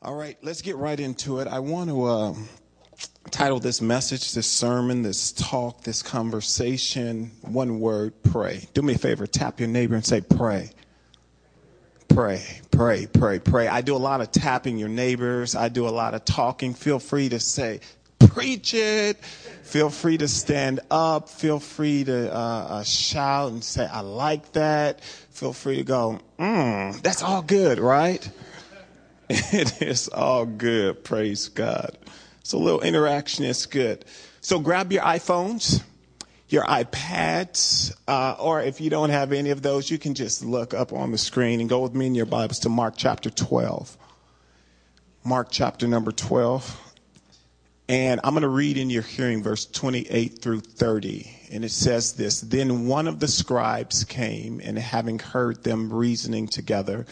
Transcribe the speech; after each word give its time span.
All 0.00 0.14
right, 0.14 0.38
let's 0.42 0.62
get 0.62 0.76
right 0.76 0.98
into 0.98 1.40
it. 1.40 1.48
I 1.48 1.58
want 1.58 1.90
to 1.90 2.04
uh, 2.04 2.34
title 3.32 3.58
this 3.58 3.82
message, 3.82 4.32
this 4.32 4.46
sermon, 4.46 5.02
this 5.02 5.32
talk, 5.32 5.82
this 5.82 6.04
conversation, 6.04 7.32
one 7.42 7.80
word 7.80 8.12
pray. 8.22 8.68
Do 8.74 8.82
me 8.82 8.94
a 8.94 8.98
favor, 8.98 9.26
tap 9.26 9.58
your 9.58 9.68
neighbor 9.68 9.96
and 9.96 10.06
say, 10.06 10.20
pray. 10.20 10.70
Pray, 12.06 12.44
pray, 12.70 13.08
pray, 13.12 13.40
pray. 13.40 13.66
I 13.66 13.80
do 13.80 13.96
a 13.96 13.98
lot 13.98 14.20
of 14.20 14.30
tapping 14.30 14.78
your 14.78 14.88
neighbors, 14.88 15.56
I 15.56 15.68
do 15.68 15.88
a 15.88 15.90
lot 15.90 16.14
of 16.14 16.24
talking. 16.24 16.74
Feel 16.74 17.00
free 17.00 17.28
to 17.30 17.40
say, 17.40 17.80
preach 18.20 18.74
it. 18.74 19.16
Feel 19.64 19.90
free 19.90 20.16
to 20.18 20.28
stand 20.28 20.78
up. 20.92 21.28
Feel 21.28 21.58
free 21.58 22.04
to 22.04 22.32
uh, 22.32 22.38
uh, 22.38 22.84
shout 22.84 23.50
and 23.50 23.64
say, 23.64 23.84
I 23.84 24.00
like 24.02 24.52
that. 24.52 25.02
Feel 25.02 25.52
free 25.52 25.76
to 25.78 25.82
go, 25.82 26.20
mm, 26.38 27.02
that's 27.02 27.24
all 27.24 27.42
good, 27.42 27.80
right? 27.80 28.30
It 29.52 29.82
is 29.82 30.08
all 30.08 30.46
good. 30.46 31.04
Praise 31.04 31.48
God. 31.48 31.98
So 32.42 32.56
a 32.56 32.60
little 32.60 32.80
interaction 32.80 33.44
is 33.44 33.66
good. 33.66 34.06
So 34.40 34.58
grab 34.58 34.90
your 34.90 35.02
iPhones, 35.02 35.82
your 36.48 36.64
iPads, 36.64 37.94
uh, 38.08 38.36
or 38.40 38.62
if 38.62 38.80
you 38.80 38.88
don't 38.88 39.10
have 39.10 39.32
any 39.32 39.50
of 39.50 39.60
those, 39.60 39.90
you 39.90 39.98
can 39.98 40.14
just 40.14 40.42
look 40.42 40.72
up 40.72 40.94
on 40.94 41.12
the 41.12 41.18
screen 41.18 41.60
and 41.60 41.68
go 41.68 41.80
with 41.80 41.94
me 41.94 42.06
in 42.06 42.14
your 42.14 42.24
Bibles 42.24 42.60
to 42.60 42.70
Mark 42.70 42.94
chapter 42.96 43.28
12. 43.28 43.98
Mark 45.24 45.48
chapter 45.50 45.86
number 45.86 46.10
12. 46.10 46.94
And 47.90 48.20
I'm 48.24 48.32
going 48.32 48.42
to 48.42 48.48
read 48.48 48.78
in 48.78 48.88
your 48.88 49.02
hearing 49.02 49.42
verse 49.42 49.66
28 49.66 50.40
through 50.40 50.60
30. 50.60 51.30
And 51.52 51.66
it 51.66 51.70
says 51.70 52.14
this 52.14 52.40
Then 52.40 52.86
one 52.86 53.06
of 53.06 53.20
the 53.20 53.28
scribes 53.28 54.04
came, 54.04 54.62
and 54.64 54.78
having 54.78 55.18
heard 55.18 55.64
them 55.64 55.92
reasoning 55.92 56.48
together, 56.48 57.04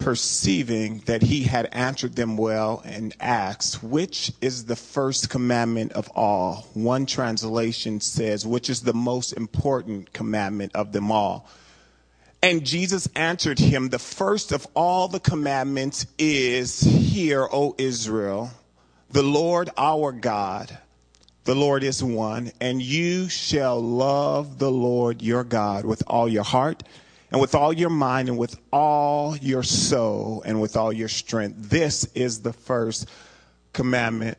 perceiving 0.00 0.98
that 1.06 1.22
he 1.22 1.44
had 1.44 1.66
answered 1.72 2.16
them 2.16 2.36
well 2.36 2.82
and 2.84 3.14
asked, 3.20 3.82
Which 3.82 4.32
is 4.40 4.64
the 4.64 4.74
first 4.74 5.30
commandment 5.30 5.92
of 5.92 6.08
all? 6.16 6.66
One 6.74 7.06
translation 7.06 8.00
says, 8.00 8.46
Which 8.46 8.68
is 8.68 8.80
the 8.80 8.94
most 8.94 9.32
important 9.34 10.12
commandment 10.12 10.72
of 10.74 10.92
them 10.92 11.12
all? 11.12 11.46
And 12.42 12.64
Jesus 12.64 13.08
answered 13.14 13.58
him, 13.58 13.90
The 13.90 13.98
first 13.98 14.50
of 14.50 14.66
all 14.74 15.08
the 15.08 15.20
commandments 15.20 16.06
is, 16.18 16.80
Hear, 16.80 17.46
O 17.52 17.74
Israel, 17.76 18.50
the 19.10 19.22
Lord 19.22 19.68
our 19.76 20.12
God, 20.12 20.78
the 21.44 21.54
Lord 21.54 21.84
is 21.84 22.02
one, 22.02 22.52
and 22.60 22.80
you 22.80 23.28
shall 23.28 23.80
love 23.80 24.58
the 24.58 24.70
Lord 24.70 25.20
your 25.20 25.44
God 25.44 25.84
with 25.84 26.02
all 26.06 26.28
your 26.28 26.44
heart 26.44 26.82
and 27.30 27.40
with 27.40 27.54
all 27.54 27.72
your 27.72 27.90
mind 27.90 28.28
and 28.28 28.38
with 28.38 28.58
all 28.72 29.36
your 29.36 29.62
soul 29.62 30.42
and 30.44 30.60
with 30.60 30.76
all 30.76 30.92
your 30.92 31.08
strength. 31.08 31.70
This 31.70 32.04
is 32.14 32.42
the 32.42 32.52
first 32.52 33.08
commandment. 33.72 34.36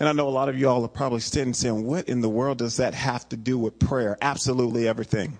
And 0.00 0.08
I 0.08 0.12
know 0.12 0.28
a 0.28 0.30
lot 0.30 0.48
of 0.48 0.58
y'all 0.58 0.84
are 0.84 0.88
probably 0.88 1.20
sitting 1.20 1.54
saying, 1.54 1.84
what 1.84 2.08
in 2.08 2.20
the 2.20 2.28
world 2.28 2.58
does 2.58 2.78
that 2.78 2.94
have 2.94 3.28
to 3.28 3.36
do 3.36 3.56
with 3.56 3.78
prayer? 3.78 4.18
Absolutely 4.20 4.88
everything. 4.88 5.38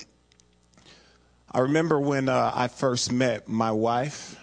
I 1.50 1.60
remember 1.60 1.98
when 1.98 2.28
uh, 2.28 2.52
I 2.54 2.68
first 2.68 3.12
met 3.12 3.48
my 3.48 3.72
wife, 3.72 4.38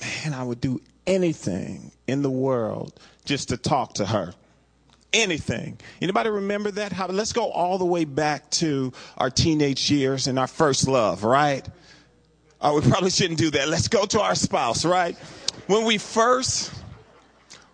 man, 0.00 0.34
I 0.34 0.42
would 0.42 0.60
do 0.60 0.80
anything 1.06 1.92
in 2.06 2.22
the 2.22 2.30
world 2.30 2.98
just 3.24 3.50
to 3.50 3.56
talk 3.56 3.94
to 3.94 4.06
her 4.06 4.34
anything. 5.12 5.78
Anybody 6.00 6.30
remember 6.30 6.70
that? 6.72 6.92
How, 6.92 7.06
let's 7.06 7.32
go 7.32 7.50
all 7.50 7.78
the 7.78 7.84
way 7.84 8.04
back 8.04 8.50
to 8.52 8.92
our 9.16 9.30
teenage 9.30 9.90
years 9.90 10.26
and 10.26 10.38
our 10.38 10.46
first 10.46 10.88
love, 10.88 11.24
right? 11.24 11.66
Oh, 12.60 12.80
we 12.80 12.88
probably 12.88 13.10
shouldn't 13.10 13.38
do 13.38 13.50
that. 13.50 13.68
Let's 13.68 13.88
go 13.88 14.06
to 14.06 14.20
our 14.20 14.34
spouse, 14.34 14.84
right? 14.84 15.16
When 15.66 15.84
we 15.84 15.98
first, 15.98 16.72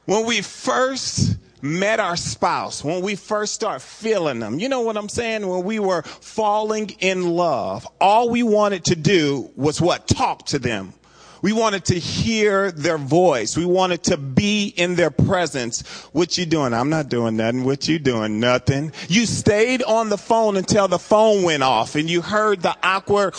when 0.06 0.24
we 0.26 0.40
first 0.40 1.36
met 1.60 2.00
our 2.00 2.16
spouse, 2.16 2.82
when 2.82 3.02
we 3.02 3.14
first 3.16 3.54
start 3.54 3.82
feeling 3.82 4.38
them, 4.38 4.58
you 4.58 4.68
know 4.68 4.80
what 4.80 4.96
I'm 4.96 5.08
saying? 5.08 5.46
When 5.46 5.64
we 5.64 5.78
were 5.78 6.02
falling 6.02 6.90
in 7.00 7.28
love, 7.28 7.86
all 8.00 8.30
we 8.30 8.42
wanted 8.42 8.84
to 8.86 8.96
do 8.96 9.50
was 9.56 9.80
what? 9.80 10.06
Talk 10.08 10.46
to 10.46 10.58
them. 10.58 10.94
We 11.42 11.52
wanted 11.52 11.84
to 11.86 11.98
hear 11.98 12.70
their 12.72 12.98
voice. 12.98 13.56
We 13.56 13.64
wanted 13.64 14.02
to 14.04 14.16
be 14.16 14.68
in 14.68 14.96
their 14.96 15.10
presence. 15.10 15.82
What 16.12 16.36
you 16.36 16.46
doing? 16.46 16.74
I'm 16.74 16.90
not 16.90 17.08
doing 17.08 17.36
nothing. 17.36 17.64
What 17.64 17.88
you 17.88 17.98
doing? 17.98 18.40
Nothing. 18.40 18.92
You 19.08 19.26
stayed 19.26 19.82
on 19.82 20.08
the 20.08 20.18
phone 20.18 20.56
until 20.56 20.88
the 20.88 20.98
phone 20.98 21.42
went 21.42 21.62
off 21.62 21.94
and 21.94 22.10
you 22.10 22.22
heard 22.22 22.62
the 22.62 22.76
awkward, 22.82 23.34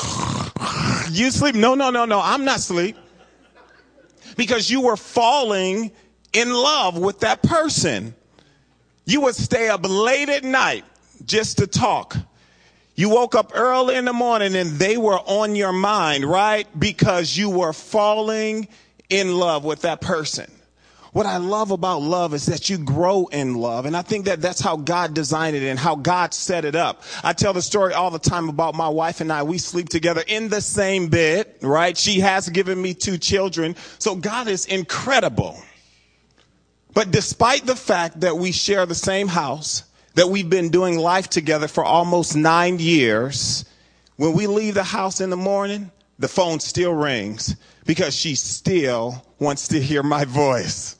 you 1.11 1.31
sleep. 1.31 1.55
No, 1.55 1.75
no, 1.75 1.89
no, 1.89 2.05
no. 2.05 2.21
I'm 2.21 2.45
not 2.45 2.59
sleep. 2.59 2.97
Because 4.37 4.69
you 4.69 4.81
were 4.81 4.95
falling 4.95 5.91
in 6.31 6.51
love 6.51 6.97
with 6.97 7.19
that 7.21 7.43
person. 7.43 8.15
You 9.05 9.21
would 9.21 9.35
stay 9.35 9.69
up 9.69 9.81
late 9.83 10.29
at 10.29 10.43
night 10.43 10.85
just 11.25 11.57
to 11.57 11.67
talk. 11.67 12.15
You 12.99 13.07
woke 13.07 13.33
up 13.33 13.53
early 13.55 13.95
in 13.95 14.03
the 14.03 14.11
morning 14.11 14.57
and 14.57 14.71
they 14.71 14.97
were 14.97 15.19
on 15.19 15.55
your 15.55 15.71
mind, 15.71 16.25
right? 16.25 16.67
Because 16.77 17.37
you 17.37 17.49
were 17.49 17.71
falling 17.71 18.67
in 19.09 19.37
love 19.37 19.63
with 19.63 19.83
that 19.83 20.01
person. 20.01 20.51
What 21.13 21.25
I 21.25 21.37
love 21.37 21.71
about 21.71 22.01
love 22.01 22.33
is 22.33 22.47
that 22.47 22.69
you 22.69 22.77
grow 22.77 23.27
in 23.27 23.55
love. 23.55 23.85
And 23.85 23.95
I 23.95 24.01
think 24.01 24.25
that 24.25 24.41
that's 24.41 24.59
how 24.59 24.75
God 24.75 25.13
designed 25.13 25.55
it 25.55 25.63
and 25.63 25.79
how 25.79 25.95
God 25.95 26.33
set 26.33 26.65
it 26.65 26.75
up. 26.75 27.03
I 27.23 27.31
tell 27.31 27.53
the 27.53 27.61
story 27.61 27.93
all 27.93 28.11
the 28.11 28.19
time 28.19 28.49
about 28.49 28.75
my 28.75 28.89
wife 28.89 29.21
and 29.21 29.31
I. 29.31 29.43
We 29.43 29.59
sleep 29.59 29.87
together 29.87 30.25
in 30.27 30.49
the 30.49 30.59
same 30.59 31.07
bed, 31.07 31.55
right? 31.61 31.97
She 31.97 32.19
has 32.19 32.49
given 32.49 32.81
me 32.81 32.95
two 32.95 33.17
children. 33.17 33.77
So 33.99 34.13
God 34.13 34.49
is 34.49 34.65
incredible. 34.65 35.57
But 36.93 37.11
despite 37.11 37.65
the 37.65 37.77
fact 37.77 38.19
that 38.19 38.35
we 38.35 38.51
share 38.51 38.85
the 38.85 38.93
same 38.93 39.29
house, 39.29 39.83
that 40.15 40.29
we've 40.29 40.49
been 40.49 40.69
doing 40.69 40.97
life 40.97 41.29
together 41.29 41.67
for 41.67 41.83
almost 41.83 42.35
nine 42.35 42.79
years, 42.79 43.65
when 44.17 44.33
we 44.33 44.47
leave 44.47 44.73
the 44.73 44.83
house 44.83 45.21
in 45.21 45.29
the 45.29 45.37
morning, 45.37 45.91
the 46.17 46.27
phone 46.27 46.59
still 46.59 46.93
rings 46.93 47.55
because 47.85 48.15
she 48.15 48.35
still 48.35 49.23
wants 49.39 49.69
to 49.69 49.81
hear 49.81 50.03
my 50.03 50.25
voice. 50.25 50.97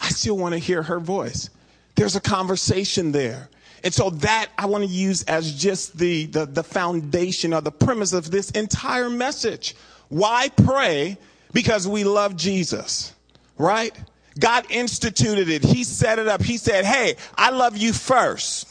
I 0.00 0.10
still 0.10 0.38
want 0.38 0.52
to 0.54 0.58
hear 0.58 0.82
her 0.82 1.00
voice. 1.00 1.50
There's 1.96 2.14
a 2.14 2.20
conversation 2.20 3.10
there. 3.10 3.48
And 3.82 3.92
so 3.92 4.10
that 4.10 4.48
I 4.56 4.66
want 4.66 4.84
to 4.84 4.90
use 4.90 5.22
as 5.24 5.52
just 5.52 5.98
the, 5.98 6.26
the, 6.26 6.46
the 6.46 6.62
foundation 6.62 7.52
or 7.52 7.60
the 7.60 7.72
premise 7.72 8.12
of 8.12 8.30
this 8.30 8.50
entire 8.52 9.10
message. 9.10 9.74
Why 10.08 10.48
pray? 10.48 11.18
Because 11.52 11.86
we 11.88 12.04
love 12.04 12.36
Jesus, 12.36 13.12
right? 13.56 13.96
God 14.38 14.66
instituted 14.70 15.48
it. 15.48 15.64
He 15.64 15.84
set 15.84 16.18
it 16.18 16.28
up. 16.28 16.42
He 16.42 16.56
said, 16.56 16.84
Hey, 16.84 17.16
I 17.36 17.50
love 17.50 17.76
you 17.76 17.92
first. 17.92 18.66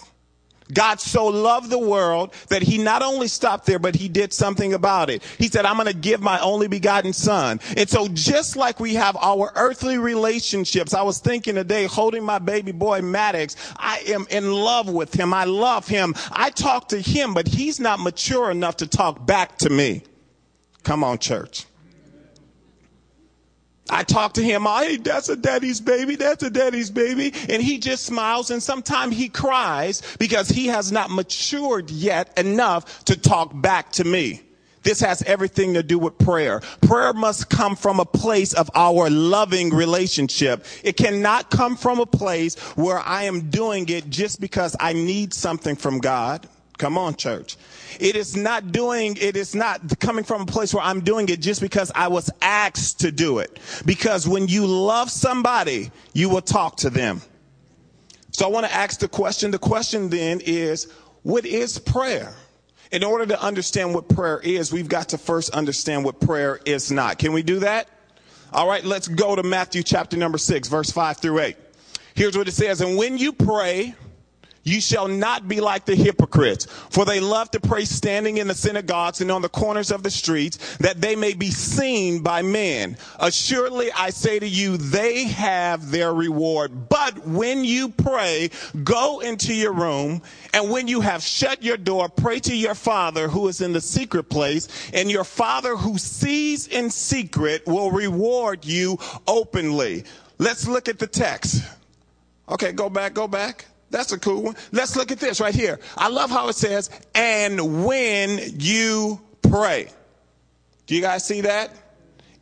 God 0.73 0.99
so 0.99 1.27
loved 1.27 1.69
the 1.69 1.79
world 1.79 2.33
that 2.49 2.61
he 2.61 2.77
not 2.77 3.01
only 3.01 3.27
stopped 3.27 3.65
there, 3.65 3.79
but 3.79 3.95
he 3.95 4.09
did 4.09 4.33
something 4.33 4.73
about 4.73 5.09
it. 5.09 5.23
He 5.37 5.47
said, 5.47 5.65
I'm 5.65 5.75
going 5.75 5.87
to 5.87 5.93
give 5.93 6.21
my 6.21 6.39
only 6.41 6.67
begotten 6.67 7.13
son. 7.13 7.59
And 7.75 7.89
so 7.89 8.07
just 8.09 8.55
like 8.55 8.79
we 8.79 8.95
have 8.95 9.15
our 9.17 9.51
earthly 9.55 9.97
relationships, 9.97 10.93
I 10.93 11.03
was 11.03 11.19
thinking 11.19 11.55
today, 11.55 11.85
holding 11.85 12.23
my 12.23 12.39
baby 12.39 12.71
boy 12.71 13.01
Maddox, 13.01 13.55
I 13.77 14.03
am 14.07 14.27
in 14.29 14.51
love 14.51 14.89
with 14.89 15.13
him. 15.13 15.33
I 15.33 15.45
love 15.45 15.87
him. 15.87 16.13
I 16.31 16.49
talk 16.49 16.89
to 16.89 16.99
him, 16.99 17.33
but 17.33 17.47
he's 17.47 17.79
not 17.79 17.99
mature 17.99 18.51
enough 18.51 18.77
to 18.77 18.87
talk 18.87 19.25
back 19.25 19.57
to 19.59 19.69
me. 19.69 20.03
Come 20.83 21.03
on, 21.03 21.17
church. 21.17 21.65
I 23.89 24.03
talk 24.03 24.33
to 24.33 24.43
him, 24.43 24.63
hey, 24.63 24.97
that's 24.97 25.29
a 25.29 25.35
daddy's 25.35 25.81
baby, 25.81 26.15
that's 26.15 26.43
a 26.43 26.49
daddy's 26.49 26.89
baby. 26.89 27.33
And 27.49 27.61
he 27.61 27.77
just 27.77 28.05
smiles 28.05 28.51
and 28.51 28.61
sometimes 28.61 29.15
he 29.15 29.29
cries 29.29 30.01
because 30.17 30.49
he 30.49 30.67
has 30.67 30.91
not 30.91 31.09
matured 31.09 31.89
yet 31.89 32.37
enough 32.37 33.05
to 33.05 33.19
talk 33.19 33.51
back 33.61 33.91
to 33.93 34.03
me. 34.03 34.41
This 34.83 35.01
has 35.01 35.21
everything 35.23 35.73
to 35.73 35.83
do 35.83 35.99
with 35.99 36.17
prayer. 36.17 36.61
Prayer 36.81 37.11
must 37.11 37.49
come 37.49 37.75
from 37.75 37.99
a 37.99 38.05
place 38.05 38.53
of 38.53 38.69
our 38.73 39.09
loving 39.09 39.71
relationship. 39.71 40.65
It 40.81 40.95
cannot 40.95 41.49
come 41.49 41.75
from 41.75 41.99
a 41.99 42.05
place 42.05 42.55
where 42.77 42.99
I 42.99 43.23
am 43.23 43.49
doing 43.49 43.89
it 43.89 44.09
just 44.09 44.39
because 44.39 44.77
I 44.79 44.93
need 44.93 45.33
something 45.33 45.75
from 45.75 45.99
God. 45.99 46.47
Come 46.77 46.97
on, 46.97 47.15
church. 47.15 47.57
It 47.99 48.15
is 48.15 48.35
not 48.35 48.71
doing, 48.71 49.17
it 49.19 49.35
is 49.35 49.55
not 49.55 49.99
coming 49.99 50.23
from 50.23 50.41
a 50.41 50.45
place 50.45 50.73
where 50.73 50.83
I'm 50.83 51.01
doing 51.01 51.27
it 51.29 51.39
just 51.39 51.59
because 51.59 51.91
I 51.95 52.07
was 52.07 52.29
asked 52.41 52.99
to 52.99 53.11
do 53.11 53.39
it. 53.39 53.59
Because 53.85 54.27
when 54.27 54.47
you 54.47 54.67
love 54.67 55.09
somebody, 55.09 55.91
you 56.13 56.29
will 56.29 56.41
talk 56.41 56.77
to 56.77 56.89
them. 56.89 57.21
So 58.31 58.45
I 58.45 58.49
want 58.49 58.67
to 58.67 58.73
ask 58.73 58.99
the 58.99 59.07
question. 59.07 59.49
The 59.49 59.57
question 59.57 60.09
then 60.09 60.41
is, 60.45 60.91
what 61.23 61.45
is 61.45 61.79
prayer? 61.79 62.35
In 62.91 63.03
order 63.03 63.25
to 63.25 63.41
understand 63.41 63.95
what 63.95 64.07
prayer 64.07 64.39
is, 64.39 64.71
we've 64.71 64.87
got 64.87 65.09
to 65.09 65.17
first 65.17 65.49
understand 65.49 66.05
what 66.05 66.21
prayer 66.21 66.59
is 66.63 66.91
not. 66.91 67.17
Can 67.17 67.33
we 67.33 67.41
do 67.41 67.59
that? 67.59 67.89
All 68.53 68.67
right, 68.67 68.83
let's 68.85 69.07
go 69.07 69.35
to 69.35 69.43
Matthew 69.43 69.83
chapter 69.83 70.15
number 70.15 70.37
six, 70.37 70.67
verse 70.69 70.91
five 70.91 71.17
through 71.17 71.39
eight. 71.39 71.57
Here's 72.13 72.37
what 72.37 72.47
it 72.47 72.53
says. 72.53 72.79
And 72.81 72.95
when 72.97 73.17
you 73.17 73.33
pray, 73.33 73.95
You 74.67 74.81
shall 74.81 75.07
not 75.07 75.47
be 75.47 75.61
like 75.61 75.85
the 75.85 75.95
hypocrites, 75.95 76.65
for 76.89 77.05
they 77.05 77.21
love 77.21 77.49
to 77.51 77.59
pray 77.61 77.85
standing 77.85 78.35
in 78.35 78.49
the 78.49 78.53
synagogues 78.53 79.21
and 79.21 79.31
on 79.31 79.41
the 79.41 79.47
corners 79.47 79.91
of 79.91 80.03
the 80.03 80.11
streets, 80.11 80.75
that 80.79 80.99
they 80.99 81.15
may 81.15 81.33
be 81.33 81.51
seen 81.51 82.21
by 82.21 82.41
men. 82.41 82.97
Assuredly, 83.17 83.93
I 83.93 84.09
say 84.09 84.39
to 84.39 84.47
you, 84.47 84.75
they 84.75 85.23
have 85.23 85.89
their 85.89 86.13
reward. 86.13 86.89
But 86.89 87.25
when 87.25 87.63
you 87.63 87.87
pray, 87.87 88.49
go 88.83 89.21
into 89.21 89.53
your 89.53 89.71
room, 89.71 90.21
and 90.53 90.69
when 90.69 90.89
you 90.89 90.99
have 90.99 91.23
shut 91.23 91.63
your 91.63 91.77
door, 91.77 92.09
pray 92.09 92.41
to 92.41 92.53
your 92.53 92.75
Father 92.75 93.29
who 93.29 93.47
is 93.47 93.61
in 93.61 93.71
the 93.71 93.79
secret 93.79 94.25
place, 94.25 94.67
and 94.93 95.09
your 95.09 95.23
Father 95.23 95.77
who 95.77 95.97
sees 95.97 96.67
in 96.67 96.89
secret 96.89 97.65
will 97.65 97.91
reward 97.91 98.65
you 98.65 98.99
openly. 99.27 100.03
Let's 100.39 100.67
look 100.67 100.89
at 100.89 100.99
the 100.99 101.07
text. 101.07 101.63
Okay, 102.49 102.73
go 102.73 102.89
back, 102.89 103.13
go 103.13 103.29
back. 103.29 103.65
That's 103.89 104.11
a 104.11 104.19
cool 104.19 104.43
one. 104.43 104.55
Let's 104.71 104.95
look 104.95 105.11
at 105.11 105.19
this 105.19 105.39
right 105.39 105.55
here. 105.55 105.79
I 105.97 106.09
love 106.09 106.29
how 106.29 106.49
it 106.49 106.55
says, 106.55 106.89
and 107.15 107.85
when 107.85 108.39
you 108.59 109.21
pray. 109.41 109.89
Do 110.85 110.95
you 110.95 111.01
guys 111.01 111.25
see 111.25 111.41
that? 111.41 111.71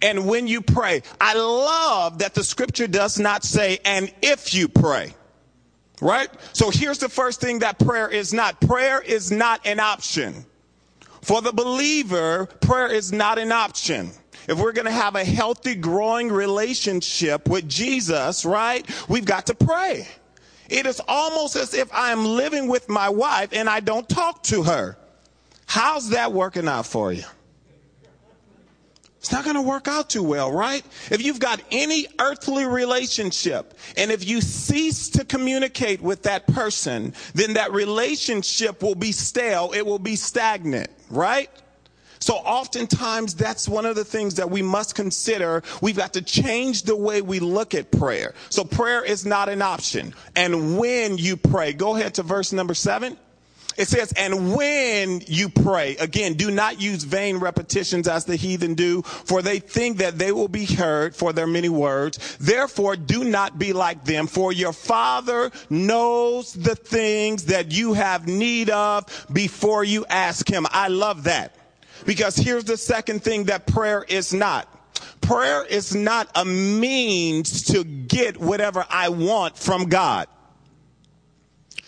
And 0.01 0.27
when 0.27 0.47
you 0.47 0.61
pray. 0.61 1.01
I 1.19 1.35
love 1.35 2.19
that 2.19 2.33
the 2.33 2.43
scripture 2.43 2.87
does 2.87 3.19
not 3.19 3.43
say, 3.43 3.79
and 3.85 4.13
if 4.21 4.53
you 4.53 4.67
pray. 4.67 5.13
Right? 6.01 6.29
So 6.53 6.69
here's 6.71 6.97
the 6.99 7.09
first 7.09 7.39
thing 7.41 7.59
that 7.59 7.79
prayer 7.79 8.09
is 8.09 8.33
not. 8.33 8.59
Prayer 8.59 9.01
is 9.01 9.31
not 9.31 9.65
an 9.65 9.79
option. 9.79 10.45
For 11.21 11.41
the 11.41 11.53
believer, 11.53 12.45
prayer 12.45 12.87
is 12.87 13.11
not 13.11 13.39
an 13.39 13.51
option. 13.51 14.11
If 14.47 14.59
we're 14.59 14.73
going 14.73 14.85
to 14.85 14.91
have 14.91 15.15
a 15.15 15.23
healthy, 15.23 15.73
growing 15.73 16.31
relationship 16.31 17.47
with 17.47 17.67
Jesus, 17.67 18.45
right, 18.45 18.85
we've 19.09 19.25
got 19.25 19.47
to 19.47 19.55
pray. 19.55 20.07
It 20.69 20.85
is 20.85 21.01
almost 21.07 21.55
as 21.55 21.73
if 21.73 21.93
I 21.93 22.11
am 22.11 22.25
living 22.25 22.67
with 22.67 22.89
my 22.89 23.09
wife 23.09 23.49
and 23.53 23.69
I 23.69 23.79
don't 23.79 24.07
talk 24.07 24.43
to 24.43 24.63
her. 24.63 24.97
How's 25.67 26.09
that 26.09 26.31
working 26.33 26.67
out 26.67 26.85
for 26.85 27.11
you? 27.11 27.23
It's 29.25 29.31
not 29.31 29.43
going 29.43 29.55
to 29.55 29.63
work 29.63 29.87
out 29.87 30.11
too 30.11 30.21
well, 30.21 30.51
right? 30.51 30.85
If 31.09 31.25
you've 31.25 31.39
got 31.39 31.59
any 31.71 32.05
earthly 32.19 32.63
relationship 32.65 33.73
and 33.97 34.11
if 34.11 34.27
you 34.27 34.39
cease 34.39 35.09
to 35.09 35.25
communicate 35.25 35.99
with 35.99 36.21
that 36.23 36.45
person, 36.45 37.11
then 37.33 37.53
that 37.53 37.71
relationship 37.71 38.83
will 38.83 38.93
be 38.93 39.11
stale. 39.11 39.71
It 39.75 39.83
will 39.83 39.97
be 39.97 40.15
stagnant, 40.15 40.91
right? 41.09 41.49
So 42.25 42.37
oftentimes 42.37 43.35
that's 43.35 43.69
one 43.69 43.85
of 43.85 43.95
the 43.95 44.03
things 44.03 44.33
that 44.33 44.49
we 44.49 44.63
must 44.63 44.95
consider. 44.95 45.61
We've 45.79 45.95
got 45.95 46.13
to 46.13 46.23
change 46.23 46.81
the 46.81 46.95
way 46.95 47.21
we 47.21 47.39
look 47.39 47.75
at 47.75 47.91
prayer. 47.91 48.33
So 48.49 48.63
prayer 48.63 49.05
is 49.05 49.27
not 49.27 49.47
an 49.47 49.61
option. 49.61 50.15
And 50.35 50.79
when 50.79 51.19
you 51.19 51.37
pray, 51.37 51.73
go 51.73 51.95
ahead 51.95 52.15
to 52.15 52.23
verse 52.23 52.51
number 52.51 52.73
seven. 52.73 53.15
It 53.77 53.87
says, 53.89 54.11
and 54.17 54.55
when 54.55 55.21
you 55.27 55.49
pray, 55.49 55.97
again, 55.97 56.33
do 56.33 56.49
not 56.49 56.81
use 56.81 57.03
vain 57.03 57.37
repetitions 57.37 58.07
as 58.07 58.25
the 58.25 58.37
heathen 58.37 58.73
do, 58.73 59.03
for 59.03 59.43
they 59.43 59.59
think 59.59 59.97
that 59.97 60.17
they 60.17 60.31
will 60.31 60.47
be 60.47 60.65
heard 60.65 61.15
for 61.15 61.31
their 61.31 61.45
many 61.45 61.69
words. 61.69 62.37
Therefore, 62.39 62.95
do 62.95 63.23
not 63.23 63.59
be 63.59 63.71
like 63.71 64.03
them, 64.03 64.25
for 64.25 64.51
your 64.51 64.73
father 64.73 65.51
knows 65.69 66.53
the 66.53 66.75
things 66.75 67.45
that 67.45 67.71
you 67.71 67.93
have 67.93 68.27
need 68.27 68.71
of 68.71 69.27
before 69.31 69.83
you 69.83 70.07
ask 70.09 70.49
him. 70.49 70.65
I 70.71 70.87
love 70.87 71.25
that. 71.25 71.54
Because 72.05 72.35
here's 72.35 72.65
the 72.65 72.77
second 72.77 73.23
thing 73.23 73.45
that 73.45 73.67
prayer 73.67 74.03
is 74.07 74.33
not. 74.33 74.67
Prayer 75.21 75.65
is 75.65 75.95
not 75.95 76.29
a 76.35 76.45
means 76.45 77.63
to 77.63 77.83
get 77.83 78.37
whatever 78.37 78.85
I 78.89 79.09
want 79.09 79.57
from 79.57 79.85
God. 79.85 80.27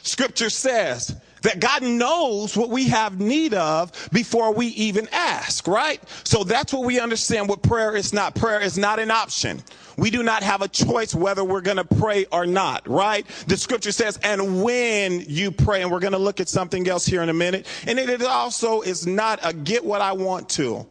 Scripture 0.01 0.49
says 0.49 1.15
that 1.47 1.61
God 1.61 1.81
knows 1.81 2.57
what 2.57 2.69
we 2.69 2.89
have 2.89 3.21
need 3.21 3.53
of 3.53 4.09
before 4.11 4.53
we 4.53 4.67
even 4.67 5.07
ask, 5.13 5.65
right? 5.65 6.01
So 6.25 6.43
that's 6.43 6.73
what 6.73 6.83
we 6.83 6.99
understand 6.99 7.47
what 7.47 7.63
prayer 7.63 7.95
is 7.95 8.11
not. 8.11 8.35
Prayer 8.35 8.59
is 8.59 8.77
not 8.77 8.99
an 8.99 9.11
option. 9.11 9.63
We 9.97 10.11
do 10.11 10.23
not 10.23 10.43
have 10.43 10.61
a 10.61 10.67
choice 10.67 11.15
whether 11.15 11.45
we're 11.45 11.61
going 11.61 11.77
to 11.77 11.85
pray 11.85 12.25
or 12.33 12.45
not, 12.45 12.85
right? 12.89 13.25
The 13.47 13.55
scripture 13.55 13.93
says, 13.93 14.19
and 14.23 14.61
when 14.61 15.21
you 15.21 15.51
pray, 15.51 15.81
and 15.81 15.89
we're 15.89 16.01
going 16.01 16.11
to 16.11 16.19
look 16.19 16.41
at 16.41 16.49
something 16.49 16.85
else 16.85 17.05
here 17.05 17.23
in 17.23 17.29
a 17.29 17.33
minute. 17.33 17.65
And 17.87 17.97
it 17.97 18.21
also 18.21 18.81
is 18.81 19.07
not 19.07 19.39
a 19.41 19.53
get 19.53 19.85
what 19.85 20.01
I 20.01 20.11
want 20.11 20.49
to. 20.49 20.85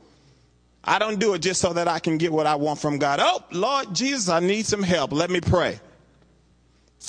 I 0.83 0.99
don't 0.99 1.21
do 1.21 1.35
it 1.35 1.41
just 1.41 1.61
so 1.61 1.75
that 1.75 1.87
I 1.87 1.99
can 1.99 2.17
get 2.17 2.33
what 2.33 2.47
I 2.47 2.55
want 2.55 2.79
from 2.79 2.99
God. 2.99 3.21
Oh, 3.21 3.45
Lord 3.53 3.95
Jesus, 3.95 4.31
I 4.31 4.41
need 4.41 4.65
some 4.65 4.83
help. 4.83 5.13
Let 5.13 5.29
me 5.29 5.43
pray. 5.43 5.81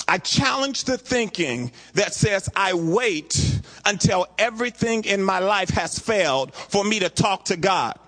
I 0.06 0.18
challenge 0.18 0.84
the 0.84 0.98
thinking 0.98 1.72
that 1.94 2.14
says 2.14 2.48
I 2.54 2.74
wait 2.74 3.60
until 3.84 4.26
everything 4.38 5.04
in 5.04 5.22
my 5.22 5.38
life 5.38 5.70
has 5.70 5.98
failed 5.98 6.54
for 6.54 6.84
me 6.84 7.00
to 7.00 7.08
talk 7.08 7.46
to 7.46 7.56
God. 7.56 7.98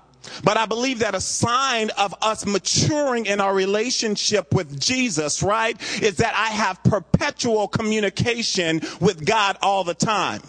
But 0.44 0.56
I 0.56 0.66
believe 0.66 1.00
that 1.00 1.14
a 1.14 1.20
sign 1.20 1.90
of 1.90 2.14
us 2.22 2.46
maturing 2.46 3.26
in 3.26 3.40
our 3.40 3.54
relationship 3.54 4.52
with 4.54 4.78
Jesus, 4.78 5.42
right, 5.42 5.80
is 6.02 6.18
that 6.18 6.34
I 6.34 6.50
have 6.50 6.82
perpetual 6.82 7.68
communication 7.68 8.80
with 9.00 9.24
God 9.24 9.56
all 9.62 9.82
the 9.82 9.94
time. 9.94 10.42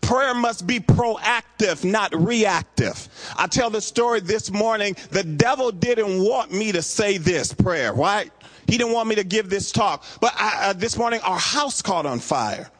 Prayer 0.00 0.34
must 0.34 0.66
be 0.66 0.80
proactive, 0.80 1.84
not 1.84 2.14
reactive. 2.14 3.08
I 3.36 3.46
tell 3.46 3.70
the 3.70 3.80
story 3.80 4.20
this 4.20 4.50
morning. 4.50 4.96
The 5.10 5.22
devil 5.22 5.70
didn't 5.70 6.22
want 6.22 6.52
me 6.52 6.72
to 6.72 6.82
say 6.82 7.18
this 7.18 7.52
prayer, 7.52 7.92
right? 7.92 8.32
He 8.68 8.76
didn't 8.76 8.92
want 8.92 9.08
me 9.08 9.14
to 9.16 9.24
give 9.24 9.48
this 9.48 9.72
talk. 9.72 10.04
But 10.20 10.34
I, 10.36 10.68
uh, 10.68 10.72
this 10.74 10.96
morning, 10.96 11.20
our 11.24 11.38
house 11.38 11.82
caught 11.82 12.06
on 12.06 12.20
fire. 12.20 12.70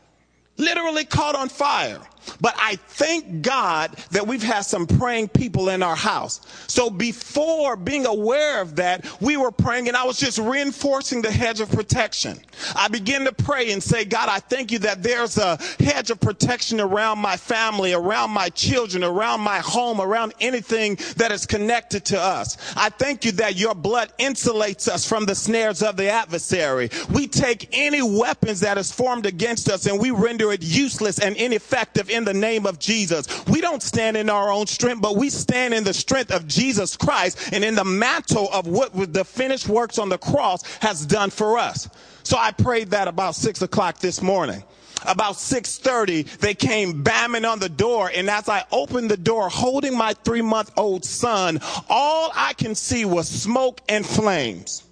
Literally 0.58 1.04
caught 1.04 1.34
on 1.34 1.48
fire. 1.48 2.00
But 2.40 2.54
I 2.58 2.76
thank 2.76 3.42
God 3.42 3.92
that 4.10 4.26
we've 4.26 4.42
had 4.42 4.62
some 4.62 4.86
praying 4.86 5.28
people 5.28 5.68
in 5.68 5.82
our 5.82 5.96
house. 5.96 6.40
So 6.66 6.90
before 6.90 7.76
being 7.76 8.06
aware 8.06 8.60
of 8.60 8.76
that, 8.76 9.06
we 9.20 9.36
were 9.36 9.50
praying 9.50 9.88
and 9.88 9.96
I 9.96 10.04
was 10.04 10.18
just 10.18 10.38
reinforcing 10.38 11.22
the 11.22 11.30
hedge 11.30 11.60
of 11.60 11.70
protection. 11.70 12.38
I 12.74 12.88
began 12.88 13.24
to 13.24 13.32
pray 13.32 13.72
and 13.72 13.82
say, 13.82 14.04
God, 14.04 14.28
I 14.28 14.40
thank 14.40 14.72
you 14.72 14.78
that 14.80 15.02
there's 15.02 15.38
a 15.38 15.58
hedge 15.78 16.10
of 16.10 16.20
protection 16.20 16.80
around 16.80 17.18
my 17.18 17.36
family, 17.36 17.92
around 17.92 18.30
my 18.30 18.48
children, 18.50 19.04
around 19.04 19.40
my 19.40 19.58
home, 19.58 20.00
around 20.00 20.34
anything 20.40 20.98
that 21.16 21.32
is 21.32 21.46
connected 21.46 22.04
to 22.06 22.20
us. 22.20 22.56
I 22.76 22.90
thank 22.90 23.24
you 23.24 23.32
that 23.32 23.56
your 23.56 23.74
blood 23.74 24.12
insulates 24.18 24.88
us 24.88 25.08
from 25.08 25.24
the 25.24 25.34
snares 25.34 25.82
of 25.82 25.96
the 25.96 26.10
adversary. 26.10 26.90
We 27.12 27.26
take 27.26 27.68
any 27.72 28.02
weapons 28.02 28.60
that 28.60 28.78
is 28.78 28.92
formed 28.92 29.26
against 29.26 29.68
us 29.68 29.86
and 29.86 30.00
we 30.00 30.10
render 30.10 30.52
it 30.52 30.62
useless 30.62 31.18
and 31.18 31.36
ineffective 31.36 32.10
in 32.10 32.17
the 32.24 32.34
name 32.34 32.66
of 32.66 32.78
Jesus. 32.78 33.26
We 33.46 33.60
don't 33.60 33.82
stand 33.82 34.16
in 34.16 34.30
our 34.30 34.50
own 34.50 34.66
strength, 34.66 35.02
but 35.02 35.16
we 35.16 35.30
stand 35.30 35.74
in 35.74 35.84
the 35.84 35.94
strength 35.94 36.30
of 36.30 36.46
Jesus 36.46 36.96
Christ 36.96 37.50
and 37.52 37.64
in 37.64 37.74
the 37.74 37.84
mantle 37.84 38.48
of 38.52 38.66
what 38.66 39.12
the 39.12 39.24
finished 39.24 39.68
works 39.68 39.98
on 39.98 40.08
the 40.08 40.18
cross 40.18 40.62
has 40.80 41.04
done 41.06 41.30
for 41.30 41.58
us. 41.58 41.88
So 42.22 42.36
I 42.36 42.52
prayed 42.52 42.90
that 42.90 43.08
about 43.08 43.34
six 43.34 43.62
o'clock 43.62 44.00
this 44.00 44.20
morning. 44.22 44.62
About 45.06 45.36
6:30, 45.36 46.24
they 46.40 46.54
came 46.54 47.04
bamming 47.04 47.48
on 47.48 47.60
the 47.60 47.68
door, 47.68 48.10
and 48.12 48.28
as 48.28 48.48
I 48.48 48.64
opened 48.72 49.10
the 49.10 49.16
door, 49.16 49.48
holding 49.48 49.96
my 49.96 50.12
three-month-old 50.24 51.04
son, 51.04 51.60
all 51.88 52.32
I 52.34 52.52
can 52.54 52.74
see 52.74 53.04
was 53.04 53.28
smoke 53.28 53.80
and 53.88 54.04
flames. 54.04 54.82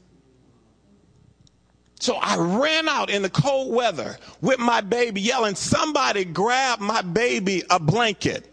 So 2.07 2.19
I 2.23 2.37
ran 2.37 2.89
out 2.89 3.11
in 3.11 3.23
the 3.23 3.29
cold 3.29 3.75
weather 3.75 4.17
with 4.41 4.61
my 4.61 4.81
baby 4.81 5.21
yelling, 5.21 5.57
somebody 5.57 6.25
grab 6.25 6.79
my 6.79 7.03
baby 7.03 7.65
a 7.69 7.81
blanket. 7.81 8.49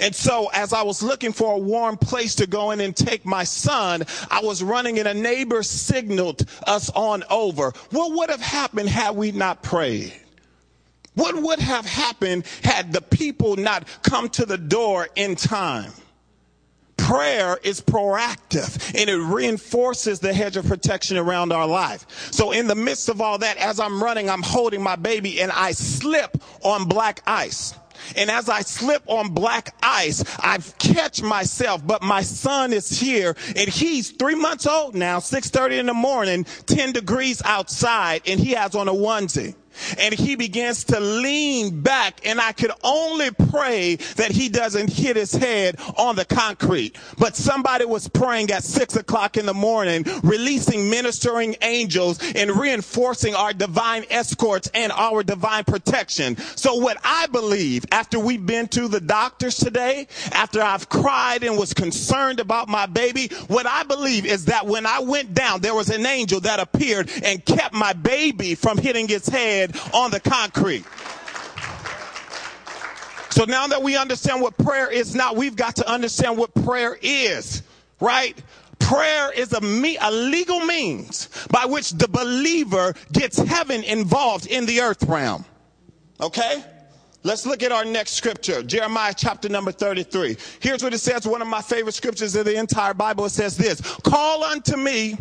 And 0.00 0.12
so 0.12 0.50
as 0.52 0.72
I 0.72 0.82
was 0.82 1.04
looking 1.04 1.30
for 1.30 1.54
a 1.54 1.58
warm 1.58 1.98
place 1.98 2.34
to 2.34 2.48
go 2.48 2.72
in 2.72 2.80
and 2.80 2.96
take 2.96 3.24
my 3.24 3.44
son, 3.44 4.02
I 4.28 4.40
was 4.40 4.60
running 4.60 4.98
and 4.98 5.06
a 5.06 5.14
neighbor 5.14 5.62
signaled 5.62 6.50
us 6.66 6.90
on 6.96 7.22
over. 7.30 7.72
What 7.90 8.10
would 8.16 8.28
have 8.28 8.40
happened 8.40 8.88
had 8.88 9.14
we 9.14 9.30
not 9.30 9.62
prayed? 9.62 10.12
What 11.14 11.40
would 11.40 11.60
have 11.60 11.86
happened 11.86 12.44
had 12.64 12.92
the 12.92 13.02
people 13.02 13.54
not 13.54 13.86
come 14.02 14.28
to 14.30 14.44
the 14.44 14.58
door 14.58 15.06
in 15.14 15.36
time? 15.36 15.92
Prayer 17.06 17.56
is 17.62 17.80
proactive 17.80 18.92
and 19.00 19.08
it 19.08 19.16
reinforces 19.16 20.18
the 20.18 20.34
hedge 20.34 20.56
of 20.56 20.66
protection 20.66 21.16
around 21.16 21.52
our 21.52 21.66
life. 21.66 22.32
So 22.32 22.50
in 22.50 22.66
the 22.66 22.74
midst 22.74 23.08
of 23.08 23.20
all 23.20 23.38
that, 23.38 23.56
as 23.58 23.78
I'm 23.78 24.02
running, 24.02 24.28
I'm 24.28 24.42
holding 24.42 24.82
my 24.82 24.96
baby 24.96 25.40
and 25.40 25.52
I 25.52 25.70
slip 25.70 26.36
on 26.62 26.88
black 26.88 27.22
ice. 27.24 27.74
And 28.16 28.28
as 28.28 28.48
I 28.48 28.60
slip 28.62 29.04
on 29.06 29.28
black 29.28 29.74
ice, 29.82 30.24
I 30.40 30.58
catch 30.78 31.22
myself, 31.22 31.86
but 31.86 32.02
my 32.02 32.22
son 32.22 32.72
is 32.72 32.90
here 32.90 33.36
and 33.54 33.68
he's 33.68 34.10
three 34.10 34.34
months 34.34 34.66
old 34.66 34.96
now, 34.96 35.18
6.30 35.18 35.78
in 35.78 35.86
the 35.86 35.94
morning, 35.94 36.44
10 36.66 36.92
degrees 36.92 37.40
outside, 37.44 38.22
and 38.26 38.40
he 38.40 38.50
has 38.52 38.74
on 38.74 38.88
a 38.88 38.92
onesie. 38.92 39.54
And 39.98 40.14
he 40.14 40.36
begins 40.36 40.84
to 40.84 41.00
lean 41.00 41.80
back 41.80 42.26
and 42.26 42.40
I 42.40 42.52
could 42.52 42.72
only 42.82 43.30
pray 43.30 43.96
that 44.16 44.30
he 44.30 44.48
doesn't 44.48 44.92
hit 44.92 45.16
his 45.16 45.32
head 45.32 45.78
on 45.96 46.16
the 46.16 46.24
concrete. 46.24 46.96
But 47.18 47.36
somebody 47.36 47.84
was 47.84 48.08
praying 48.08 48.50
at 48.50 48.64
six 48.64 48.96
o'clock 48.96 49.36
in 49.36 49.46
the 49.46 49.54
morning, 49.54 50.04
releasing 50.22 50.90
ministering 50.90 51.56
angels 51.62 52.18
and 52.34 52.50
reinforcing 52.50 53.34
our 53.34 53.52
divine 53.52 54.04
escorts 54.10 54.68
and 54.74 54.92
our 54.92 55.22
divine 55.22 55.64
protection. 55.64 56.36
So 56.56 56.76
what 56.76 56.98
I 57.04 57.26
believe 57.26 57.84
after 57.92 58.18
we've 58.18 58.44
been 58.44 58.68
to 58.68 58.88
the 58.88 59.00
doctors 59.00 59.56
today, 59.56 60.06
after 60.32 60.62
I've 60.62 60.88
cried 60.88 61.42
and 61.42 61.58
was 61.58 61.72
concerned 61.74 62.40
about 62.40 62.68
my 62.68 62.86
baby, 62.86 63.28
what 63.48 63.66
I 63.66 63.82
believe 63.82 64.26
is 64.26 64.46
that 64.46 64.66
when 64.66 64.86
I 64.86 65.00
went 65.00 65.34
down, 65.34 65.60
there 65.60 65.74
was 65.74 65.90
an 65.90 66.06
angel 66.06 66.40
that 66.40 66.60
appeared 66.60 67.10
and 67.22 67.44
kept 67.44 67.74
my 67.74 67.92
baby 67.92 68.54
from 68.54 68.78
hitting 68.78 69.08
his 69.08 69.28
head 69.28 69.65
on 69.92 70.10
the 70.10 70.20
concrete. 70.20 70.84
So 73.30 73.44
now 73.44 73.66
that 73.66 73.82
we 73.82 73.96
understand 73.96 74.40
what 74.40 74.56
prayer 74.56 74.90
is 74.90 75.14
now, 75.14 75.34
we've 75.34 75.56
got 75.56 75.76
to 75.76 75.90
understand 75.90 76.38
what 76.38 76.54
prayer 76.54 76.96
is, 77.02 77.62
right? 78.00 78.34
Prayer 78.78 79.30
is 79.32 79.52
a, 79.52 79.60
me, 79.60 79.98
a 80.00 80.10
legal 80.10 80.60
means 80.60 81.28
by 81.50 81.66
which 81.66 81.90
the 81.92 82.08
believer 82.08 82.94
gets 83.12 83.38
heaven 83.38 83.82
involved 83.84 84.46
in 84.46 84.64
the 84.64 84.80
earth 84.80 85.02
realm. 85.02 85.44
Okay? 86.18 86.64
Let's 87.24 87.44
look 87.44 87.62
at 87.62 87.72
our 87.72 87.84
next 87.84 88.12
scripture, 88.12 88.62
Jeremiah 88.62 89.12
chapter 89.14 89.48
number 89.48 89.72
33. 89.72 90.36
Here's 90.60 90.82
what 90.82 90.94
it 90.94 90.98
says, 90.98 91.26
one 91.26 91.42
of 91.42 91.48
my 91.48 91.60
favorite 91.60 91.94
scriptures 91.94 92.36
of 92.36 92.44
the 92.44 92.56
entire 92.56 92.94
Bible. 92.94 93.26
It 93.26 93.30
says 93.30 93.56
this, 93.56 93.80
call 93.80 94.44
unto 94.44 94.76
me 94.76 95.18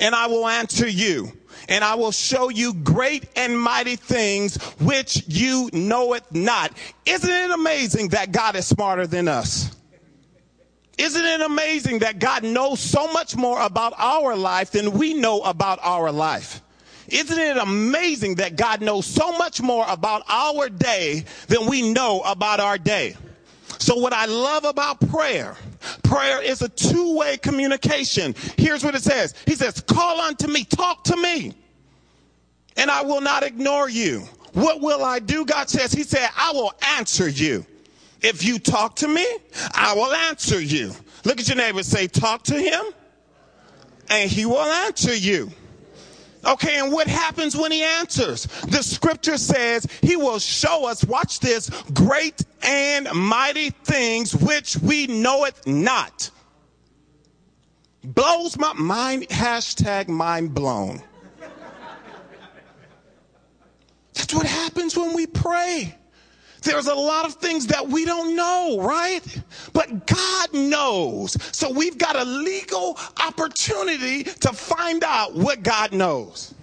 and 0.00 0.14
I 0.14 0.26
will 0.26 0.48
answer 0.48 0.88
you 0.88 1.32
and 1.68 1.84
I 1.84 1.94
will 1.94 2.12
show 2.12 2.48
you 2.48 2.74
great 2.74 3.28
and 3.36 3.58
mighty 3.60 3.96
things 3.96 4.56
which 4.80 5.24
you 5.26 5.70
know 5.72 6.14
it 6.14 6.24
not. 6.32 6.72
Isn't 7.04 7.30
it 7.30 7.50
amazing 7.50 8.08
that 8.08 8.32
God 8.32 8.56
is 8.56 8.66
smarter 8.66 9.06
than 9.06 9.28
us? 9.28 9.74
Isn't 10.98 11.24
it 11.24 11.40
amazing 11.42 11.98
that 11.98 12.18
God 12.18 12.42
knows 12.42 12.80
so 12.80 13.12
much 13.12 13.36
more 13.36 13.60
about 13.60 13.92
our 13.98 14.34
life 14.34 14.70
than 14.70 14.92
we 14.92 15.12
know 15.14 15.42
about 15.42 15.78
our 15.82 16.10
life? 16.10 16.62
Isn't 17.08 17.38
it 17.38 17.56
amazing 17.56 18.36
that 18.36 18.56
God 18.56 18.80
knows 18.80 19.06
so 19.06 19.36
much 19.36 19.60
more 19.60 19.84
about 19.88 20.22
our 20.28 20.68
day 20.68 21.24
than 21.48 21.66
we 21.66 21.92
know 21.92 22.22
about 22.22 22.60
our 22.60 22.78
day? 22.78 23.14
So 23.78 23.96
what 23.96 24.12
I 24.12 24.26
love 24.26 24.64
about 24.64 25.06
prayer, 25.10 25.56
prayer 26.02 26.42
is 26.42 26.62
a 26.62 26.68
two-way 26.68 27.36
communication. 27.36 28.34
Here's 28.56 28.84
what 28.84 28.94
it 28.94 29.02
says. 29.02 29.34
He 29.46 29.54
says, 29.54 29.80
call 29.80 30.20
unto 30.20 30.48
me, 30.48 30.64
talk 30.64 31.04
to 31.04 31.16
me, 31.16 31.54
and 32.76 32.90
I 32.90 33.02
will 33.02 33.20
not 33.20 33.42
ignore 33.42 33.88
you. 33.88 34.28
What 34.52 34.80
will 34.80 35.04
I 35.04 35.18
do? 35.18 35.44
God 35.44 35.68
says, 35.68 35.92
he 35.92 36.02
said, 36.02 36.28
I 36.36 36.52
will 36.52 36.72
answer 36.96 37.28
you. 37.28 37.66
If 38.22 38.44
you 38.44 38.58
talk 38.58 38.96
to 38.96 39.08
me, 39.08 39.26
I 39.74 39.94
will 39.94 40.12
answer 40.12 40.60
you. 40.60 40.92
Look 41.24 41.38
at 41.38 41.48
your 41.48 41.56
neighbor 41.56 41.82
say, 41.82 42.06
talk 42.06 42.44
to 42.44 42.58
him 42.58 42.84
and 44.08 44.30
he 44.30 44.46
will 44.46 44.58
answer 44.58 45.14
you. 45.14 45.50
Okay, 46.46 46.78
and 46.78 46.92
what 46.92 47.08
happens 47.08 47.56
when 47.56 47.72
he 47.72 47.82
answers? 47.82 48.44
The 48.68 48.82
scripture 48.82 49.36
says 49.36 49.86
he 50.00 50.16
will 50.16 50.38
show 50.38 50.86
us, 50.86 51.04
watch 51.04 51.40
this, 51.40 51.70
great 51.92 52.44
and 52.62 53.12
mighty 53.12 53.70
things 53.70 54.34
which 54.34 54.76
we 54.76 55.08
know 55.08 55.44
it 55.44 55.54
not. 55.66 56.30
Blows 58.04 58.56
my 58.56 58.72
mind, 58.74 59.28
hashtag 59.28 60.06
mind 60.06 60.54
blown. 60.54 61.02
That's 64.14 64.32
what 64.32 64.46
happens 64.46 64.96
when 64.96 65.14
we 65.14 65.26
pray. 65.26 65.96
There's 66.66 66.88
a 66.88 66.94
lot 66.94 67.24
of 67.24 67.34
things 67.34 67.68
that 67.68 67.86
we 67.86 68.04
don't 68.04 68.34
know, 68.34 68.78
right? 68.80 69.22
But 69.72 70.06
God 70.06 70.52
knows. 70.52 71.36
So 71.56 71.70
we've 71.70 71.96
got 71.96 72.16
a 72.16 72.24
legal 72.24 72.98
opportunity 73.24 74.24
to 74.24 74.52
find 74.52 75.04
out 75.04 75.34
what 75.34 75.62
God 75.62 75.92
knows. 75.92 76.54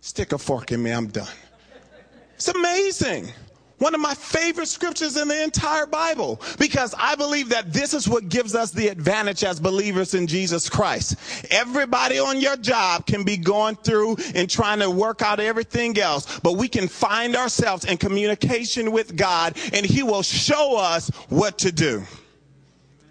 Stick 0.00 0.32
a 0.32 0.38
fork 0.38 0.72
in 0.72 0.82
me, 0.82 0.90
I'm 0.90 1.08
done. 1.08 1.28
It's 2.34 2.48
amazing. 2.48 3.30
One 3.78 3.94
of 3.94 4.00
my 4.00 4.14
favorite 4.14 4.66
scriptures 4.66 5.16
in 5.16 5.28
the 5.28 5.42
entire 5.42 5.86
Bible 5.86 6.40
because 6.58 6.94
I 6.98 7.14
believe 7.14 7.50
that 7.50 7.72
this 7.72 7.94
is 7.94 8.08
what 8.08 8.28
gives 8.28 8.54
us 8.54 8.72
the 8.72 8.88
advantage 8.88 9.44
as 9.44 9.60
believers 9.60 10.14
in 10.14 10.26
Jesus 10.26 10.68
Christ. 10.68 11.16
Everybody 11.50 12.18
on 12.18 12.40
your 12.40 12.56
job 12.56 13.06
can 13.06 13.22
be 13.24 13.36
going 13.36 13.76
through 13.76 14.16
and 14.34 14.50
trying 14.50 14.80
to 14.80 14.90
work 14.90 15.22
out 15.22 15.38
everything 15.38 15.98
else, 15.98 16.40
but 16.40 16.54
we 16.54 16.68
can 16.68 16.88
find 16.88 17.36
ourselves 17.36 17.84
in 17.84 17.98
communication 17.98 18.90
with 18.90 19.16
God 19.16 19.56
and 19.72 19.86
He 19.86 20.02
will 20.02 20.22
show 20.22 20.76
us 20.76 21.08
what 21.28 21.58
to 21.58 21.70
do. 21.70 22.02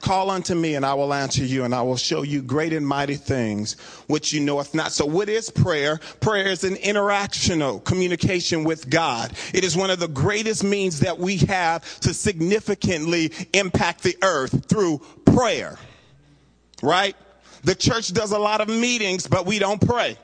Call 0.07 0.29
unto 0.29 0.55
me 0.55 0.75
and 0.75 0.85
I 0.85 0.93
will 0.93 1.13
answer 1.13 1.43
you 1.43 1.65
and 1.65 1.75
I 1.75 1.81
will 1.81 1.97
show 1.97 2.21
you 2.21 2.41
great 2.41 2.71
and 2.71 2.87
mighty 2.87 3.15
things 3.15 3.73
which 4.07 4.31
you 4.31 4.39
knoweth 4.39 4.73
not. 4.73 4.93
So 4.93 5.05
what 5.05 5.27
is 5.27 5.49
prayer? 5.49 5.99
Prayer 6.21 6.47
is 6.47 6.63
an 6.63 6.75
interactional 6.75 7.83
communication 7.83 8.63
with 8.63 8.89
God. 8.89 9.33
It 9.53 9.65
is 9.65 9.75
one 9.75 9.89
of 9.89 9.99
the 9.99 10.07
greatest 10.07 10.63
means 10.63 11.01
that 11.01 11.19
we 11.19 11.35
have 11.39 11.99
to 11.99 12.13
significantly 12.13 13.33
impact 13.51 14.03
the 14.03 14.15
earth 14.21 14.69
through 14.69 15.01
prayer. 15.25 15.77
Right? 16.81 17.17
The 17.65 17.75
church 17.75 18.13
does 18.13 18.31
a 18.31 18.39
lot 18.39 18.61
of 18.61 18.69
meetings, 18.69 19.27
but 19.27 19.45
we 19.45 19.59
don't 19.59 19.85
pray. 19.85 20.17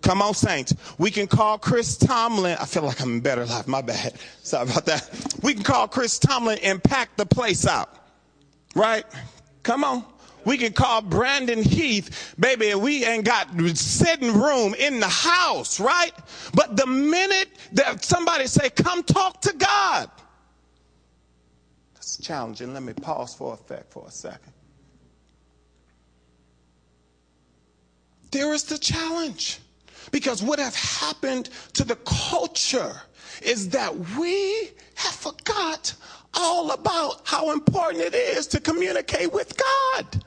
Come 0.00 0.22
on, 0.22 0.32
saints. 0.32 0.74
We 0.96 1.10
can 1.10 1.26
call 1.26 1.58
Chris 1.58 1.98
Tomlin. 1.98 2.56
I 2.58 2.64
feel 2.64 2.84
like 2.84 3.02
I'm 3.02 3.16
in 3.16 3.20
better 3.20 3.44
life. 3.44 3.68
My 3.68 3.82
bad. 3.82 4.14
Sorry 4.42 4.66
about 4.66 4.86
that. 4.86 5.10
We 5.42 5.52
can 5.52 5.62
call 5.62 5.88
Chris 5.88 6.18
Tomlin 6.18 6.58
and 6.62 6.82
pack 6.82 7.14
the 7.18 7.26
place 7.26 7.66
out. 7.66 8.05
Right? 8.76 9.04
Come 9.62 9.82
on. 9.82 10.04
We 10.44 10.58
can 10.58 10.72
call 10.72 11.02
Brandon 11.02 11.60
Heath, 11.60 12.36
baby, 12.38 12.72
we 12.76 13.04
ain't 13.04 13.24
got 13.24 13.48
sitting 13.76 14.32
room 14.32 14.74
in 14.74 15.00
the 15.00 15.08
house, 15.08 15.80
right? 15.80 16.12
But 16.54 16.76
the 16.76 16.86
minute 16.86 17.48
that 17.72 18.04
somebody 18.04 18.46
say, 18.46 18.70
come 18.70 19.02
talk 19.02 19.40
to 19.40 19.52
God, 19.54 20.08
that's 21.94 22.18
challenging. 22.18 22.74
Let 22.74 22.84
me 22.84 22.92
pause 22.92 23.34
for 23.34 23.54
effect 23.54 23.92
for 23.92 24.06
a 24.06 24.10
second. 24.12 24.52
There 28.30 28.54
is 28.54 28.62
the 28.64 28.78
challenge. 28.78 29.58
Because 30.12 30.42
what 30.42 30.58
has 30.58 30.76
happened 30.76 31.50
to 31.74 31.84
the 31.84 31.96
culture 31.96 32.94
is 33.42 33.70
that 33.70 33.94
we 34.16 34.70
have 34.94 35.14
forgot 35.14 35.94
all 36.36 36.70
about 36.72 37.22
how 37.24 37.52
important 37.52 38.04
it 38.04 38.14
is 38.14 38.46
to 38.48 38.60
communicate 38.60 39.32
with 39.32 39.56
God. 39.56 40.24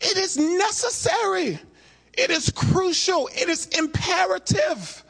It 0.00 0.16
is 0.16 0.36
necessary. 0.36 1.58
It 2.14 2.30
is 2.30 2.50
crucial. 2.50 3.28
It 3.32 3.48
is 3.48 3.66
imperative 3.66 5.04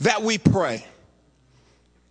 that 0.00 0.22
we 0.22 0.38
pray. 0.38 0.84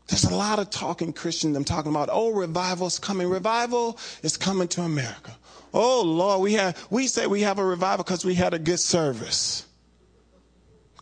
There's 0.08 0.26
a 0.26 0.36
lot 0.36 0.60
of 0.60 0.70
talking 0.70 1.14
Christians. 1.14 1.56
I'm 1.58 1.64
talking 1.64 1.92
about, 1.92 2.10
oh, 2.12 2.32
revival's 2.32 3.00
coming. 3.00 3.28
Revival 3.28 3.98
is 4.22 4.38
coming 4.38 4.68
to 4.70 4.82
America. 4.82 5.36
Oh 5.74 6.04
Lord, 6.04 6.42
we 6.42 6.54
have 6.54 6.88
we 6.90 7.06
say 7.06 7.28
we 7.28 7.42
have 7.42 7.60
a 7.60 7.66
revival 7.66 8.06
because 8.06 8.24
we 8.24 8.34
had 8.34 8.54
a 8.54 8.60
good 8.60 8.80
service. 8.80 9.66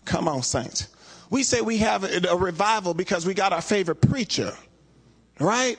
Come 0.04 0.28
on, 0.28 0.42
saints. 0.42 0.88
We 1.30 1.44
say 1.44 1.62
we 1.62 1.78
have 1.78 2.04
a, 2.04 2.30
a 2.30 2.36
revival 2.36 2.96
because 2.96 3.26
we 3.26 3.36
got 3.36 3.54
our 3.54 3.62
favorite 3.62 4.02
preacher, 4.02 4.52
right? 5.40 5.78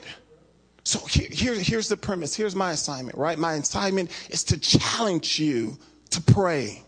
So 0.85 0.99
here, 0.99 1.27
here, 1.29 1.55
here's 1.55 1.89
the 1.89 1.97
premise. 1.97 2.35
Here's 2.35 2.55
my 2.55 2.71
assignment, 2.71 3.17
right? 3.17 3.39
My 3.39 3.53
assignment 3.53 4.11
is 4.29 4.43
to 4.45 4.57
challenge 4.59 5.39
you 5.39 5.77
to 6.11 6.21
pray. 6.21 6.83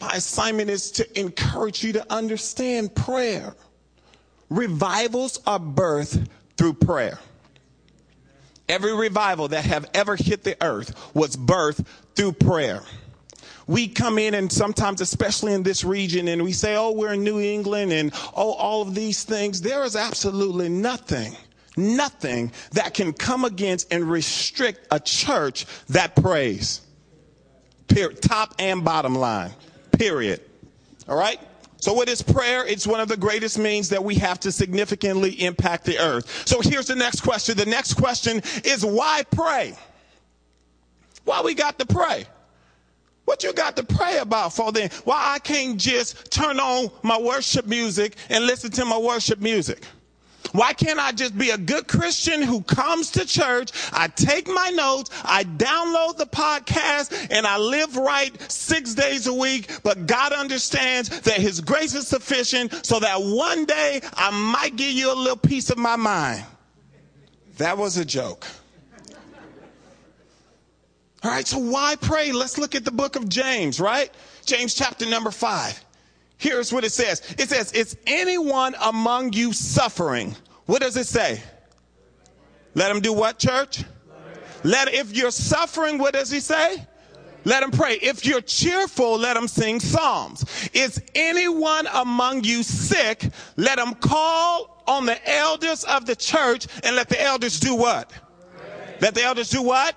My 0.00 0.12
assignment 0.14 0.70
is 0.70 0.90
to 0.92 1.20
encourage 1.20 1.84
you 1.84 1.92
to 1.92 2.12
understand 2.12 2.94
prayer. 2.94 3.54
Revivals 4.48 5.38
are 5.46 5.58
birthed 5.58 6.26
through 6.56 6.72
prayer. 6.74 7.18
Every 8.70 8.96
revival 8.96 9.48
that 9.48 9.66
have 9.66 9.90
ever 9.92 10.16
hit 10.16 10.42
the 10.42 10.56
earth 10.64 11.14
was 11.14 11.36
birthed 11.36 11.86
through 12.14 12.32
prayer. 12.32 12.80
We 13.66 13.86
come 13.86 14.18
in 14.18 14.32
and 14.32 14.50
sometimes, 14.50 15.02
especially 15.02 15.52
in 15.52 15.62
this 15.62 15.84
region, 15.84 16.26
and 16.28 16.42
we 16.42 16.52
say, 16.52 16.74
oh, 16.74 16.92
we're 16.92 17.12
in 17.12 17.22
New 17.22 17.38
England 17.38 17.92
and 17.92 18.12
oh, 18.34 18.54
all 18.54 18.80
of 18.80 18.94
these 18.94 19.24
things. 19.24 19.60
There 19.60 19.84
is 19.84 19.94
absolutely 19.94 20.70
nothing 20.70 21.36
nothing 21.76 22.52
that 22.72 22.94
can 22.94 23.12
come 23.12 23.44
against 23.44 23.92
and 23.92 24.10
restrict 24.10 24.86
a 24.90 25.00
church 25.00 25.66
that 25.88 26.16
prays. 26.16 26.80
Period. 27.88 28.22
Top 28.22 28.54
and 28.58 28.84
bottom 28.84 29.14
line. 29.14 29.52
Period. 29.92 30.40
All 31.08 31.16
right? 31.16 31.40
So 31.78 31.94
what 31.94 32.08
is 32.08 32.20
prayer? 32.20 32.66
It's 32.66 32.86
one 32.86 33.00
of 33.00 33.08
the 33.08 33.16
greatest 33.16 33.58
means 33.58 33.88
that 33.88 34.04
we 34.04 34.14
have 34.16 34.38
to 34.40 34.52
significantly 34.52 35.30
impact 35.42 35.84
the 35.84 35.98
earth. 35.98 36.46
So 36.46 36.60
here's 36.60 36.86
the 36.86 36.94
next 36.94 37.22
question. 37.22 37.56
The 37.56 37.66
next 37.66 37.94
question 37.94 38.42
is 38.64 38.84
why 38.84 39.22
pray? 39.30 39.74
Why 41.24 41.40
we 41.42 41.54
got 41.54 41.78
to 41.78 41.86
pray? 41.86 42.26
What 43.24 43.42
you 43.42 43.52
got 43.52 43.76
to 43.76 43.82
pray 43.82 44.18
about 44.18 44.52
for 44.52 44.72
then? 44.72 44.90
Why 45.04 45.34
I 45.34 45.38
can't 45.38 45.78
just 45.78 46.30
turn 46.30 46.60
on 46.60 46.90
my 47.02 47.18
worship 47.18 47.66
music 47.66 48.16
and 48.28 48.44
listen 48.44 48.70
to 48.72 48.84
my 48.84 48.98
worship 48.98 49.40
music? 49.40 49.84
Why 50.52 50.72
can't 50.72 50.98
I 50.98 51.12
just 51.12 51.36
be 51.36 51.50
a 51.50 51.58
good 51.58 51.86
Christian 51.86 52.42
who 52.42 52.62
comes 52.62 53.10
to 53.12 53.24
church? 53.24 53.70
I 53.92 54.08
take 54.08 54.48
my 54.48 54.70
notes, 54.70 55.10
I 55.24 55.44
download 55.44 56.16
the 56.16 56.26
podcast, 56.26 57.28
and 57.30 57.46
I 57.46 57.58
live 57.58 57.96
right 57.96 58.50
six 58.50 58.94
days 58.94 59.26
a 59.26 59.34
week. 59.34 59.70
But 59.82 60.06
God 60.06 60.32
understands 60.32 61.20
that 61.20 61.36
His 61.36 61.60
grace 61.60 61.94
is 61.94 62.08
sufficient 62.08 62.84
so 62.84 63.00
that 63.00 63.22
one 63.22 63.64
day 63.64 64.00
I 64.14 64.30
might 64.30 64.76
give 64.76 64.92
you 64.92 65.12
a 65.12 65.14
little 65.14 65.36
piece 65.36 65.70
of 65.70 65.78
my 65.78 65.96
mind. 65.96 66.44
That 67.58 67.76
was 67.78 67.96
a 67.96 68.04
joke. 68.04 68.46
All 71.22 71.30
right, 71.30 71.46
so 71.46 71.58
why 71.58 71.96
pray? 71.96 72.32
Let's 72.32 72.56
look 72.56 72.74
at 72.74 72.84
the 72.84 72.90
book 72.90 73.14
of 73.14 73.28
James, 73.28 73.78
right? 73.78 74.10
James 74.46 74.72
chapter 74.72 75.04
number 75.04 75.30
five. 75.30 75.78
Here's 76.40 76.72
what 76.72 76.84
it 76.84 76.90
says. 76.90 77.20
It 77.38 77.50
says, 77.50 77.70
is 77.72 77.98
anyone 78.06 78.74
among 78.80 79.34
you 79.34 79.52
suffering? 79.52 80.34
What 80.64 80.80
does 80.80 80.96
it 80.96 81.06
say? 81.06 81.42
Let 82.74 82.90
him 82.90 83.00
do 83.00 83.12
what, 83.12 83.38
church? 83.38 83.84
Let, 84.64 84.92
if 84.94 85.14
you're 85.14 85.32
suffering, 85.32 85.98
what 85.98 86.14
does 86.14 86.30
he 86.30 86.40
say? 86.40 86.86
Let 87.44 87.62
him 87.62 87.70
pray. 87.70 87.94
If 87.96 88.24
you're 88.24 88.40
cheerful, 88.40 89.18
let 89.18 89.36
him 89.36 89.48
sing 89.48 89.80
psalms. 89.80 90.70
Is 90.72 91.02
anyone 91.14 91.86
among 91.92 92.44
you 92.44 92.62
sick? 92.62 93.30
Let 93.56 93.78
him 93.78 93.92
call 93.94 94.82
on 94.86 95.04
the 95.04 95.30
elders 95.30 95.84
of 95.84 96.06
the 96.06 96.16
church 96.16 96.66
and 96.82 96.96
let 96.96 97.10
the 97.10 97.20
elders 97.20 97.60
do 97.60 97.74
what? 97.74 98.10
Let 99.02 99.14
the 99.14 99.24
elders 99.24 99.50
do 99.50 99.62
what? 99.62 99.94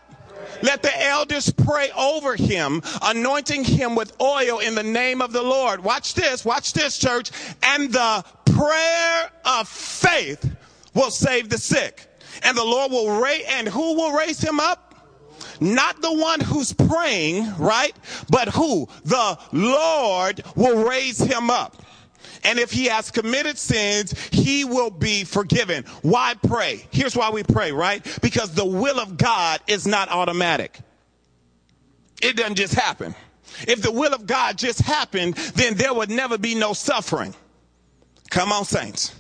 Let 0.61 0.83
the 0.83 1.03
elders 1.03 1.51
pray 1.51 1.89
over 1.97 2.35
him, 2.35 2.81
anointing 3.01 3.63
him 3.63 3.95
with 3.95 4.13
oil 4.21 4.59
in 4.59 4.75
the 4.75 4.83
name 4.83 5.21
of 5.21 5.31
the 5.33 5.43
Lord. 5.43 5.83
Watch 5.83 6.13
this, 6.13 6.45
watch 6.45 6.73
this, 6.73 6.97
church. 6.97 7.31
And 7.61 7.91
the 7.91 8.23
prayer 8.45 9.31
of 9.45 9.67
faith 9.67 10.55
will 10.93 11.11
save 11.11 11.49
the 11.49 11.57
sick. 11.57 12.07
And 12.43 12.57
the 12.57 12.63
Lord 12.63 12.91
will 12.91 13.21
raise, 13.21 13.45
and 13.47 13.67
who 13.67 13.95
will 13.95 14.11
raise 14.11 14.39
him 14.39 14.59
up? 14.59 14.89
Not 15.59 16.01
the 16.01 16.13
one 16.13 16.39
who's 16.39 16.73
praying, 16.73 17.55
right? 17.57 17.95
But 18.29 18.49
who? 18.49 18.87
The 19.05 19.37
Lord 19.51 20.43
will 20.55 20.83
raise 20.87 21.19
him 21.19 21.49
up. 21.49 21.82
And 22.43 22.59
if 22.59 22.71
he 22.71 22.85
has 22.85 23.09
committed 23.11 23.57
sins, 23.57 24.13
he 24.31 24.65
will 24.65 24.89
be 24.89 25.23
forgiven. 25.23 25.85
Why 26.01 26.35
pray? 26.45 26.85
Here's 26.91 27.15
why 27.15 27.29
we 27.29 27.43
pray, 27.43 27.71
right? 27.71 28.05
Because 28.21 28.53
the 28.53 28.65
will 28.65 28.99
of 28.99 29.17
God 29.17 29.61
is 29.67 29.87
not 29.87 30.09
automatic. 30.09 30.79
It 32.21 32.35
doesn't 32.35 32.55
just 32.55 32.73
happen. 32.73 33.15
If 33.67 33.81
the 33.81 33.91
will 33.91 34.13
of 34.13 34.25
God 34.25 34.57
just 34.57 34.81
happened, 34.81 35.35
then 35.55 35.75
there 35.75 35.93
would 35.93 36.09
never 36.09 36.37
be 36.37 36.55
no 36.55 36.73
suffering. 36.73 37.33
Come 38.29 38.51
on, 38.51 38.65
saints. 38.65 39.13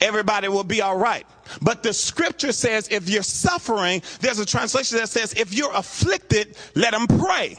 Everybody 0.00 0.48
will 0.48 0.64
be 0.64 0.82
all 0.82 0.96
right. 0.96 1.26
But 1.62 1.82
the 1.82 1.92
scripture 1.92 2.52
says 2.52 2.88
if 2.90 3.08
you're 3.08 3.22
suffering, 3.22 4.02
there's 4.20 4.38
a 4.38 4.46
translation 4.46 4.98
that 4.98 5.08
says 5.08 5.32
if 5.34 5.54
you're 5.54 5.72
afflicted, 5.72 6.56
let 6.74 6.92
them 6.92 7.06
pray. 7.06 7.58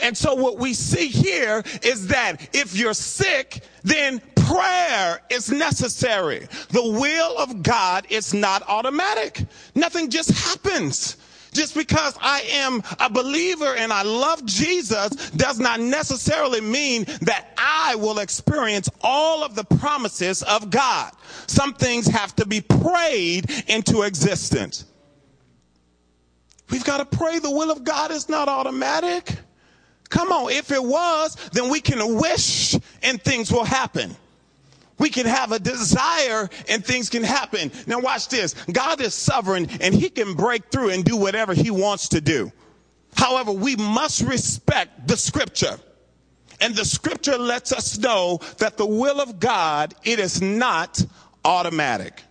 And 0.00 0.16
so 0.16 0.34
what 0.34 0.58
we 0.58 0.74
see 0.74 1.08
here 1.08 1.62
is 1.82 2.08
that 2.08 2.48
if 2.52 2.76
you're 2.76 2.94
sick, 2.94 3.62
then 3.82 4.20
prayer 4.36 5.20
is 5.30 5.50
necessary. 5.50 6.46
The 6.70 6.82
will 6.82 7.38
of 7.38 7.62
God 7.62 8.06
is 8.10 8.34
not 8.34 8.62
automatic. 8.68 9.44
Nothing 9.74 10.10
just 10.10 10.30
happens. 10.30 11.16
Just 11.52 11.76
because 11.76 12.18
I 12.20 12.40
am 12.50 12.82
a 12.98 13.08
believer 13.08 13.76
and 13.76 13.92
I 13.92 14.02
love 14.02 14.44
Jesus 14.44 15.10
does 15.30 15.60
not 15.60 15.78
necessarily 15.78 16.60
mean 16.60 17.04
that 17.22 17.52
I 17.56 17.94
will 17.94 18.18
experience 18.18 18.90
all 19.02 19.44
of 19.44 19.54
the 19.54 19.62
promises 19.62 20.42
of 20.42 20.70
God. 20.70 21.12
Some 21.46 21.72
things 21.72 22.08
have 22.08 22.34
to 22.36 22.46
be 22.46 22.60
prayed 22.60 23.48
into 23.68 24.02
existence. 24.02 24.84
We've 26.70 26.84
got 26.84 26.98
to 27.08 27.16
pray. 27.16 27.38
The 27.38 27.52
will 27.52 27.70
of 27.70 27.84
God 27.84 28.10
is 28.10 28.28
not 28.28 28.48
automatic. 28.48 29.36
Come 30.14 30.30
on, 30.30 30.52
if 30.52 30.70
it 30.70 30.82
was, 30.82 31.34
then 31.50 31.68
we 31.68 31.80
can 31.80 32.14
wish 32.14 32.76
and 33.02 33.20
things 33.20 33.50
will 33.50 33.64
happen. 33.64 34.14
We 34.96 35.10
can 35.10 35.26
have 35.26 35.50
a 35.50 35.58
desire 35.58 36.48
and 36.68 36.84
things 36.84 37.10
can 37.10 37.24
happen. 37.24 37.72
Now 37.88 37.98
watch 37.98 38.28
this. 38.28 38.54
God 38.70 39.00
is 39.00 39.12
sovereign 39.12 39.66
and 39.80 39.92
he 39.92 40.08
can 40.08 40.34
break 40.34 40.70
through 40.70 40.90
and 40.90 41.04
do 41.04 41.16
whatever 41.16 41.52
he 41.52 41.72
wants 41.72 42.10
to 42.10 42.20
do. 42.20 42.52
However, 43.16 43.50
we 43.50 43.74
must 43.74 44.20
respect 44.20 45.08
the 45.08 45.16
scripture. 45.16 45.80
And 46.60 46.76
the 46.76 46.84
scripture 46.84 47.36
lets 47.36 47.72
us 47.72 47.98
know 47.98 48.38
that 48.58 48.76
the 48.76 48.86
will 48.86 49.20
of 49.20 49.40
God, 49.40 49.96
it 50.04 50.20
is 50.20 50.40
not 50.40 51.04
automatic. 51.44 52.22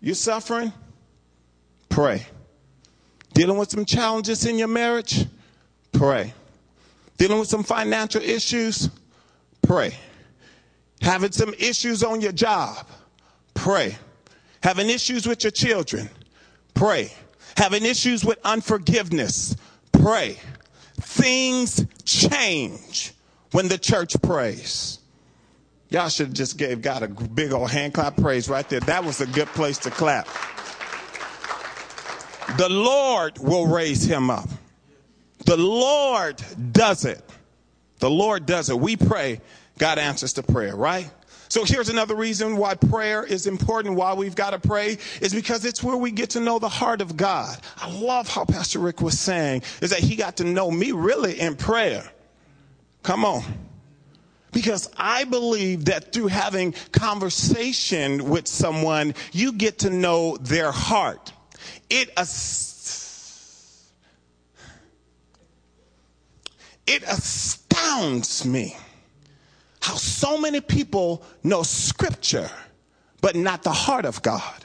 You're 0.00 0.16
suffering? 0.16 0.72
Pray. 1.88 2.26
Dealing 3.34 3.56
with 3.56 3.70
some 3.70 3.84
challenges 3.84 4.44
in 4.46 4.58
your 4.58 4.66
marriage? 4.66 5.26
Pray. 5.92 6.32
Dealing 7.18 7.38
with 7.38 7.48
some 7.48 7.62
financial 7.62 8.22
issues? 8.22 8.88
Pray. 9.62 9.94
Having 11.02 11.32
some 11.32 11.54
issues 11.58 12.02
on 12.02 12.20
your 12.20 12.32
job? 12.32 12.86
Pray. 13.54 13.96
Having 14.62 14.90
issues 14.90 15.26
with 15.26 15.44
your 15.44 15.50
children? 15.50 16.08
Pray. 16.74 17.12
Having 17.56 17.84
issues 17.84 18.24
with 18.24 18.38
unforgiveness? 18.44 19.56
Pray. 19.92 20.38
Things 21.00 21.84
change 22.04 23.12
when 23.52 23.68
the 23.68 23.78
church 23.78 24.14
prays. 24.22 24.98
Y'all 25.90 26.08
should 26.08 26.28
have 26.28 26.34
just 26.34 26.56
gave 26.56 26.82
God 26.82 27.02
a 27.02 27.08
big 27.08 27.52
old 27.52 27.70
hand 27.70 27.94
clap 27.94 28.16
praise 28.16 28.48
right 28.48 28.68
there. 28.68 28.80
That 28.80 29.04
was 29.04 29.20
a 29.20 29.26
good 29.26 29.48
place 29.48 29.76
to 29.78 29.90
clap. 29.90 30.28
The 32.56 32.68
Lord 32.68 33.38
will 33.38 33.66
raise 33.66 34.04
him 34.04 34.30
up. 34.30 34.48
The 35.44 35.56
Lord 35.56 36.42
does 36.72 37.04
it. 37.04 37.22
The 37.98 38.10
Lord 38.10 38.46
does 38.46 38.70
it. 38.70 38.78
We 38.78 38.96
pray, 38.96 39.40
God 39.78 39.98
answers 39.98 40.34
to 40.34 40.42
prayer, 40.42 40.74
right? 40.74 41.10
So 41.48 41.64
here's 41.64 41.88
another 41.88 42.14
reason 42.14 42.56
why 42.56 42.76
prayer 42.76 43.24
is 43.24 43.48
important, 43.48 43.96
why 43.96 44.14
we've 44.14 44.36
got 44.36 44.50
to 44.50 44.60
pray, 44.60 44.98
is 45.20 45.34
because 45.34 45.64
it's 45.64 45.82
where 45.82 45.96
we 45.96 46.12
get 46.12 46.30
to 46.30 46.40
know 46.40 46.60
the 46.60 46.68
heart 46.68 47.00
of 47.00 47.16
God. 47.16 47.58
I 47.76 47.90
love 47.90 48.28
how 48.28 48.44
Pastor 48.44 48.78
Rick 48.78 49.00
was 49.00 49.18
saying, 49.18 49.62
is 49.82 49.90
that 49.90 49.98
he 49.98 50.14
got 50.14 50.36
to 50.36 50.44
know 50.44 50.70
me 50.70 50.92
really 50.92 51.40
in 51.40 51.56
prayer. 51.56 52.08
Come 53.02 53.24
on. 53.24 53.42
Because 54.52 54.90
I 54.96 55.24
believe 55.24 55.86
that 55.86 56.12
through 56.12 56.28
having 56.28 56.72
conversation 56.92 58.30
with 58.30 58.46
someone, 58.46 59.14
you 59.32 59.52
get 59.52 59.80
to 59.80 59.90
know 59.90 60.36
their 60.36 60.70
heart. 60.70 61.32
It 61.88 62.10
It 66.92 67.04
astounds 67.04 68.44
me 68.44 68.76
how 69.80 69.94
so 69.94 70.36
many 70.36 70.60
people 70.60 71.22
know 71.44 71.62
scripture, 71.62 72.50
but 73.20 73.36
not 73.36 73.62
the 73.62 73.70
heart 73.70 74.04
of 74.04 74.20
God. 74.22 74.64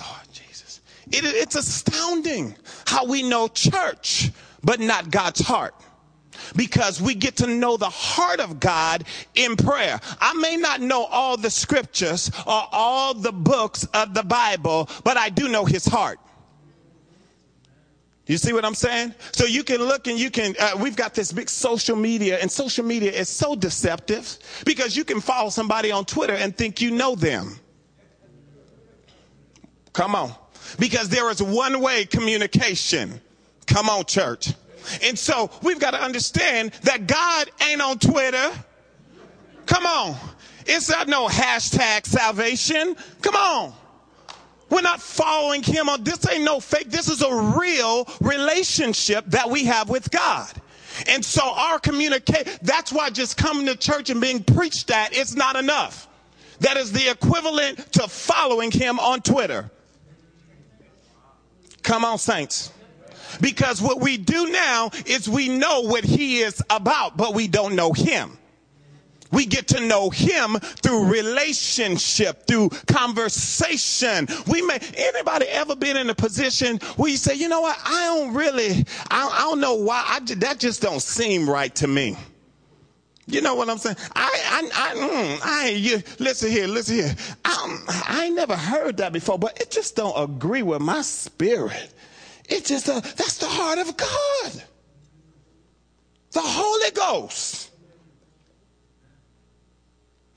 Lord 0.00 0.28
Jesus. 0.32 0.80
It, 1.08 1.24
it's 1.24 1.56
astounding 1.56 2.54
how 2.86 3.04
we 3.04 3.24
know 3.24 3.48
church, 3.48 4.30
but 4.62 4.78
not 4.78 5.10
God's 5.10 5.40
heart 5.40 5.74
because 6.54 7.02
we 7.02 7.16
get 7.16 7.34
to 7.38 7.48
know 7.48 7.76
the 7.76 7.90
heart 7.90 8.38
of 8.38 8.60
God 8.60 9.02
in 9.34 9.56
prayer. 9.56 9.98
I 10.20 10.34
may 10.34 10.56
not 10.56 10.80
know 10.80 11.02
all 11.06 11.36
the 11.36 11.50
scriptures 11.50 12.30
or 12.46 12.62
all 12.70 13.12
the 13.12 13.32
books 13.32 13.82
of 13.92 14.14
the 14.14 14.22
Bible, 14.22 14.88
but 15.02 15.16
I 15.16 15.30
do 15.30 15.48
know 15.48 15.64
his 15.64 15.84
heart. 15.84 16.20
You 18.26 18.38
see 18.38 18.52
what 18.52 18.64
I'm 18.64 18.74
saying? 18.74 19.14
So 19.32 19.44
you 19.44 19.64
can 19.64 19.78
look 19.78 20.06
and 20.06 20.18
you 20.18 20.30
can, 20.30 20.54
uh, 20.58 20.72
we've 20.78 20.94
got 20.94 21.14
this 21.14 21.32
big 21.32 21.48
social 21.48 21.96
media, 21.96 22.38
and 22.40 22.50
social 22.50 22.84
media 22.84 23.10
is 23.10 23.28
so 23.28 23.56
deceptive 23.56 24.38
because 24.64 24.96
you 24.96 25.04
can 25.04 25.20
follow 25.20 25.50
somebody 25.50 25.90
on 25.90 26.04
Twitter 26.04 26.34
and 26.34 26.56
think 26.56 26.80
you 26.80 26.92
know 26.92 27.16
them. 27.16 27.58
Come 29.92 30.14
on. 30.14 30.32
Because 30.78 31.08
there 31.08 31.28
is 31.30 31.42
one 31.42 31.80
way 31.80 32.04
communication. 32.04 33.20
Come 33.66 33.88
on, 33.88 34.04
church. 34.04 34.52
And 35.02 35.18
so 35.18 35.50
we've 35.62 35.80
got 35.80 35.92
to 35.92 36.02
understand 36.02 36.72
that 36.82 37.06
God 37.06 37.50
ain't 37.68 37.80
on 37.80 37.98
Twitter. 37.98 38.50
Come 39.66 39.86
on. 39.86 40.16
It's 40.66 40.88
not 40.88 41.08
no 41.08 41.26
hashtag 41.26 42.06
salvation. 42.06 42.96
Come 43.20 43.34
on. 43.34 43.72
We're 44.72 44.80
not 44.80 45.02
following 45.02 45.62
him 45.62 45.90
on 45.90 46.02
this 46.02 46.26
ain't 46.30 46.44
no 46.44 46.58
fake. 46.58 46.88
This 46.88 47.10
is 47.10 47.20
a 47.20 47.34
real 47.58 48.08
relationship 48.22 49.26
that 49.26 49.50
we 49.50 49.66
have 49.66 49.90
with 49.90 50.10
God. 50.10 50.50
And 51.08 51.22
so 51.22 51.42
our 51.42 51.78
communicate, 51.78 52.46
that's 52.62 52.90
why 52.90 53.10
just 53.10 53.36
coming 53.36 53.66
to 53.66 53.76
church 53.76 54.08
and 54.08 54.18
being 54.18 54.42
preached 54.42 54.90
at 54.90 55.12
is 55.14 55.36
not 55.36 55.56
enough. 55.56 56.08
That 56.60 56.78
is 56.78 56.90
the 56.90 57.10
equivalent 57.10 57.92
to 57.92 58.08
following 58.08 58.70
him 58.70 58.98
on 58.98 59.20
Twitter. 59.20 59.70
Come 61.82 62.06
on, 62.06 62.16
saints. 62.16 62.72
Because 63.42 63.82
what 63.82 64.00
we 64.00 64.16
do 64.16 64.50
now 64.52 64.90
is 65.04 65.28
we 65.28 65.50
know 65.50 65.82
what 65.82 66.02
he 66.02 66.38
is 66.38 66.62
about, 66.70 67.18
but 67.18 67.34
we 67.34 67.46
don't 67.46 67.76
know 67.76 67.92
him. 67.92 68.38
We 69.32 69.46
get 69.46 69.66
to 69.68 69.80
know 69.80 70.10
him 70.10 70.56
through 70.60 71.10
relationship, 71.10 72.46
through 72.46 72.68
conversation. 72.86 74.28
We 74.46 74.62
may, 74.62 74.78
anybody 74.94 75.46
ever 75.46 75.74
been 75.74 75.96
in 75.96 76.10
a 76.10 76.14
position 76.14 76.78
where 76.96 77.10
you 77.10 77.16
say, 77.16 77.34
you 77.34 77.48
know 77.48 77.62
what, 77.62 77.78
I 77.84 78.04
don't 78.06 78.34
really, 78.34 78.84
I, 79.10 79.28
I 79.28 79.38
don't 79.40 79.60
know 79.60 79.74
why, 79.74 80.04
I, 80.06 80.20
that 80.20 80.60
just 80.60 80.82
don't 80.82 81.00
seem 81.00 81.48
right 81.48 81.74
to 81.76 81.88
me. 81.88 82.16
You 83.26 83.40
know 83.40 83.54
what 83.54 83.70
I'm 83.70 83.78
saying? 83.78 83.96
I, 84.14 84.30
I, 84.46 84.70
I, 84.74 84.94
mm, 84.94 85.40
I 85.42 85.68
you, 85.70 86.02
listen 86.18 86.50
here, 86.50 86.66
listen 86.66 86.96
here. 86.96 87.16
I, 87.44 88.04
I 88.08 88.24
ain't 88.26 88.34
never 88.34 88.56
heard 88.56 88.98
that 88.98 89.12
before, 89.12 89.38
but 89.38 89.60
it 89.60 89.70
just 89.70 89.96
don't 89.96 90.14
agree 90.20 90.62
with 90.62 90.82
my 90.82 91.02
spirit. 91.02 91.94
It 92.48 92.66
just, 92.66 92.88
uh, 92.88 93.00
that's 93.00 93.38
the 93.38 93.46
heart 93.46 93.78
of 93.78 93.96
God. 93.96 94.62
The 96.32 96.42
Holy 96.42 96.90
Ghost. 96.90 97.70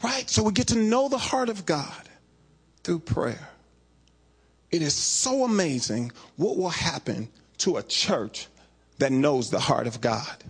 Right? 0.05 0.29
So 0.29 0.43
we 0.43 0.51
get 0.51 0.67
to 0.67 0.77
know 0.77 1.09
the 1.09 1.17
heart 1.17 1.49
of 1.49 1.65
God 1.65 2.09
through 2.83 2.99
prayer. 2.99 3.49
It 4.69 4.83
is 4.83 4.93
so 4.93 5.43
amazing 5.43 6.11
what 6.35 6.57
will 6.57 6.69
happen 6.69 7.27
to 7.59 7.77
a 7.77 7.83
church 7.83 8.45
that 8.99 9.11
knows 9.11 9.49
the 9.49 9.59
heart 9.59 9.87
of 9.87 10.01
God. 10.01 10.43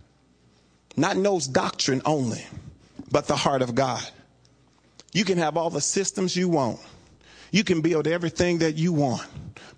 Not 0.97 1.15
knows 1.15 1.47
doctrine 1.47 2.01
only, 2.03 2.45
but 3.09 3.27
the 3.27 3.37
heart 3.37 3.61
of 3.61 3.75
God. 3.75 4.05
You 5.13 5.23
can 5.23 5.37
have 5.37 5.55
all 5.55 5.69
the 5.69 5.79
systems 5.79 6.35
you 6.35 6.49
want. 6.49 6.81
You 7.51 7.63
can 7.63 7.79
build 7.79 8.07
everything 8.07 8.57
that 8.57 8.75
you 8.75 8.91
want. 8.91 9.25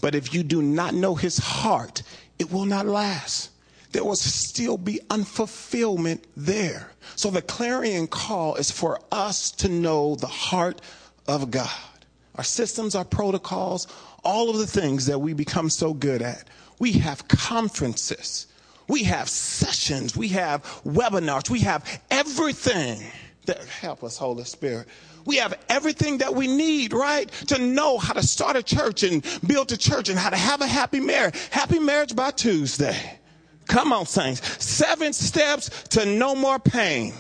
But 0.02 0.16
if 0.16 0.34
you 0.34 0.42
do 0.42 0.64
not 0.64 0.96
know 0.96 1.14
his 1.14 1.38
heart, 1.38 2.02
it 2.40 2.52
will 2.52 2.66
not 2.66 2.88
last. 2.88 3.52
There 3.92 4.04
will 4.04 4.16
still 4.16 4.78
be 4.78 5.00
unfulfillment 5.10 6.24
there. 6.36 6.92
So 7.16 7.30
the 7.30 7.42
clarion 7.42 8.08
call 8.08 8.56
is 8.56 8.70
for 8.70 9.00
us 9.12 9.52
to 9.52 9.70
know 9.70 10.16
the 10.16 10.28
heart 10.28 10.82
of 11.28 11.52
God. 11.52 11.70
Our 12.36 12.44
systems, 12.44 12.96
our 12.96 13.06
protocols, 13.06 13.88
all 14.24 14.50
of 14.50 14.58
the 14.58 14.68
things 14.68 15.06
that 15.08 15.20
we 15.20 15.34
become 15.34 15.70
so 15.70 15.94
good 15.94 16.22
at. 16.22 16.48
We 16.80 16.94
have 16.94 17.28
conferences 17.28 18.48
we 18.88 19.04
have 19.04 19.30
sessions, 19.30 20.16
we 20.16 20.30
have 20.30 20.64
webinars, 20.86 21.50
we 21.50 21.60
have 21.60 22.02
everything 22.10 23.04
that 23.46 23.64
help 23.66 24.04
us, 24.04 24.18
Holy 24.18 24.44
Spirit. 24.44 24.88
We 25.26 25.38
have 25.38 25.58
everything 25.68 26.20
that 26.20 26.34
we 26.34 26.48
need, 26.48 26.94
right? 26.94 27.30
To 27.48 27.58
know 27.58 27.98
how 27.98 28.14
to 28.14 28.24
start 28.24 28.56
a 28.56 28.64
church 28.64 29.04
and 29.04 29.26
build 29.46 29.72
a 29.74 29.78
church 29.78 30.08
and 30.08 30.18
how 30.18 30.30
to 30.30 30.38
have 30.38 30.62
a 30.62 30.68
happy 30.68 31.02
marriage. 31.02 31.36
Happy 31.50 31.80
marriage 31.80 32.16
by 32.16 32.32
Tuesday. 32.32 33.17
Come 33.68 33.92
on, 33.92 34.06
saints. 34.06 34.64
Seven 34.64 35.14
steps 35.14 35.70
to 35.90 36.06
no 36.06 36.36
more 36.36 36.60
pain. 36.60 37.14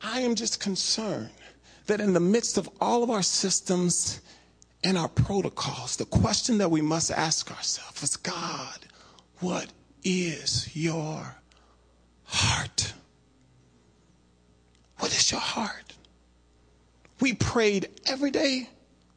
I 0.00 0.20
am 0.20 0.34
just 0.34 0.58
concerned 0.60 1.30
that 1.86 2.00
in 2.00 2.12
the 2.12 2.20
midst 2.20 2.58
of 2.58 2.68
all 2.80 3.02
of 3.02 3.10
our 3.10 3.22
systems 3.22 4.20
and 4.82 4.98
our 4.98 5.08
protocols, 5.08 5.96
the 5.96 6.04
question 6.06 6.58
that 6.58 6.70
we 6.70 6.80
must 6.80 7.10
ask 7.10 7.50
ourselves 7.50 8.02
is 8.02 8.16
God, 8.16 8.78
what 9.40 9.68
is 10.02 10.74
your 10.74 11.36
heart? 12.24 12.92
What 14.98 15.12
is 15.12 15.30
your 15.30 15.40
heart? 15.40 15.94
We 17.20 17.34
prayed 17.34 17.88
every 18.06 18.30
day 18.30 18.68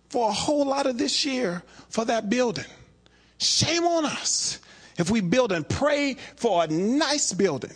for 0.09 0.29
a 0.29 0.33
whole 0.33 0.65
lot 0.65 0.85
of 0.85 0.97
this 0.97 1.25
year 1.25 1.63
for 1.89 2.05
that 2.05 2.29
building. 2.29 2.65
Shame 3.37 3.85
on 3.85 4.05
us 4.05 4.59
if 4.97 5.09
we 5.09 5.21
build 5.21 5.51
and 5.51 5.67
pray 5.67 6.15
for 6.35 6.63
a 6.63 6.67
nice 6.67 7.33
building, 7.33 7.75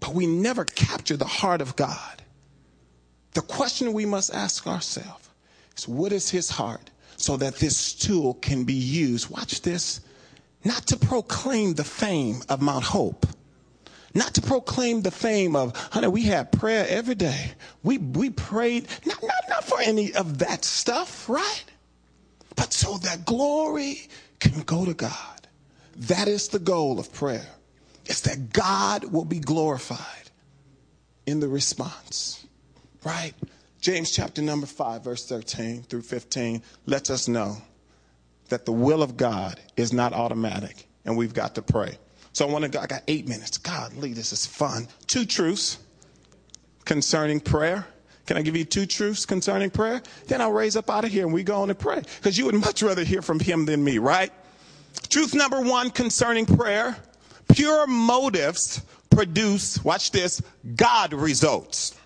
but 0.00 0.14
we 0.14 0.26
never 0.26 0.64
capture 0.64 1.16
the 1.16 1.24
heart 1.24 1.60
of 1.60 1.76
God. 1.76 2.22
The 3.34 3.42
question 3.42 3.92
we 3.92 4.06
must 4.06 4.34
ask 4.34 4.66
ourselves 4.66 5.28
is 5.76 5.86
what 5.86 6.12
is 6.12 6.30
his 6.30 6.48
heart? 6.48 6.90
so 7.18 7.36
that 7.36 7.56
this 7.56 7.92
tool 7.92 8.34
can 8.34 8.64
be 8.64 8.72
used. 8.72 9.28
Watch 9.28 9.60
this. 9.62 10.00
Not 10.64 10.86
to 10.86 10.96
proclaim 10.96 11.74
the 11.74 11.84
fame 11.84 12.42
of 12.48 12.62
Mount 12.62 12.84
Hope. 12.84 13.26
Not 14.14 14.34
to 14.34 14.40
proclaim 14.40 15.02
the 15.02 15.10
fame 15.10 15.54
of, 15.54 15.76
honey, 15.92 16.08
we 16.08 16.22
had 16.22 16.50
prayer 16.52 16.86
every 16.88 17.16
day. 17.16 17.52
We, 17.82 17.98
we 17.98 18.30
prayed, 18.30 18.86
not, 19.04 19.20
not, 19.22 19.44
not 19.48 19.64
for 19.64 19.80
any 19.80 20.14
of 20.14 20.38
that 20.38 20.64
stuff, 20.64 21.28
right? 21.28 21.64
But 22.56 22.72
so 22.72 22.98
that 22.98 23.24
glory 23.24 24.08
can 24.40 24.60
go 24.62 24.84
to 24.84 24.94
God. 24.94 25.48
That 25.96 26.28
is 26.28 26.48
the 26.48 26.58
goal 26.58 26.98
of 26.98 27.12
prayer. 27.12 27.46
It's 28.06 28.20
that 28.22 28.52
God 28.52 29.12
will 29.12 29.24
be 29.24 29.38
glorified 29.38 30.30
in 31.26 31.40
the 31.40 31.48
response, 31.48 32.46
right? 33.04 33.34
James 33.80 34.10
chapter 34.10 34.40
number 34.40 34.66
5, 34.66 35.04
verse 35.04 35.26
13 35.26 35.82
through 35.82 36.02
15 36.02 36.62
lets 36.86 37.10
us 37.10 37.28
know 37.28 37.58
that 38.48 38.64
the 38.64 38.72
will 38.72 39.02
of 39.02 39.16
God 39.16 39.60
is 39.76 39.92
not 39.92 40.12
automatic 40.12 40.88
and 41.04 41.16
we've 41.16 41.34
got 41.34 41.54
to 41.56 41.62
pray. 41.62 41.98
So 42.32 42.46
I 42.48 42.52
want 42.52 42.64
to 42.64 42.70
go, 42.70 42.80
I 42.80 42.86
got 42.86 43.02
eight 43.08 43.28
minutes. 43.28 43.58
God, 43.58 43.94
Lee, 43.94 44.12
this 44.12 44.32
is 44.32 44.46
fun. 44.46 44.88
Two 45.06 45.24
truths 45.24 45.78
concerning 46.84 47.40
prayer. 47.40 47.86
Can 48.28 48.36
I 48.36 48.42
give 48.42 48.54
you 48.54 48.66
two 48.66 48.84
truths 48.84 49.24
concerning 49.24 49.70
prayer? 49.70 50.02
Then 50.26 50.42
I'll 50.42 50.52
raise 50.52 50.76
up 50.76 50.90
out 50.90 51.02
of 51.02 51.10
here 51.10 51.24
and 51.24 51.32
we 51.32 51.42
go 51.42 51.62
on 51.62 51.70
and 51.70 51.78
pray. 51.78 52.02
Because 52.16 52.36
you 52.36 52.44
would 52.44 52.56
much 52.56 52.82
rather 52.82 53.02
hear 53.02 53.22
from 53.22 53.40
him 53.40 53.64
than 53.64 53.82
me, 53.82 53.96
right? 53.96 54.30
Truth 55.08 55.32
number 55.32 55.62
one 55.62 55.90
concerning 55.90 56.44
prayer 56.44 56.94
pure 57.54 57.86
motives 57.86 58.82
produce, 59.08 59.82
watch 59.82 60.10
this, 60.10 60.42
God 60.76 61.14
results. 61.14 61.98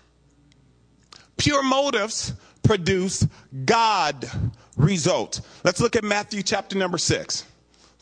Pure 1.35 1.63
motives 1.63 2.31
produce 2.63 3.27
God 3.65 4.25
results. 4.77 5.41
Let's 5.65 5.81
look 5.81 5.97
at 5.97 6.05
Matthew 6.05 6.41
chapter 6.41 6.77
number 6.77 6.97
six. 6.97 7.43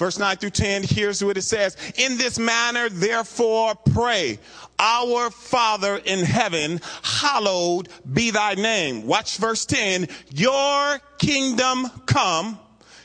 Verse 0.02 0.18
9 0.18 0.38
through 0.38 0.50
10, 0.50 0.82
here's 0.82 1.24
what 1.24 1.38
it 1.38 1.44
says. 1.44 1.78
In 1.96 2.18
this 2.18 2.40
manner, 2.40 2.90
therefore, 2.90 3.76
pray. 3.94 4.40
Our 4.80 5.30
Father 5.30 5.98
in 5.98 6.26
heaven, 6.26 6.82
hallowed 7.04 7.88
be 8.12 8.32
thy 8.32 8.56
name. 8.56 9.06
Watch 9.06 9.38
verse 9.38 9.64
10. 9.68 10.08
Your 10.32 11.00
kingdom 11.20 11.88
come, 12.08 12.58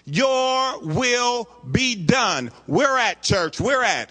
your 0.06 0.80
will 0.80 1.46
be 1.70 1.96
done. 1.96 2.50
We're 2.66 2.96
at 2.96 3.22
church. 3.22 3.61
We're 3.61 3.85
at 3.85 4.11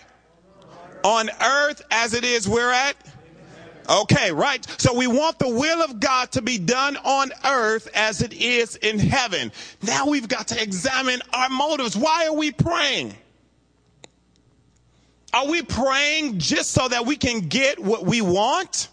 on 1.04 1.32
earth 1.44 1.82
as 1.90 2.14
it 2.14 2.24
is. 2.24 2.48
We're 2.48 2.72
at 2.72 2.96
Okay, 3.88 4.32
right. 4.32 4.66
So 4.80 4.96
we 4.96 5.08
want 5.08 5.40
the 5.40 5.50
will 5.50 5.82
of 5.82 6.00
God 6.00 6.32
to 6.34 6.42
be 6.42 6.58
done 6.58 6.98
on 6.98 7.32
earth 7.46 7.88
as 7.94 8.22
it 8.22 8.34
is 8.34 8.76
in 8.78 9.00
heaven. 9.00 9.52
Now 9.82 10.08
we've 10.08 10.28
got 10.28 10.48
to 10.50 10.62
examine 10.62 11.22
our 11.34 11.50
motives. 11.50 11.96
Why 11.96 12.28
are 12.28 12.36
we 12.36 12.52
praying? 12.52 13.16
Are 15.34 15.48
we 15.48 15.62
praying 15.62 16.40
just 16.40 16.72
so 16.72 16.88
that 16.88 17.06
we 17.06 17.18
can 17.18 17.42
get 17.42 17.78
what 17.78 18.06
we 18.06 18.22
want? 18.22 18.88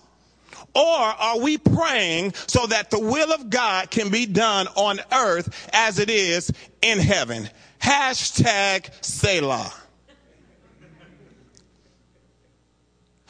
Or 0.75 0.83
are 0.85 1.39
we 1.39 1.59
praying 1.59 2.35
so 2.47 2.67
that 2.67 2.91
the 2.91 2.99
will 2.99 3.33
of 3.33 3.51
God 3.51 3.91
can 3.91 4.11
be 4.11 4.27
done 4.27 4.67
on 4.75 5.01
earth 5.13 5.71
as 5.73 5.99
it 5.99 6.11
is 6.11 6.53
in 6.81 6.99
heaven? 6.99 7.49
Hashtag 7.81 8.91
Selah. 9.05 9.73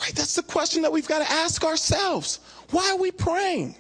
Right? 0.03 0.15
That's 0.17 0.35
the 0.35 0.43
question 0.43 0.83
that 0.83 0.91
we've 0.91 1.07
got 1.07 1.25
to 1.25 1.33
ask 1.33 1.62
ourselves. 1.62 2.41
Why 2.71 2.91
are 2.91 2.97
we 2.97 3.12
praying? 3.12 3.77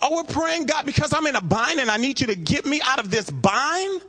Are 0.00 0.10
we 0.16 0.24
praying, 0.24 0.66
God, 0.66 0.84
because 0.84 1.12
I'm 1.12 1.24
in 1.28 1.36
a 1.36 1.40
bind 1.40 1.78
and 1.78 1.88
I 1.88 1.98
need 1.98 2.20
you 2.20 2.26
to 2.26 2.34
get 2.34 2.66
me 2.66 2.80
out 2.84 2.98
of 2.98 3.12
this 3.12 3.30
bind? 3.30 4.02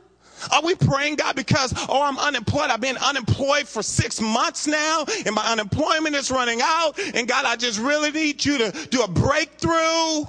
Are 0.52 0.62
we 0.62 0.74
praying, 0.74 1.14
God, 1.14 1.36
because, 1.36 1.72
oh, 1.88 2.02
I'm 2.02 2.18
unemployed. 2.18 2.70
I've 2.70 2.80
been 2.80 2.96
unemployed 2.96 3.68
for 3.68 3.84
six 3.84 4.20
months 4.20 4.66
now 4.66 5.04
and 5.24 5.32
my 5.32 5.46
unemployment 5.46 6.16
is 6.16 6.32
running 6.32 6.58
out. 6.60 6.98
And 7.14 7.28
God, 7.28 7.44
I 7.44 7.54
just 7.54 7.78
really 7.78 8.10
need 8.10 8.44
you 8.44 8.58
to 8.58 8.88
do 8.90 9.02
a 9.02 9.08
breakthrough. 9.08 10.24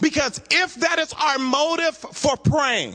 Because 0.00 0.40
if 0.52 0.76
that 0.76 1.00
is 1.00 1.12
our 1.14 1.38
motive 1.40 1.96
for 1.96 2.36
praying, 2.36 2.94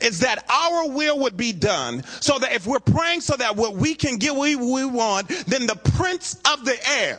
is 0.00 0.20
that 0.20 0.44
our 0.50 0.88
will 0.88 1.18
would 1.20 1.36
be 1.36 1.52
done 1.52 2.02
so 2.20 2.38
that 2.38 2.52
if 2.52 2.66
we're 2.66 2.80
praying 2.80 3.20
so 3.20 3.36
that 3.36 3.56
what 3.56 3.74
we 3.74 3.94
can 3.94 4.16
get 4.16 4.34
what 4.34 4.58
we 4.58 4.84
want, 4.84 5.28
then 5.46 5.66
the 5.66 5.76
prince 5.76 6.40
of 6.50 6.64
the 6.64 6.76
air, 6.88 7.18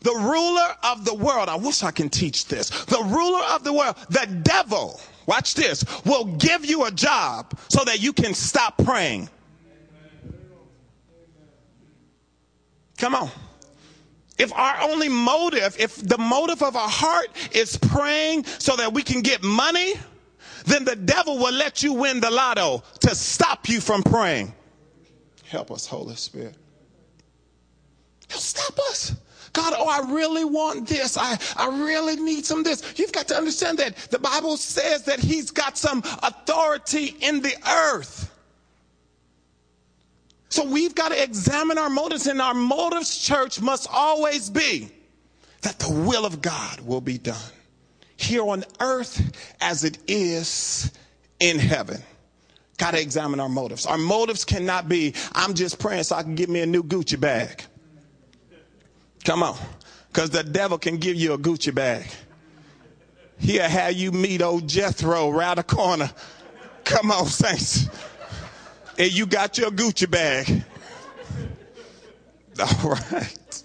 the 0.00 0.12
ruler 0.12 0.76
of 0.82 1.04
the 1.04 1.14
world, 1.14 1.48
I 1.48 1.56
wish 1.56 1.82
I 1.82 1.90
can 1.90 2.08
teach 2.08 2.46
this, 2.46 2.70
the 2.86 3.02
ruler 3.02 3.44
of 3.50 3.64
the 3.64 3.72
world, 3.72 3.96
the 4.08 4.26
devil, 4.42 5.00
watch 5.26 5.54
this, 5.54 5.84
will 6.04 6.24
give 6.36 6.64
you 6.64 6.86
a 6.86 6.90
job 6.90 7.58
so 7.68 7.84
that 7.84 8.00
you 8.00 8.12
can 8.12 8.34
stop 8.34 8.78
praying. 8.78 9.28
Come 12.98 13.14
on. 13.14 13.30
If 14.38 14.52
our 14.54 14.80
only 14.82 15.08
motive, 15.08 15.76
if 15.78 15.96
the 15.96 16.16
motive 16.16 16.62
of 16.62 16.74
our 16.74 16.88
heart 16.88 17.28
is 17.52 17.76
praying 17.76 18.44
so 18.44 18.74
that 18.76 18.92
we 18.92 19.02
can 19.02 19.20
get 19.20 19.42
money, 19.42 19.94
then 20.66 20.84
the 20.84 20.96
devil 20.96 21.38
will 21.38 21.52
let 21.52 21.82
you 21.82 21.92
win 21.92 22.20
the 22.20 22.30
lotto 22.30 22.82
to 23.00 23.14
stop 23.14 23.68
you 23.68 23.80
from 23.80 24.02
praying. 24.02 24.52
Help 25.48 25.70
us, 25.70 25.86
Holy 25.86 26.14
Spirit. 26.16 26.54
He'll 28.28 28.38
stop 28.38 28.78
us. 28.90 29.16
God, 29.52 29.74
oh, 29.76 29.88
I 29.88 30.12
really 30.12 30.44
want 30.44 30.86
this. 30.86 31.16
I, 31.18 31.36
I 31.56 31.84
really 31.84 32.16
need 32.16 32.46
some 32.46 32.62
this. 32.62 32.94
You've 32.96 33.12
got 33.12 33.26
to 33.28 33.36
understand 33.36 33.78
that 33.78 33.96
the 34.10 34.18
Bible 34.18 34.56
says 34.56 35.02
that 35.04 35.18
He's 35.18 35.50
got 35.50 35.76
some 35.76 36.04
authority 36.22 37.16
in 37.20 37.40
the 37.40 37.54
earth. 37.68 38.32
So 40.50 40.64
we've 40.64 40.94
got 40.94 41.10
to 41.10 41.22
examine 41.22 41.78
our 41.78 41.90
motives, 41.90 42.26
and 42.26 42.40
our 42.40 42.54
motives, 42.54 43.18
church, 43.18 43.60
must 43.60 43.88
always 43.90 44.50
be 44.50 44.88
that 45.62 45.78
the 45.78 45.90
will 45.90 46.24
of 46.24 46.40
God 46.40 46.80
will 46.80 47.00
be 47.00 47.18
done 47.18 47.36
here 48.20 48.46
on 48.46 48.64
earth 48.80 49.54
as 49.60 49.84
it 49.84 49.98
is 50.06 50.92
in 51.38 51.58
heaven. 51.58 52.00
Got 52.78 52.92
to 52.92 53.00
examine 53.00 53.40
our 53.40 53.48
motives. 53.48 53.86
Our 53.86 53.98
motives 53.98 54.44
cannot 54.44 54.88
be, 54.88 55.14
I'm 55.34 55.54
just 55.54 55.78
praying 55.78 56.04
so 56.04 56.16
I 56.16 56.22
can 56.22 56.34
get 56.34 56.48
me 56.48 56.60
a 56.60 56.66
new 56.66 56.82
Gucci 56.82 57.20
bag. 57.20 57.62
Come 59.24 59.42
on. 59.42 59.56
Because 60.08 60.30
the 60.30 60.42
devil 60.42 60.78
can 60.78 60.96
give 60.96 61.16
you 61.16 61.34
a 61.34 61.38
Gucci 61.38 61.74
bag. 61.74 62.06
He'll 63.38 63.68
have 63.68 63.94
you 63.94 64.12
meet 64.12 64.42
old 64.42 64.68
Jethro 64.68 65.30
around 65.30 65.56
the 65.56 65.62
corner. 65.62 66.10
Come 66.84 67.10
on, 67.10 67.26
saints. 67.26 67.88
And 68.98 69.12
you 69.12 69.26
got 69.26 69.56
your 69.56 69.70
Gucci 69.70 70.10
bag. 70.10 70.64
All 72.84 72.98
right. 73.12 73.62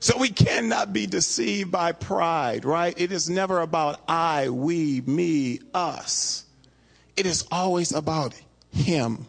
So 0.00 0.16
we 0.18 0.28
cannot 0.28 0.92
be 0.92 1.06
deceived 1.06 1.70
by 1.70 1.92
pride, 1.92 2.64
right? 2.64 2.98
It 2.98 3.12
is 3.12 3.28
never 3.28 3.60
about 3.60 4.00
I, 4.08 4.48
we, 4.48 5.00
me, 5.02 5.60
us. 5.74 6.44
It 7.16 7.26
is 7.26 7.46
always 7.50 7.92
about 7.92 8.34
Him. 8.70 9.26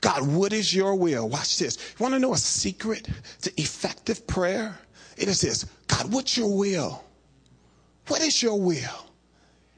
God, 0.00 0.26
what 0.26 0.52
is 0.52 0.74
your 0.74 0.94
will? 0.94 1.28
Watch 1.28 1.58
this. 1.58 1.76
You 1.76 2.02
want 2.02 2.14
to 2.14 2.18
know 2.20 2.34
a 2.34 2.38
secret 2.38 3.08
to 3.42 3.60
effective 3.60 4.26
prayer? 4.26 4.78
It 5.16 5.28
is 5.28 5.40
this 5.40 5.64
God, 5.88 6.12
what's 6.12 6.36
your 6.36 6.56
will? 6.56 7.04
What 8.08 8.20
is 8.20 8.42
your 8.42 8.60
will? 8.60 9.06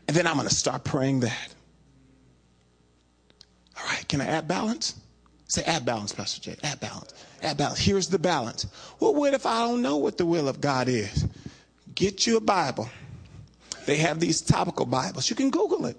And 0.08 0.16
then 0.16 0.26
I'm 0.26 0.36
going 0.36 0.48
to 0.48 0.54
start 0.54 0.84
praying 0.84 1.20
that. 1.20 1.54
All 3.78 3.86
right, 3.86 4.06
can 4.08 4.20
I 4.20 4.26
add 4.26 4.48
balance? 4.48 4.94
Say, 5.48 5.62
add 5.62 5.84
balance, 5.84 6.12
Pastor 6.12 6.40
Jay. 6.40 6.56
Add 6.62 6.80
balance. 6.80 7.14
Balance. 7.54 7.78
Here's 7.78 8.08
the 8.08 8.18
balance. 8.18 8.66
Well, 9.00 9.14
what 9.14 9.34
if 9.34 9.46
I 9.46 9.60
don't 9.60 9.82
know 9.82 9.96
what 9.96 10.18
the 10.18 10.26
will 10.26 10.48
of 10.48 10.60
God 10.60 10.88
is? 10.88 11.26
Get 11.94 12.26
you 12.26 12.36
a 12.36 12.40
Bible. 12.40 12.88
They 13.86 13.96
have 13.98 14.20
these 14.20 14.40
topical 14.40 14.86
Bibles. 14.86 15.30
You 15.30 15.36
can 15.36 15.50
Google 15.50 15.86
it. 15.86 15.98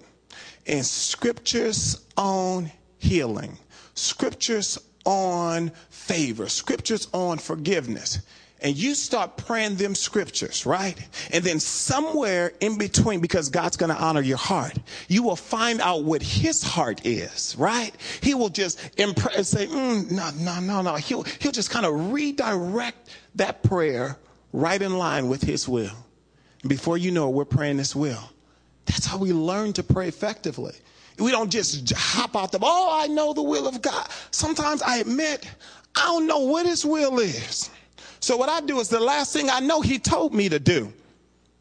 And 0.66 0.84
scriptures 0.84 2.04
on 2.16 2.70
healing, 2.98 3.56
scriptures 3.94 4.78
on 5.04 5.72
favor, 5.88 6.48
scriptures 6.48 7.08
on 7.12 7.38
forgiveness 7.38 8.20
and 8.60 8.76
you 8.76 8.94
start 8.94 9.36
praying 9.36 9.76
them 9.76 9.94
scriptures, 9.94 10.66
right? 10.66 10.96
And 11.32 11.44
then 11.44 11.60
somewhere 11.60 12.52
in 12.60 12.78
between, 12.78 13.20
because 13.20 13.48
God's 13.48 13.76
going 13.76 13.94
to 13.94 14.00
honor 14.00 14.20
your 14.20 14.36
heart, 14.36 14.76
you 15.08 15.22
will 15.22 15.36
find 15.36 15.80
out 15.80 16.04
what 16.04 16.22
his 16.22 16.62
heart 16.62 17.06
is, 17.06 17.54
right? 17.58 17.92
He 18.22 18.34
will 18.34 18.48
just 18.48 18.98
impress, 18.98 19.48
say, 19.48 19.66
mm, 19.66 20.10
no, 20.10 20.30
no, 20.38 20.60
no, 20.60 20.82
no. 20.82 20.96
He'll, 20.96 21.22
he'll 21.22 21.52
just 21.52 21.70
kind 21.70 21.86
of 21.86 22.12
redirect 22.12 23.10
that 23.36 23.62
prayer 23.62 24.16
right 24.52 24.80
in 24.80 24.98
line 24.98 25.28
with 25.28 25.42
his 25.42 25.68
will. 25.68 25.94
And 26.62 26.68
before 26.68 26.98
you 26.98 27.10
know 27.10 27.28
it, 27.28 27.34
we're 27.34 27.44
praying 27.44 27.78
His 27.78 27.94
will. 27.94 28.30
That's 28.86 29.06
how 29.06 29.18
we 29.18 29.32
learn 29.32 29.72
to 29.74 29.82
pray 29.82 30.08
effectively. 30.08 30.74
We 31.18 31.30
don't 31.30 31.50
just 31.50 31.92
hop 31.92 32.36
out 32.36 32.52
the, 32.52 32.58
oh, 32.62 32.90
I 32.92 33.08
know 33.08 33.32
the 33.32 33.42
will 33.42 33.66
of 33.66 33.82
God. 33.82 34.08
Sometimes 34.30 34.82
I 34.82 34.98
admit, 34.98 35.48
I 35.96 36.02
don't 36.02 36.26
know 36.26 36.40
what 36.40 36.64
his 36.64 36.84
will 36.84 37.18
is. 37.18 37.70
So 38.20 38.36
what 38.36 38.48
I 38.48 38.60
do 38.60 38.80
is 38.80 38.88
the 38.88 39.00
last 39.00 39.32
thing 39.32 39.50
I 39.50 39.60
know 39.60 39.80
he 39.80 39.98
told 39.98 40.34
me 40.34 40.48
to 40.48 40.58
do. 40.58 40.92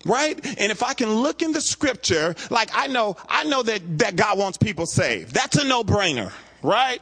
Right? 0.06 0.40
And 0.60 0.72
if 0.72 0.84
I 0.84 0.94
can 0.94 1.12
look 1.12 1.42
in 1.42 1.52
the 1.52 1.60
scripture, 1.60 2.36
like 2.50 2.70
I 2.74 2.88
know, 2.88 3.18
I 3.28 3.44
know 3.44 3.64
that, 3.64 3.98
that 3.98 4.16
God 4.16 4.38
wants 4.38 4.58
people 4.58 4.86
saved. 4.86 5.34
That's 5.34 5.58
a 5.58 5.68
no-brainer, 5.68 6.32
right? 6.62 7.02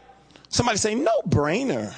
Somebody 0.50 0.78
say 0.78 0.96
no-brainer. 0.96 1.94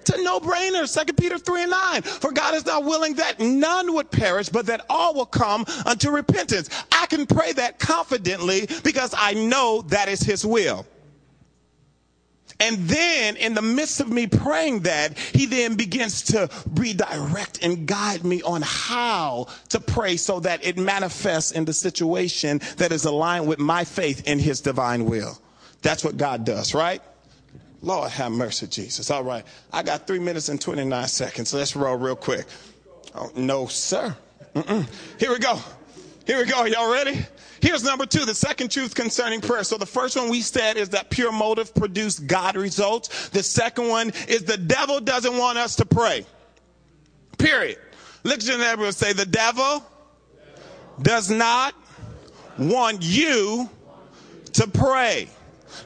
It's 0.00 0.10
a 0.10 0.22
no-brainer. 0.22 0.88
Second 0.88 1.16
Peter 1.16 1.38
3 1.38 1.62
and 1.62 1.70
9. 1.70 2.02
For 2.02 2.32
God 2.32 2.54
is 2.54 2.64
not 2.64 2.84
willing 2.84 3.14
that 3.16 3.38
none 3.38 3.92
would 3.92 4.10
perish, 4.10 4.48
but 4.48 4.66
that 4.66 4.86
all 4.88 5.14
will 5.14 5.26
come 5.26 5.66
unto 5.84 6.10
repentance. 6.10 6.70
I 6.90 7.06
can 7.06 7.26
pray 7.26 7.52
that 7.52 7.78
confidently 7.78 8.68
because 8.82 9.14
I 9.16 9.34
know 9.34 9.82
that 9.88 10.08
is 10.08 10.20
his 10.20 10.46
will. 10.46 10.86
And 12.60 12.78
then 12.88 13.36
in 13.36 13.54
the 13.54 13.62
midst 13.62 14.00
of 14.00 14.08
me 14.08 14.26
praying 14.26 14.80
that, 14.80 15.16
he 15.16 15.46
then 15.46 15.76
begins 15.76 16.22
to 16.22 16.50
redirect 16.74 17.64
and 17.64 17.86
guide 17.86 18.24
me 18.24 18.42
on 18.42 18.62
how 18.62 19.46
to 19.68 19.78
pray 19.78 20.16
so 20.16 20.40
that 20.40 20.64
it 20.66 20.76
manifests 20.76 21.52
in 21.52 21.64
the 21.64 21.72
situation 21.72 22.60
that 22.78 22.90
is 22.90 23.04
aligned 23.04 23.46
with 23.46 23.60
my 23.60 23.84
faith 23.84 24.26
in 24.26 24.40
his 24.40 24.60
divine 24.60 25.04
will. 25.04 25.38
That's 25.82 26.04
what 26.04 26.16
God 26.16 26.44
does, 26.44 26.74
right? 26.74 27.00
Lord 27.80 28.10
have 28.10 28.32
mercy, 28.32 28.66
Jesus. 28.66 29.08
All 29.10 29.22
right. 29.22 29.44
I 29.72 29.84
got 29.84 30.08
three 30.08 30.18
minutes 30.18 30.48
and 30.48 30.60
29 30.60 31.06
seconds. 31.06 31.54
Let's 31.54 31.76
roll 31.76 31.96
real 31.96 32.16
quick. 32.16 32.46
Oh, 33.14 33.30
no, 33.36 33.66
sir. 33.66 34.16
Mm-mm. 34.54 34.88
Here 35.20 35.30
we 35.30 35.38
go. 35.38 35.60
Here 36.26 36.38
we 36.38 36.44
go. 36.44 36.64
Y'all 36.64 36.92
ready? 36.92 37.24
Here's 37.60 37.82
number 37.82 38.06
two, 38.06 38.24
the 38.24 38.34
second 38.34 38.70
truth 38.70 38.94
concerning 38.94 39.40
prayer. 39.40 39.64
So 39.64 39.76
the 39.76 39.86
first 39.86 40.16
one 40.16 40.28
we 40.28 40.42
said 40.42 40.76
is 40.76 40.90
that 40.90 41.10
pure 41.10 41.32
motive 41.32 41.74
produce 41.74 42.18
God 42.18 42.56
results. 42.56 43.28
The 43.30 43.42
second 43.42 43.88
one 43.88 44.12
is 44.28 44.44
the 44.44 44.56
devil 44.56 45.00
doesn't 45.00 45.36
want 45.36 45.58
us 45.58 45.76
to 45.76 45.84
pray. 45.84 46.24
Period. 47.38 47.78
Look 48.24 48.38
at 48.38 48.46
your 48.46 48.58
neighbor 48.58 48.84
and 48.84 48.94
say, 48.94 49.12
the 49.12 49.26
devil 49.26 49.84
does 51.02 51.30
not 51.30 51.74
want 52.58 53.02
you 53.02 53.68
to 54.52 54.66
pray. 54.66 55.28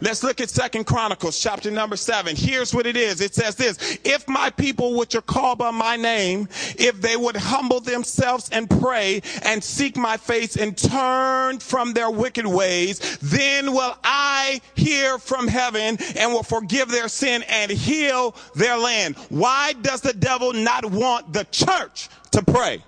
Let's 0.00 0.22
look 0.22 0.40
at 0.40 0.50
Second 0.50 0.84
Chronicles 0.84 1.38
chapter 1.40 1.70
number 1.70 1.96
seven. 1.96 2.36
Here's 2.36 2.74
what 2.74 2.86
it 2.86 2.96
is. 2.96 3.20
It 3.20 3.34
says 3.34 3.54
this, 3.54 3.98
if 4.04 4.26
my 4.28 4.50
people 4.50 4.96
which 4.96 5.14
are 5.14 5.22
called 5.22 5.58
by 5.58 5.70
my 5.70 5.96
name, 5.96 6.48
if 6.78 7.00
they 7.00 7.16
would 7.16 7.36
humble 7.36 7.80
themselves 7.80 8.48
and 8.50 8.68
pray 8.68 9.22
and 9.42 9.62
seek 9.62 9.96
my 9.96 10.16
face 10.16 10.56
and 10.56 10.76
turn 10.76 11.58
from 11.58 11.92
their 11.92 12.10
wicked 12.10 12.46
ways, 12.46 13.18
then 13.18 13.72
will 13.72 13.96
I 14.02 14.60
hear 14.74 15.18
from 15.18 15.48
heaven 15.48 15.98
and 16.16 16.32
will 16.32 16.42
forgive 16.42 16.88
their 16.88 17.08
sin 17.08 17.42
and 17.48 17.70
heal 17.70 18.34
their 18.54 18.76
land. 18.76 19.16
Why 19.28 19.74
does 19.74 20.00
the 20.00 20.12
devil 20.12 20.52
not 20.52 20.84
want 20.84 21.32
the 21.32 21.44
church 21.44 22.08
to 22.32 22.42
pray? 22.42 22.82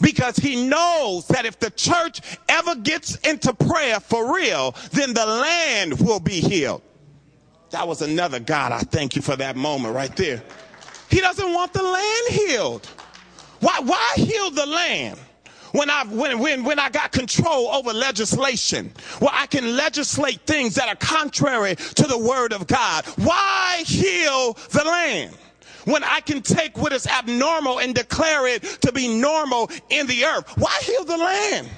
Because 0.00 0.36
he 0.36 0.68
knows 0.68 1.26
that 1.28 1.44
if 1.44 1.58
the 1.58 1.70
church 1.70 2.20
ever 2.48 2.74
gets 2.76 3.16
into 3.16 3.52
prayer 3.54 4.00
for 4.00 4.34
real, 4.34 4.74
then 4.92 5.14
the 5.14 5.26
land 5.26 6.00
will 6.00 6.20
be 6.20 6.40
healed. 6.40 6.82
That 7.70 7.86
was 7.86 8.02
another 8.02 8.40
God. 8.40 8.72
I 8.72 8.80
thank 8.80 9.16
you 9.16 9.22
for 9.22 9.36
that 9.36 9.56
moment 9.56 9.94
right 9.94 10.14
there. 10.16 10.42
He 11.10 11.20
doesn't 11.20 11.52
want 11.52 11.72
the 11.72 11.82
land 11.82 12.28
healed. 12.28 12.86
Why, 13.60 13.80
why 13.84 14.12
heal 14.16 14.50
the 14.50 14.66
land? 14.66 15.18
when 15.72 15.90
I 15.90 16.04
when 16.04 16.38
when 16.38 16.64
when 16.64 16.78
I 16.78 16.88
got 16.88 17.12
control 17.12 17.68
over 17.68 17.92
legislation, 17.92 18.90
where 19.18 19.30
I 19.32 19.46
can 19.46 19.76
legislate 19.76 20.40
things 20.42 20.74
that 20.76 20.88
are 20.88 20.96
contrary 20.96 21.76
to 21.76 22.06
the 22.06 22.18
word 22.18 22.52
of 22.52 22.66
God. 22.66 23.04
Why 23.16 23.82
heal 23.84 24.54
the 24.70 24.84
land? 24.84 25.36
When 25.88 26.04
I 26.04 26.20
can 26.20 26.42
take 26.42 26.76
what 26.76 26.92
is 26.92 27.06
abnormal 27.06 27.80
and 27.80 27.94
declare 27.94 28.46
it 28.46 28.62
to 28.82 28.92
be 28.92 29.08
normal 29.08 29.70
in 29.88 30.06
the 30.06 30.24
earth? 30.24 30.56
Why 30.58 30.76
heal 30.82 31.04
the 31.04 31.16
land? 31.16 31.68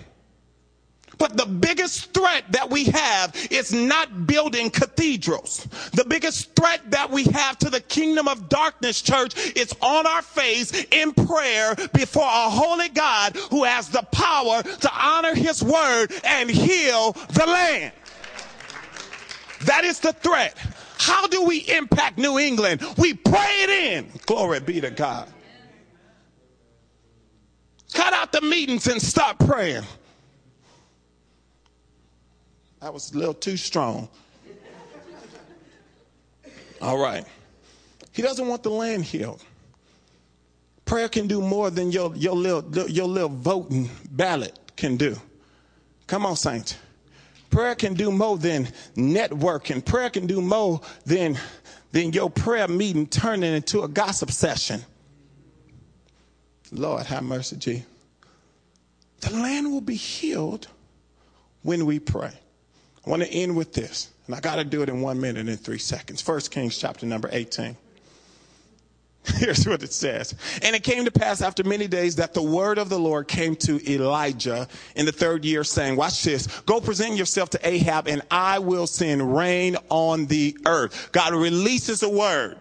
But 1.20 1.37
the 1.37 1.44
biggest 1.44 2.14
threat 2.14 2.44
that 2.53 2.70
we 2.70 2.85
have 2.85 3.37
is 3.51 3.75
not 3.75 4.27
building 4.27 4.70
cathedrals. 4.70 5.66
The 5.92 6.07
biggest 6.07 6.57
threat 6.57 6.90
that 6.90 7.11
we 7.11 7.25
have 7.25 7.59
to 7.59 7.68
the 7.68 7.83
kingdom 7.83 8.27
of 8.27 8.49
darkness, 8.49 9.03
church, 9.03 9.35
is 9.55 9.75
on 9.83 10.07
our 10.07 10.23
face 10.23 10.87
in 10.90 11.12
prayer 11.12 11.75
before 11.92 12.25
a 12.25 12.49
holy 12.49 12.88
God 12.88 13.37
who 13.51 13.64
has 13.64 13.90
the 13.90 14.03
power 14.11 14.62
to 14.62 14.90
honor 14.92 15.35
his 15.35 15.62
word 15.62 16.11
and 16.25 16.51
heal 16.51 17.12
the 17.12 17.44
land. 17.46 17.92
That 19.66 19.85
is 19.85 20.01
the 20.01 20.14
threat. 20.14 20.57
How 21.01 21.27
do 21.27 21.45
we 21.45 21.61
impact 21.61 22.19
New 22.19 22.39
England? 22.39 22.83
We 22.99 23.15
pray 23.15 23.49
it 23.63 23.71
in. 23.71 24.11
Glory 24.27 24.61
be 24.61 24.83
to 24.83 24.91
God. 24.91 25.33
Cut 27.95 28.13
out 28.13 28.33
the 28.33 28.43
meetings 28.43 28.87
and 28.87 29.01
stop 29.01 29.39
praying. 29.39 29.85
That 32.81 32.93
was 32.93 33.15
a 33.15 33.19
little 33.19 33.33
too 33.33 33.57
strong. 33.57 34.11
All 36.83 36.99
right. 36.99 37.25
He 38.13 38.21
doesn't 38.21 38.47
want 38.47 38.63
the 38.63 38.69
land 38.69 39.05
healed. 39.05 39.43
Prayer 40.85 41.09
can 41.09 41.27
do 41.27 41.41
more 41.41 41.71
than 41.71 41.91
your, 41.91 42.15
your, 42.15 42.35
little, 42.35 42.91
your 42.91 43.09
little 43.09 43.31
voting 43.31 43.89
ballot 44.11 44.59
can 44.77 44.99
do. 44.99 45.17
Come 46.07 46.27
on, 46.27 46.37
saints. 46.37 46.77
Prayer 47.51 47.75
can 47.75 47.95
do 47.95 48.13
more 48.13 48.39
than 48.39 48.69
networking. 48.97 49.85
Prayer 49.85 50.09
can 50.09 50.27
do 50.27 50.41
more 50.41 50.81
than, 51.05 51.37
than 51.93 52.13
your 52.13 52.31
prayer 52.31 52.69
meeting 52.69 53.07
turning 53.07 53.55
into 53.55 53.83
a 53.83 53.89
gossip 53.89 54.31
session. 54.31 54.83
Lord, 56.73 57.07
have 57.07 57.25
mercy, 57.25 57.57
G. 57.57 57.83
The 59.21 59.33
land 59.35 59.71
will 59.71 59.81
be 59.81 59.97
healed 59.97 60.69
when 61.63 61.85
we 61.85 61.99
pray. 61.99 62.33
I 63.05 63.11
want 63.11 63.23
to 63.23 63.29
end 63.29 63.57
with 63.57 63.73
this, 63.73 64.11
and 64.27 64.35
I 64.35 64.41
got 64.41 64.57
to 64.57 64.65
do 64.65 64.83
it 64.83 64.89
in 64.89 65.01
one 65.01 65.21
minute 65.21 65.49
and 65.49 65.61
three 65.61 65.79
seconds. 65.79 66.23
First 66.23 66.51
Kings 66.51 66.79
chapter 66.79 67.07
number 67.07 67.29
18. 67.33 67.77
Here's 69.37 69.66
what 69.66 69.83
it 69.83 69.92
says. 69.92 70.35
And 70.62 70.74
it 70.74 70.83
came 70.83 71.04
to 71.04 71.11
pass 71.11 71.42
after 71.42 71.62
many 71.62 71.87
days 71.87 72.16
that 72.16 72.33
the 72.33 72.42
word 72.42 72.78
of 72.78 72.88
the 72.88 72.98
Lord 72.98 73.28
came 73.28 73.54
to 73.56 73.92
Elijah 73.92 74.66
in 74.96 75.04
the 75.04 75.12
third 75.12 75.44
year, 75.44 75.62
saying, 75.62 75.96
Watch 75.96 76.22
this, 76.22 76.46
go 76.62 76.80
present 76.80 77.16
yourself 77.16 77.50
to 77.50 77.68
Ahab, 77.68 78.09
and 78.09 78.22
I 78.30 78.59
will 78.61 78.87
send 78.87 79.37
rain 79.37 79.76
on 79.90 80.26
the 80.26 80.56
earth. 80.66 81.11
God 81.12 81.35
releases 81.35 82.02
a 82.02 82.09
word. 82.09 82.56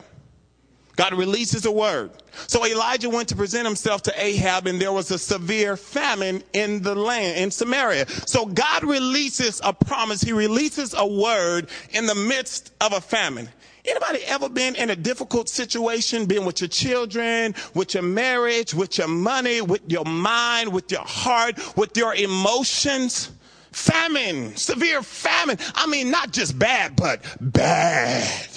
God 0.99 1.13
releases 1.13 1.65
a 1.65 1.71
word. 1.71 2.11
So 2.47 2.65
Elijah 2.65 3.09
went 3.09 3.29
to 3.29 3.35
present 3.37 3.65
himself 3.65 4.01
to 4.01 4.13
Ahab, 4.21 4.67
and 4.67 4.81
there 4.81 4.91
was 4.91 5.11
a 5.11 5.17
severe 5.17 5.77
famine 5.77 6.43
in 6.51 6.81
the 6.81 6.93
land, 6.93 7.37
in 7.37 7.51
Samaria. 7.51 8.05
So 8.27 8.45
God 8.45 8.83
releases 8.83 9.61
a 9.63 9.71
promise. 9.71 10.19
He 10.19 10.33
releases 10.33 10.93
a 10.93 11.07
word 11.07 11.69
in 11.91 12.05
the 12.05 12.15
midst 12.15 12.73
of 12.81 12.91
a 12.91 12.99
famine. 12.99 13.47
Anybody 13.85 14.23
ever 14.25 14.49
been 14.49 14.75
in 14.75 14.89
a 14.89 14.95
difficult 14.95 15.49
situation, 15.49 16.25
been 16.25 16.45
with 16.45 16.61
your 16.61 16.67
children, 16.67 17.55
with 17.73 17.93
your 17.93 18.03
marriage, 18.03 18.73
with 18.73 18.97
your 18.97 19.07
money, 19.07 19.61
with 19.61 19.81
your 19.87 20.05
mind, 20.05 20.73
with 20.73 20.91
your 20.91 21.05
heart, 21.05 21.57
with 21.77 21.95
your 21.95 22.13
emotions? 22.13 23.31
Famine, 23.71 24.55
severe 24.55 25.01
famine. 25.01 25.57
I 25.75 25.87
mean, 25.87 26.11
not 26.11 26.31
just 26.31 26.57
bad, 26.57 26.95
but 26.95 27.23
bad. 27.39 28.49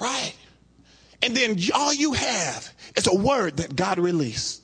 Right? 0.00 0.34
And 1.22 1.36
then 1.36 1.56
all 1.72 1.94
you 1.94 2.12
have 2.12 2.72
is 2.96 3.06
a 3.06 3.14
word 3.14 3.58
that 3.58 3.76
God 3.76 3.98
released. 3.98 4.61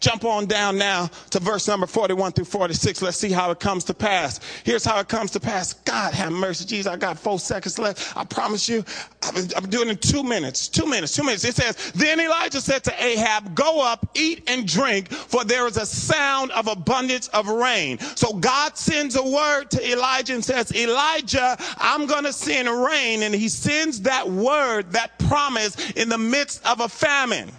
Jump 0.00 0.24
on 0.24 0.46
down 0.46 0.78
now 0.78 1.06
to 1.30 1.40
verse 1.40 1.66
number 1.66 1.86
41 1.86 2.32
through 2.32 2.44
46. 2.44 3.02
Let's 3.02 3.16
see 3.16 3.30
how 3.30 3.50
it 3.50 3.60
comes 3.60 3.84
to 3.84 3.94
pass. 3.94 4.40
Here's 4.64 4.84
how 4.84 4.98
it 5.00 5.08
comes 5.08 5.30
to 5.32 5.40
pass. 5.40 5.74
God 5.74 6.14
have 6.14 6.32
mercy. 6.32 6.64
Jesus, 6.64 6.86
I 6.86 6.96
got 6.96 7.18
four 7.18 7.38
seconds 7.38 7.78
left. 7.78 8.16
I 8.16 8.24
promise 8.24 8.68
you, 8.68 8.84
I'm 9.22 9.68
doing 9.68 9.88
it 9.88 9.92
in 9.92 9.98
two 9.98 10.22
minutes. 10.22 10.68
Two 10.68 10.86
minutes. 10.86 11.14
Two 11.14 11.24
minutes. 11.24 11.44
It 11.44 11.56
says, 11.56 11.92
Then 11.92 12.20
Elijah 12.20 12.60
said 12.60 12.84
to 12.84 13.04
Ahab, 13.04 13.54
Go 13.54 13.82
up, 13.82 14.08
eat 14.14 14.48
and 14.48 14.66
drink, 14.66 15.10
for 15.10 15.44
there 15.44 15.66
is 15.66 15.76
a 15.76 15.86
sound 15.86 16.50
of 16.52 16.68
abundance 16.68 17.28
of 17.28 17.48
rain. 17.48 17.98
So 17.98 18.34
God 18.34 18.76
sends 18.76 19.16
a 19.16 19.22
word 19.22 19.70
to 19.70 19.90
Elijah 19.90 20.34
and 20.34 20.44
says, 20.44 20.74
Elijah, 20.74 21.56
I'm 21.78 22.06
going 22.06 22.24
to 22.24 22.32
send 22.32 22.68
rain. 22.68 23.22
And 23.22 23.34
he 23.34 23.48
sends 23.48 24.02
that 24.02 24.28
word, 24.28 24.92
that 24.92 25.18
promise 25.18 25.90
in 25.92 26.08
the 26.08 26.18
midst 26.18 26.64
of 26.66 26.80
a 26.80 26.88
famine. 26.88 27.50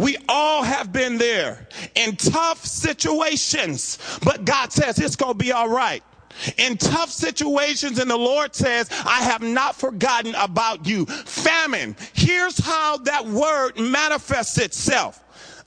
We 0.00 0.16
all 0.30 0.62
have 0.62 0.92
been 0.92 1.18
there 1.18 1.68
in 1.94 2.16
tough 2.16 2.64
situations, 2.64 3.98
but 4.24 4.46
God 4.46 4.72
says 4.72 4.98
it's 4.98 5.14
going 5.14 5.34
to 5.34 5.38
be 5.38 5.52
all 5.52 5.68
right. 5.68 6.02
In 6.56 6.78
tough 6.78 7.10
situations, 7.10 7.98
and 7.98 8.10
the 8.10 8.16
Lord 8.16 8.54
says, 8.54 8.88
I 9.04 9.20
have 9.22 9.42
not 9.42 9.76
forgotten 9.76 10.34
about 10.36 10.86
you. 10.86 11.04
Famine. 11.04 11.96
Here's 12.14 12.56
how 12.56 12.96
that 12.98 13.26
word 13.26 13.78
manifests 13.78 14.56
itself. 14.56 15.22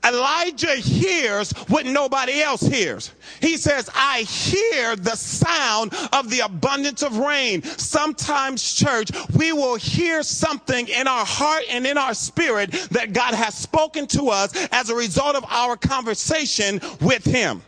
Elijah 0.06 0.74
hears 0.74 1.52
what 1.68 1.86
nobody 1.86 2.42
else 2.42 2.62
hears. 2.62 3.12
He 3.40 3.56
says, 3.56 3.88
I 3.94 4.20
hear 4.22 4.96
the 4.96 5.16
sound 5.16 5.94
of 6.12 6.30
the 6.30 6.40
abundance 6.40 7.02
of 7.02 7.18
rain. 7.18 7.62
Sometimes, 7.62 8.74
church, 8.74 9.10
we 9.36 9.52
will 9.52 9.76
hear 9.76 10.22
something 10.22 10.88
in 10.88 11.08
our 11.08 11.24
heart 11.24 11.64
and 11.70 11.86
in 11.86 11.96
our 11.96 12.14
spirit 12.14 12.72
that 12.90 13.12
God 13.12 13.34
has 13.34 13.54
spoken 13.54 14.06
to 14.08 14.28
us 14.28 14.54
as 14.72 14.90
a 14.90 14.94
result 14.94 15.36
of 15.36 15.44
our 15.48 15.76
conversation 15.76 16.80
with 17.00 17.24
Him. 17.24 17.62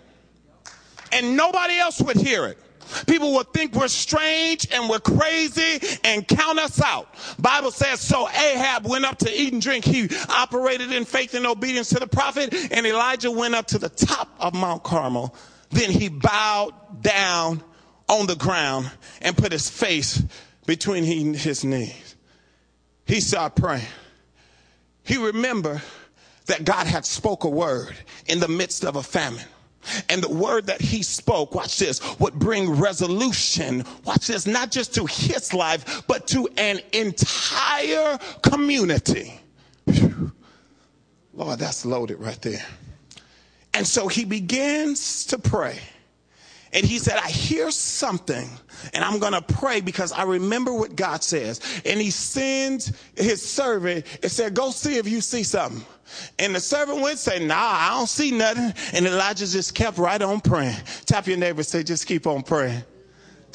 And 1.12 1.36
nobody 1.36 1.78
else 1.78 2.00
would 2.00 2.16
hear 2.16 2.46
it. 2.46 2.58
People 3.06 3.32
will 3.32 3.44
think 3.44 3.74
we're 3.74 3.88
strange 3.88 4.68
and 4.72 4.88
we're 4.88 5.00
crazy 5.00 5.98
and 6.04 6.26
count 6.26 6.58
us 6.58 6.80
out. 6.80 7.14
Bible 7.38 7.70
says, 7.70 8.00
so 8.00 8.28
Ahab 8.28 8.86
went 8.86 9.04
up 9.04 9.18
to 9.18 9.30
eat 9.30 9.52
and 9.52 9.62
drink. 9.62 9.84
He 9.84 10.08
operated 10.28 10.92
in 10.92 11.04
faith 11.04 11.34
and 11.34 11.46
obedience 11.46 11.88
to 11.90 11.98
the 11.98 12.06
prophet 12.06 12.54
and 12.70 12.86
Elijah 12.86 13.30
went 13.30 13.54
up 13.54 13.66
to 13.68 13.78
the 13.78 13.88
top 13.88 14.28
of 14.38 14.54
Mount 14.54 14.82
Carmel. 14.82 15.34
Then 15.70 15.90
he 15.90 16.08
bowed 16.08 16.72
down 17.02 17.62
on 18.08 18.26
the 18.26 18.36
ground 18.36 18.90
and 19.20 19.36
put 19.36 19.52
his 19.52 19.68
face 19.68 20.22
between 20.66 21.04
his 21.34 21.64
knees. 21.64 22.16
He 23.06 23.20
started 23.20 23.60
praying. 23.60 23.86
He 25.02 25.16
remembered 25.16 25.82
that 26.46 26.64
God 26.64 26.86
had 26.86 27.04
spoke 27.04 27.44
a 27.44 27.48
word 27.48 27.94
in 28.26 28.40
the 28.40 28.48
midst 28.48 28.84
of 28.84 28.96
a 28.96 29.02
famine. 29.02 29.44
And 30.08 30.22
the 30.22 30.32
word 30.32 30.66
that 30.66 30.80
he 30.80 31.02
spoke, 31.02 31.54
watch 31.54 31.78
this, 31.78 32.00
would 32.18 32.34
bring 32.34 32.70
resolution, 32.70 33.84
watch 34.04 34.26
this, 34.26 34.46
not 34.46 34.70
just 34.70 34.94
to 34.94 35.06
his 35.06 35.52
life, 35.54 36.02
but 36.06 36.26
to 36.28 36.48
an 36.56 36.80
entire 36.92 38.18
community. 38.42 39.40
Whew. 39.86 40.32
Lord, 41.34 41.58
that's 41.58 41.84
loaded 41.84 42.18
right 42.18 42.40
there. 42.42 42.64
And 43.74 43.86
so 43.86 44.08
he 44.08 44.24
begins 44.24 45.26
to 45.26 45.38
pray. 45.38 45.78
And 46.72 46.84
he 46.84 46.98
said, 46.98 47.18
I 47.18 47.28
hear 47.28 47.70
something 47.70 48.48
and 48.92 49.04
I'm 49.04 49.18
going 49.18 49.32
to 49.32 49.42
pray 49.42 49.80
because 49.80 50.12
I 50.12 50.24
remember 50.24 50.72
what 50.72 50.96
God 50.96 51.22
says. 51.22 51.60
And 51.84 52.00
he 52.00 52.10
sends 52.10 52.92
his 53.16 53.42
servant 53.42 54.04
and 54.22 54.30
said, 54.30 54.54
go 54.54 54.70
see 54.70 54.96
if 54.96 55.08
you 55.08 55.20
see 55.20 55.42
something. 55.42 55.84
And 56.38 56.54
the 56.54 56.60
servant 56.60 56.98
went 56.98 57.12
and 57.12 57.18
said, 57.18 57.42
nah, 57.42 57.54
I 57.56 57.90
don't 57.90 58.08
see 58.08 58.30
nothing. 58.30 58.74
And 58.92 59.06
Elijah 59.06 59.50
just 59.50 59.74
kept 59.74 59.98
right 59.98 60.20
on 60.20 60.40
praying. 60.40 60.76
Tap 61.04 61.26
your 61.26 61.36
neighbor 61.36 61.62
say, 61.62 61.82
just 61.82 62.06
keep 62.06 62.26
on 62.26 62.42
praying. 62.42 62.82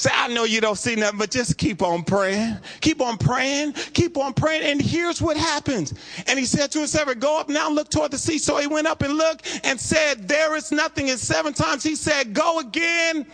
Say, 0.02 0.10
I 0.12 0.30
know 0.30 0.46
you 0.46 0.62
don't 0.62 0.80
see 0.80 0.96
nothing, 0.96 1.20
but 1.20 1.30
just 1.30 1.60
keep 1.60 1.84
on 1.84 2.02
praying. 2.02 2.58
Keep 2.80 3.02
on 3.02 3.20
praying. 3.20 3.74
Keep 3.74 4.18
on 4.18 4.34
praying. 4.34 4.64
And 4.64 4.82
here's 4.82 5.22
what 5.22 5.38
happens. 5.38 5.94
And 6.26 6.40
he 6.40 6.46
said 6.46 6.72
to 6.72 6.80
his 6.80 6.92
servant, 6.92 7.20
Go 7.20 7.40
up 7.40 7.50
now, 7.50 7.68
and 7.68 7.76
look 7.76 7.90
toward 7.90 8.10
the 8.10 8.18
sea. 8.18 8.40
So 8.40 8.58
he 8.58 8.66
went 8.66 8.88
up 8.88 9.04
and 9.04 9.14
looked 9.14 9.62
and 9.64 9.80
said, 9.80 10.28
There 10.28 10.56
is 10.56 10.72
nothing. 10.72 11.12
And 11.12 11.20
seven 11.20 11.54
times 11.54 11.84
he 11.84 11.94
said, 11.94 12.34
Go 12.34 12.58
again. 12.58 13.28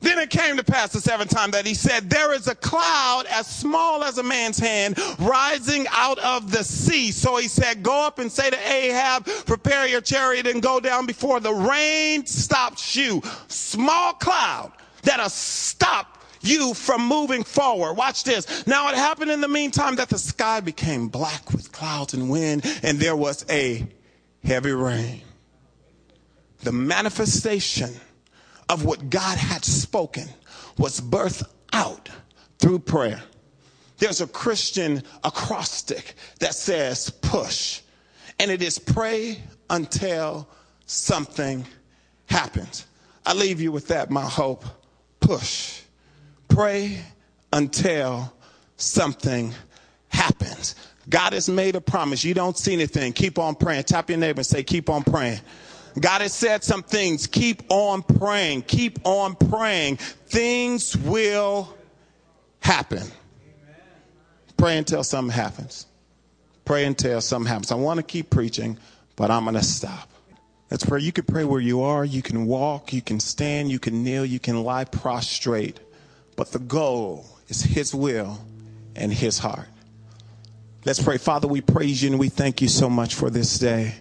Then 0.00 0.18
it 0.18 0.30
came 0.30 0.56
to 0.56 0.64
pass 0.64 0.90
the 0.90 1.02
seventh 1.02 1.28
time 1.28 1.50
that 1.50 1.66
he 1.66 1.74
said, 1.74 2.08
There 2.08 2.32
is 2.32 2.48
a 2.48 2.54
cloud 2.54 3.24
as 3.28 3.46
small 3.46 4.02
as 4.02 4.16
a 4.16 4.22
man's 4.22 4.58
hand 4.58 4.98
rising 5.18 5.84
out 5.90 6.18
of 6.20 6.50
the 6.50 6.64
sea. 6.64 7.12
So 7.12 7.36
he 7.36 7.46
said, 7.46 7.82
Go 7.82 8.06
up 8.06 8.20
and 8.20 8.32
say 8.32 8.48
to 8.48 8.72
Ahab, 8.72 9.26
Prepare 9.44 9.86
your 9.86 10.00
chariot 10.00 10.46
and 10.46 10.62
go 10.62 10.80
down 10.80 11.04
before 11.04 11.40
the 11.40 11.52
rain 11.52 12.24
stops 12.24 12.96
you. 12.96 13.20
Small 13.48 14.14
cloud 14.14 14.72
that'll 15.08 15.30
stop 15.30 16.22
you 16.40 16.74
from 16.74 17.06
moving 17.06 17.42
forward. 17.42 17.94
Watch 17.94 18.24
this. 18.24 18.66
Now 18.66 18.88
it 18.90 18.94
happened 18.94 19.30
in 19.30 19.40
the 19.40 19.48
meantime 19.48 19.96
that 19.96 20.08
the 20.08 20.18
sky 20.18 20.60
became 20.60 21.08
black 21.08 21.52
with 21.52 21.72
clouds 21.72 22.14
and 22.14 22.30
wind, 22.30 22.64
and 22.82 22.98
there 22.98 23.16
was 23.16 23.44
a 23.50 23.86
heavy 24.44 24.72
rain. 24.72 25.22
The 26.60 26.72
manifestation 26.72 27.90
of 28.68 28.84
what 28.84 29.10
God 29.10 29.38
had 29.38 29.64
spoken 29.64 30.28
was 30.76 31.00
birthed 31.00 31.48
out 31.72 32.08
through 32.58 32.80
prayer. 32.80 33.22
There's 33.98 34.20
a 34.20 34.26
Christian 34.26 35.02
acrostic 35.24 36.14
that 36.40 36.54
says 36.54 37.10
push, 37.10 37.80
and 38.38 38.50
it 38.50 38.62
is 38.62 38.78
pray 38.78 39.38
until 39.70 40.48
something 40.86 41.66
happens. 42.26 42.86
I 43.26 43.34
leave 43.34 43.60
you 43.60 43.72
with 43.72 43.88
that, 43.88 44.10
my 44.10 44.24
hope. 44.24 44.64
Push. 45.28 45.82
Pray 46.48 47.02
until 47.52 48.32
something 48.78 49.52
happens. 50.08 50.74
God 51.06 51.34
has 51.34 51.50
made 51.50 51.76
a 51.76 51.82
promise. 51.82 52.24
You 52.24 52.32
don't 52.32 52.56
see 52.56 52.72
anything. 52.72 53.12
Keep 53.12 53.38
on 53.38 53.54
praying. 53.54 53.82
Tap 53.82 54.08
your 54.08 54.16
neighbor 54.16 54.38
and 54.38 54.46
say, 54.46 54.62
Keep 54.62 54.88
on 54.88 55.02
praying. 55.02 55.40
God 56.00 56.22
has 56.22 56.32
said 56.32 56.64
some 56.64 56.82
things. 56.82 57.26
Keep 57.26 57.64
on 57.68 58.04
praying. 58.04 58.62
Keep 58.62 59.00
on 59.04 59.34
praying. 59.34 59.98
Things 59.98 60.96
will 60.96 61.76
happen. 62.60 63.06
Pray 64.56 64.78
until 64.78 65.04
something 65.04 65.30
happens. 65.30 65.84
Pray 66.64 66.86
until 66.86 67.20
something 67.20 67.50
happens. 67.50 67.70
I 67.70 67.74
want 67.74 67.98
to 67.98 68.02
keep 68.02 68.30
preaching, 68.30 68.78
but 69.14 69.30
I'm 69.30 69.42
going 69.44 69.56
to 69.56 69.62
stop. 69.62 70.08
Let's 70.70 70.84
pray. 70.84 71.00
You 71.00 71.12
can 71.12 71.24
pray 71.24 71.44
where 71.44 71.60
you 71.60 71.82
are. 71.82 72.04
You 72.04 72.22
can 72.22 72.46
walk. 72.46 72.92
You 72.92 73.00
can 73.00 73.20
stand. 73.20 73.70
You 73.70 73.78
can 73.78 74.04
kneel. 74.04 74.24
You 74.24 74.38
can 74.38 74.62
lie 74.62 74.84
prostrate. 74.84 75.80
But 76.36 76.52
the 76.52 76.58
goal 76.58 77.26
is 77.48 77.62
His 77.62 77.94
will 77.94 78.38
and 78.94 79.12
His 79.12 79.38
heart. 79.38 79.68
Let's 80.84 81.02
pray. 81.02 81.18
Father, 81.18 81.48
we 81.48 81.60
praise 81.60 82.02
you 82.02 82.10
and 82.10 82.20
we 82.20 82.28
thank 82.28 82.60
you 82.62 82.68
so 82.68 82.88
much 82.88 83.14
for 83.14 83.30
this 83.30 83.58
day. 83.58 83.94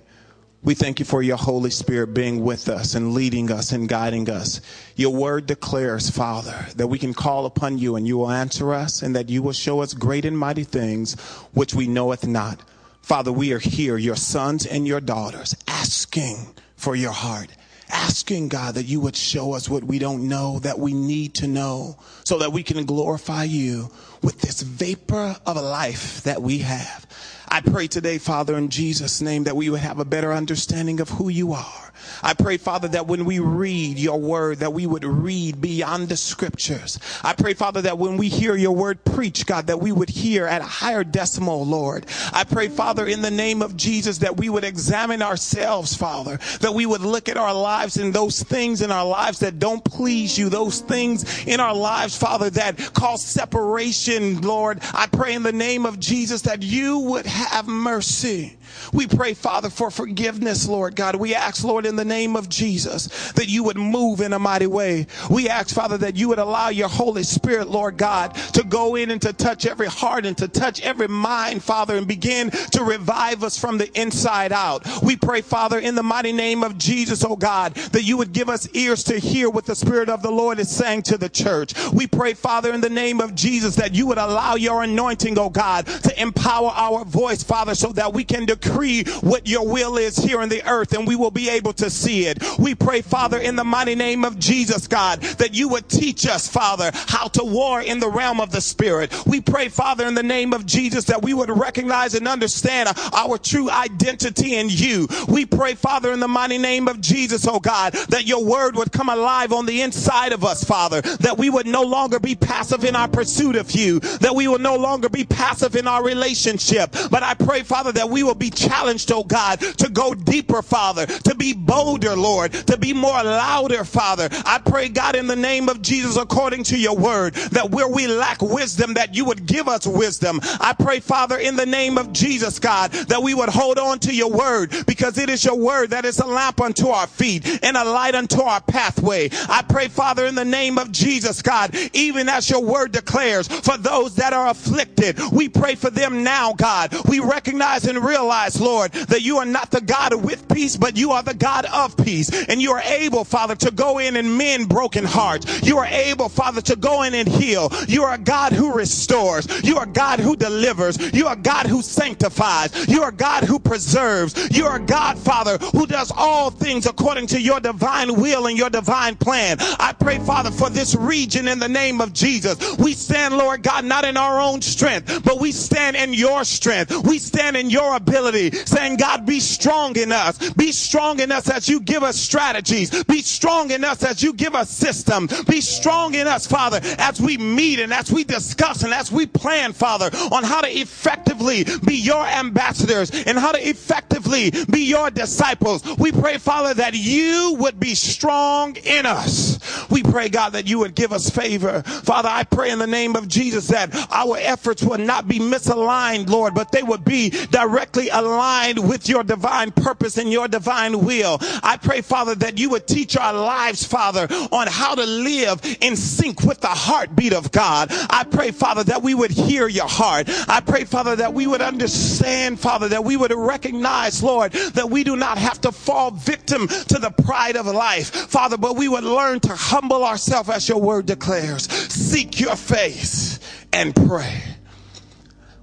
We 0.63 0.73
thank 0.73 0.99
you 0.99 1.05
for 1.05 1.21
your 1.21 1.37
Holy 1.37 1.69
Spirit 1.69 2.13
being 2.13 2.43
with 2.43 2.67
us 2.67 2.95
and 2.95 3.13
leading 3.13 3.51
us 3.51 3.71
and 3.71 3.87
guiding 3.87 4.29
us. 4.29 4.59
Your 4.95 5.13
word 5.13 5.45
declares, 5.45 6.09
Father, 6.09 6.65
that 6.75 6.87
we 6.87 6.99
can 6.99 7.13
call 7.13 7.45
upon 7.45 7.77
you 7.77 7.95
and 7.95 8.07
you 8.07 8.17
will 8.17 8.31
answer 8.31 8.73
us 8.73 9.01
and 9.01 9.15
that 9.15 9.29
you 9.29 9.41
will 9.41 9.53
show 9.53 9.81
us 9.81 9.93
great 9.93 10.25
and 10.25 10.37
mighty 10.37 10.63
things 10.63 11.13
which 11.53 11.73
we 11.73 11.87
knoweth 11.87 12.27
not. 12.27 12.59
Father, 13.07 13.31
we 13.31 13.53
are 13.53 13.59
here, 13.59 13.97
your 13.97 14.17
sons 14.17 14.65
and 14.65 14.85
your 14.85 14.99
daughters, 14.99 15.55
asking 15.65 16.45
for 16.75 16.93
your 16.93 17.13
heart 17.13 17.47
asking 17.89 18.49
God 18.49 18.75
that 18.75 18.83
you 18.83 18.99
would 18.99 19.15
show 19.15 19.53
us 19.53 19.69
what 19.69 19.81
we 19.81 19.97
don't 19.97 20.27
know, 20.27 20.59
that 20.59 20.77
we 20.77 20.93
need 20.93 21.35
to 21.35 21.47
know, 21.47 21.97
so 22.25 22.39
that 22.39 22.51
we 22.51 22.61
can 22.61 22.85
glorify 22.85 23.45
you 23.45 23.89
with 24.21 24.41
this 24.41 24.61
vapor 24.61 25.37
of 25.45 25.55
a 25.55 25.61
life 25.61 26.21
that 26.23 26.41
we 26.41 26.57
have. 26.59 27.05
I 27.49 27.61
pray 27.61 27.87
today, 27.87 28.17
Father, 28.17 28.57
in 28.57 28.69
Jesus' 28.69 29.21
name, 29.21 29.45
that 29.45 29.55
we 29.55 29.69
would 29.69 29.79
have 29.79 29.99
a 29.99 30.05
better 30.05 30.33
understanding 30.33 30.99
of 30.99 31.09
who 31.09 31.29
you 31.29 31.53
are 31.53 31.87
I 32.23 32.33
pray, 32.33 32.57
Father, 32.57 32.87
that 32.89 33.07
when 33.07 33.25
we 33.25 33.39
read 33.39 33.99
your 33.99 34.19
word, 34.19 34.59
that 34.59 34.73
we 34.73 34.85
would 34.85 35.05
read 35.05 35.61
beyond 35.61 36.09
the 36.09 36.17
scriptures. 36.17 36.99
I 37.23 37.33
pray, 37.33 37.53
Father, 37.53 37.81
that 37.83 37.97
when 37.97 38.17
we 38.17 38.29
hear 38.29 38.55
your 38.55 38.75
word 38.75 39.03
preach, 39.03 39.45
God, 39.45 39.67
that 39.67 39.79
we 39.79 39.91
would 39.91 40.09
hear 40.09 40.45
at 40.45 40.61
a 40.61 40.65
higher 40.65 41.03
decimal, 41.03 41.65
Lord. 41.65 42.05
I 42.33 42.43
pray, 42.43 42.67
Father, 42.69 43.05
in 43.05 43.21
the 43.21 43.31
name 43.31 43.61
of 43.61 43.77
Jesus, 43.77 44.19
that 44.19 44.37
we 44.37 44.49
would 44.49 44.63
examine 44.63 45.21
ourselves, 45.21 45.95
Father, 45.95 46.37
that 46.61 46.73
we 46.73 46.85
would 46.85 47.01
look 47.01 47.29
at 47.29 47.37
our 47.37 47.53
lives 47.53 47.97
and 47.97 48.13
those 48.13 48.41
things 48.43 48.81
in 48.81 48.91
our 48.91 49.05
lives 49.05 49.39
that 49.39 49.59
don't 49.59 49.83
please 49.83 50.37
you, 50.37 50.49
those 50.49 50.81
things 50.81 51.45
in 51.45 51.59
our 51.59 51.75
lives, 51.75 52.17
Father, 52.17 52.49
that 52.51 52.77
cause 52.93 53.23
separation, 53.23 54.41
Lord. 54.41 54.79
I 54.93 55.07
pray 55.07 55.33
in 55.33 55.43
the 55.43 55.51
name 55.51 55.85
of 55.85 55.99
Jesus 55.99 56.41
that 56.43 56.63
you 56.63 56.99
would 56.99 57.25
have 57.37 57.67
mercy. 57.67 58.56
We 58.93 59.07
pray, 59.07 59.33
Father, 59.33 59.69
for 59.69 59.91
forgiveness, 59.91 60.67
Lord 60.67 60.95
God. 60.95 61.15
We 61.15 61.35
ask, 61.35 61.63
Lord, 61.63 61.85
in 61.85 61.95
the 61.95 62.05
name 62.05 62.35
of 62.35 62.49
Jesus, 62.49 63.31
that 63.33 63.47
you 63.47 63.63
would 63.63 63.77
move 63.77 64.21
in 64.21 64.33
a 64.33 64.39
mighty 64.39 64.67
way. 64.67 65.07
We 65.29 65.49
ask, 65.49 65.73
Father, 65.73 65.97
that 65.99 66.15
you 66.15 66.29
would 66.29 66.39
allow 66.39 66.69
your 66.69 66.89
Holy 66.89 67.23
Spirit, 67.23 67.69
Lord 67.69 67.97
God, 67.97 68.35
to 68.53 68.63
go 68.63 68.95
in 68.95 69.11
and 69.11 69.21
to 69.21 69.33
touch 69.33 69.65
every 69.65 69.87
heart 69.87 70.25
and 70.25 70.37
to 70.37 70.47
touch 70.47 70.81
every 70.81 71.07
mind, 71.07 71.63
Father, 71.63 71.95
and 71.95 72.07
begin 72.07 72.49
to 72.49 72.83
revive 72.83 73.43
us 73.43 73.57
from 73.57 73.77
the 73.77 73.91
inside 73.99 74.51
out. 74.51 74.85
We 75.03 75.15
pray, 75.15 75.41
Father, 75.41 75.79
in 75.79 75.95
the 75.95 76.03
mighty 76.03 76.31
name 76.31 76.63
of 76.63 76.77
Jesus, 76.77 77.23
oh 77.23 77.35
God, 77.35 77.75
that 77.75 78.03
you 78.03 78.17
would 78.17 78.33
give 78.33 78.49
us 78.49 78.67
ears 78.73 79.03
to 79.05 79.19
hear 79.19 79.49
what 79.49 79.65
the 79.65 79.75
Spirit 79.75 80.09
of 80.09 80.21
the 80.21 80.31
Lord 80.31 80.59
is 80.59 80.69
saying 80.69 81.03
to 81.03 81.17
the 81.17 81.29
church. 81.29 81.73
We 81.91 82.07
pray, 82.07 82.33
Father, 82.33 82.73
in 82.73 82.81
the 82.81 82.89
name 82.89 83.21
of 83.21 83.35
Jesus, 83.35 83.75
that 83.75 83.93
you 83.93 84.07
would 84.07 84.17
allow 84.17 84.55
your 84.55 84.83
anointing, 84.83 85.37
oh 85.37 85.49
God, 85.49 85.85
to 85.85 86.21
empower 86.21 86.69
our 86.69 87.05
voice, 87.05 87.43
Father, 87.43 87.75
so 87.75 87.91
that 87.93 88.13
we 88.13 88.23
can 88.23 88.45
decree 88.57 89.03
what 89.21 89.47
your 89.47 89.67
will 89.67 89.97
is 89.97 90.17
here 90.17 90.41
in 90.41 90.49
the 90.49 90.67
earth 90.67 90.93
and 90.93 91.07
we 91.07 91.15
will 91.15 91.31
be 91.31 91.49
able 91.49 91.73
to 91.73 91.89
see 91.89 92.25
it. 92.25 92.43
We 92.59 92.75
pray, 92.75 93.01
Father, 93.01 93.37
in 93.37 93.55
the 93.55 93.63
mighty 93.63 93.95
name 93.95 94.25
of 94.25 94.39
Jesus, 94.39 94.87
God, 94.87 95.21
that 95.21 95.53
you 95.53 95.69
would 95.69 95.89
teach 95.89 96.27
us, 96.27 96.47
Father, 96.47 96.91
how 96.93 97.27
to 97.29 97.43
war 97.43 97.81
in 97.81 97.99
the 97.99 98.09
realm 98.09 98.39
of 98.39 98.51
the 98.51 98.61
Spirit. 98.61 99.13
We 99.25 99.41
pray, 99.41 99.69
Father, 99.69 100.05
in 100.07 100.15
the 100.15 100.23
name 100.23 100.53
of 100.53 100.65
Jesus, 100.65 101.05
that 101.05 101.21
we 101.21 101.33
would 101.33 101.49
recognize 101.49 102.13
and 102.13 102.27
understand 102.27 102.89
our 103.13 103.37
true 103.37 103.69
identity 103.69 104.55
in 104.55 104.67
you. 104.69 105.07
We 105.27 105.45
pray, 105.45 105.75
Father, 105.75 106.11
in 106.11 106.19
the 106.19 106.27
mighty 106.27 106.57
name 106.57 106.87
of 106.87 107.01
Jesus, 107.01 107.47
oh 107.47 107.59
God, 107.59 107.93
that 108.09 108.25
your 108.25 108.43
word 108.43 108.75
would 108.75 108.91
come 108.91 109.09
alive 109.09 109.53
on 109.53 109.65
the 109.65 109.81
inside 109.81 110.33
of 110.33 110.43
us, 110.43 110.63
Father, 110.63 111.01
that 111.01 111.37
we 111.37 111.49
would 111.49 111.67
no 111.67 111.83
longer 111.83 112.19
be 112.19 112.35
passive 112.35 112.83
in 112.83 112.95
our 112.95 113.07
pursuit 113.07 113.55
of 113.55 113.71
you, 113.71 113.99
that 113.99 114.35
we 114.35 114.47
will 114.47 114.59
no 114.59 114.75
longer 114.75 115.09
be 115.09 115.23
passive 115.23 115.75
in 115.75 115.87
our 115.87 116.03
relationship. 116.03 116.95
But 117.11 117.23
I 117.23 117.33
pray, 117.33 117.63
Father, 117.63 117.91
that 117.93 118.09
we 118.09 118.23
will 118.23 118.35
be 118.35 118.46
challenged, 118.49 119.11
oh 119.11 119.23
God, 119.23 119.59
to 119.59 119.89
go 119.89 120.13
deeper, 120.13 120.61
Father, 120.61 121.05
to 121.05 121.35
be 121.35 121.53
bolder, 121.53 122.15
Lord, 122.15 122.53
to 122.53 122.77
be 122.77 122.93
more 122.93 123.23
louder, 123.23 123.83
Father. 123.83 124.29
I 124.45 124.59
pray, 124.59 124.89
God, 124.89 125.15
in 125.15 125.27
the 125.27 125.35
name 125.35 125.69
of 125.69 125.81
Jesus, 125.81 126.17
according 126.17 126.63
to 126.65 126.77
your 126.77 126.95
word, 126.95 127.33
that 127.51 127.71
where 127.71 127.87
we 127.87 128.07
lack 128.07 128.41
wisdom, 128.41 128.93
that 128.95 129.15
you 129.15 129.25
would 129.25 129.45
give 129.45 129.67
us 129.67 129.85
wisdom. 129.85 130.39
I 130.59 130.73
pray, 130.73 130.99
Father, 130.99 131.37
in 131.37 131.55
the 131.55 131.65
name 131.65 131.97
of 131.97 132.13
Jesus, 132.13 132.59
God, 132.59 132.91
that 132.91 133.21
we 133.21 133.33
would 133.33 133.49
hold 133.49 133.77
on 133.77 133.99
to 133.99 134.13
your 134.13 134.31
word 134.31 134.73
because 134.85 135.17
it 135.17 135.29
is 135.29 135.43
your 135.43 135.57
word 135.57 135.91
that 135.91 136.05
is 136.05 136.19
a 136.19 136.25
lamp 136.25 136.61
unto 136.61 136.87
our 136.87 137.07
feet 137.07 137.63
and 137.63 137.77
a 137.77 137.83
light 137.83 138.15
unto 138.15 138.41
our 138.41 138.61
pathway. 138.61 139.29
I 139.49 139.63
pray, 139.67 139.87
Father, 139.87 140.25
in 140.25 140.35
the 140.35 140.45
name 140.45 140.77
of 140.77 140.91
Jesus, 140.91 141.41
God, 141.41 141.75
even 141.93 142.29
as 142.29 142.49
your 142.49 142.63
word 142.63 142.91
declares, 142.91 143.47
for 143.47 143.77
those 143.77 144.15
that 144.15 144.33
are 144.33 144.49
afflicted, 144.49 145.19
we 145.31 145.49
pray 145.49 145.75
for 145.75 145.89
them 145.89 146.23
now, 146.23 146.53
God. 146.53 146.93
We 147.07 147.19
recognize 147.19 147.85
and 147.85 148.03
realize, 148.03 148.36
Lord, 148.59 148.91
that 148.91 149.21
you 149.21 149.37
are 149.37 149.45
not 149.45 149.71
the 149.71 149.81
God 149.81 150.13
with 150.23 150.47
peace, 150.47 150.77
but 150.77 150.97
you 150.97 151.11
are 151.11 151.23
the 151.23 151.33
God 151.33 151.65
of 151.65 151.97
peace. 151.97 152.29
And 152.47 152.61
you 152.61 152.71
are 152.71 152.81
able, 152.81 153.23
Father, 153.23 153.55
to 153.55 153.71
go 153.71 153.99
in 153.99 154.15
and 154.15 154.37
mend 154.37 154.69
broken 154.69 155.05
hearts. 155.05 155.63
You 155.63 155.77
are 155.77 155.85
able, 155.85 156.29
Father, 156.29 156.61
to 156.61 156.75
go 156.75 157.03
in 157.03 157.13
and 157.13 157.27
heal. 157.27 157.71
You 157.87 158.03
are 158.03 158.13
a 158.13 158.17
God 158.17 158.53
who 158.53 158.73
restores. 158.73 159.47
You 159.63 159.77
are 159.77 159.85
God 159.85 160.19
who 160.19 160.35
delivers. 160.35 160.97
You 161.13 161.27
are 161.27 161.35
God 161.35 161.65
who 161.65 161.81
sanctifies. 161.81 162.87
You 162.87 163.03
are 163.03 163.11
God 163.11 163.43
who 163.43 163.59
preserves. 163.59 164.49
You 164.55 164.65
are 164.65 164.79
God, 164.79 165.17
Father, 165.17 165.57
who 165.57 165.87
does 165.87 166.11
all 166.15 166.51
things 166.51 166.85
according 166.85 167.27
to 167.27 167.41
your 167.41 167.59
divine 167.59 168.19
will 168.19 168.47
and 168.47 168.57
your 168.57 168.69
divine 168.69 169.15
plan. 169.15 169.57
I 169.79 169.93
pray, 169.93 170.19
Father, 170.19 170.51
for 170.51 170.69
this 170.69 170.95
region 170.95 171.47
in 171.47 171.59
the 171.59 171.69
name 171.69 172.01
of 172.01 172.13
Jesus. 172.13 172.77
We 172.77 172.93
stand, 172.93 173.37
Lord 173.37 173.63
God, 173.63 173.85
not 173.85 174.05
in 174.05 174.17
our 174.17 174.39
own 174.39 174.61
strength, 174.61 175.23
but 175.23 175.39
we 175.39 175.51
stand 175.51 175.95
in 175.95 176.13
your 176.13 176.43
strength. 176.43 176.95
We 177.05 177.19
stand 177.19 177.55
in 177.55 177.69
your 177.69 177.95
ability, 177.95 178.26
saying, 178.31 178.97
God, 178.97 179.25
be 179.25 179.39
strong 179.39 179.95
in 179.97 180.11
us. 180.11 180.37
Be 180.51 180.71
strong 180.71 181.19
in 181.19 181.31
us 181.31 181.49
as 181.49 181.67
you 181.67 181.79
give 181.79 182.03
us 182.03 182.17
strategies. 182.17 183.03
Be 183.05 183.21
strong 183.21 183.71
in 183.71 183.83
us 183.83 184.03
as 184.03 184.21
you 184.23 184.33
give 184.33 184.55
us 184.55 184.69
systems. 184.69 185.43
Be 185.43 185.61
strong 185.61 186.15
in 186.15 186.27
us, 186.27 186.47
Father, 186.47 186.79
as 186.97 187.21
we 187.21 187.37
meet 187.37 187.79
and 187.79 187.93
as 187.93 188.11
we 188.11 188.23
discuss 188.23 188.83
and 188.83 188.93
as 188.93 189.11
we 189.11 189.25
plan, 189.25 189.73
Father, 189.73 190.09
on 190.31 190.43
how 190.43 190.61
to 190.61 190.69
effectively 190.69 191.65
be 191.85 191.95
your 191.95 192.25
ambassadors 192.25 193.11
and 193.11 193.37
how 193.37 193.51
to 193.51 193.67
effectively 193.67 194.51
be 194.69 194.81
your 194.85 195.09
disciples. 195.09 195.83
We 195.97 196.11
pray, 196.11 196.37
Father, 196.37 196.73
that 196.75 196.93
you 196.93 197.55
would 197.59 197.79
be 197.79 197.95
strong 197.95 198.75
in 198.77 199.05
us. 199.05 199.59
We 199.89 200.03
pray, 200.03 200.29
God, 200.29 200.53
that 200.53 200.67
you 200.67 200.79
would 200.79 200.95
give 200.95 201.13
us 201.13 201.29
favor. 201.29 201.81
Father, 201.83 202.29
I 202.29 202.43
pray 202.43 202.71
in 202.71 202.79
the 202.79 202.87
name 202.87 203.15
of 203.15 203.27
Jesus 203.27 203.67
that 203.67 203.95
our 204.11 204.37
efforts 204.37 204.83
would 204.83 204.99
not 204.99 205.27
be 205.27 205.39
misaligned, 205.39 206.29
Lord, 206.29 206.53
but 206.53 206.71
they 206.71 206.83
would 206.83 207.05
be 207.05 207.29
directly 207.29 208.09
aligned 208.17 208.87
with 208.87 209.07
your 209.07 209.23
divine 209.23 209.71
purpose 209.71 210.17
and 210.17 210.31
your 210.31 210.47
divine 210.47 211.05
will. 211.05 211.37
I 211.63 211.77
pray, 211.77 212.01
Father, 212.01 212.35
that 212.35 212.57
you 212.57 212.69
would 212.71 212.87
teach 212.87 213.17
our 213.17 213.33
lives, 213.33 213.85
Father, 213.85 214.27
on 214.51 214.67
how 214.67 214.95
to 214.95 215.05
live 215.05 215.61
in 215.81 215.95
sync 215.95 216.43
with 216.43 216.61
the 216.61 216.67
heartbeat 216.67 217.33
of 217.33 217.51
God. 217.51 217.89
I 218.09 218.23
pray, 218.23 218.51
Father, 218.51 218.83
that 218.85 219.01
we 219.01 219.13
would 219.13 219.31
hear 219.31 219.67
your 219.67 219.87
heart. 219.87 220.27
I 220.47 220.61
pray, 220.61 220.83
Father, 220.83 221.15
that 221.17 221.33
we 221.33 221.47
would 221.47 221.61
understand, 221.61 222.59
Father, 222.59 222.87
that 222.89 223.03
we 223.03 223.17
would 223.17 223.33
recognize, 223.33 224.23
Lord, 224.23 224.51
that 224.51 224.89
we 224.89 225.03
do 225.03 225.15
not 225.15 225.37
have 225.37 225.61
to 225.61 225.71
fall 225.71 226.11
victim 226.11 226.67
to 226.67 226.99
the 226.99 227.11
pride 227.11 227.55
of 227.55 227.67
life, 227.67 228.09
Father, 228.09 228.57
but 228.57 228.75
we 228.75 228.87
would 228.87 229.03
learn 229.03 229.39
to 229.41 229.55
humble 229.55 230.03
ourselves 230.03 230.49
as 230.49 230.67
your 230.67 230.81
word 230.81 231.05
declares. 231.05 231.69
Seek 231.71 232.39
your 232.39 232.55
face 232.55 233.39
and 233.73 233.95
pray. 233.95 234.41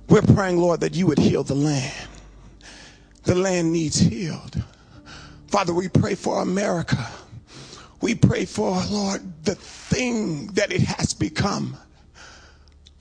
We're 0.09 0.23
praying, 0.23 0.59
Lord, 0.59 0.81
that 0.81 0.95
you 0.95 1.07
would 1.07 1.19
heal 1.19 1.43
the 1.43 1.55
land. 1.55 2.09
The 3.25 3.35
land 3.35 3.73
needs 3.73 3.99
healed. 3.99 4.63
Father, 5.49 5.73
we 5.73 5.89
pray 5.89 6.15
for 6.15 6.43
America. 6.43 7.09
We 8.01 8.15
pray 8.15 8.45
for, 8.45 8.83
Lord, 8.91 9.45
the 9.45 9.55
thing 9.55 10.49
that 10.49 10.73
it 10.73 10.83
has 10.83 11.15
become. 11.15 11.77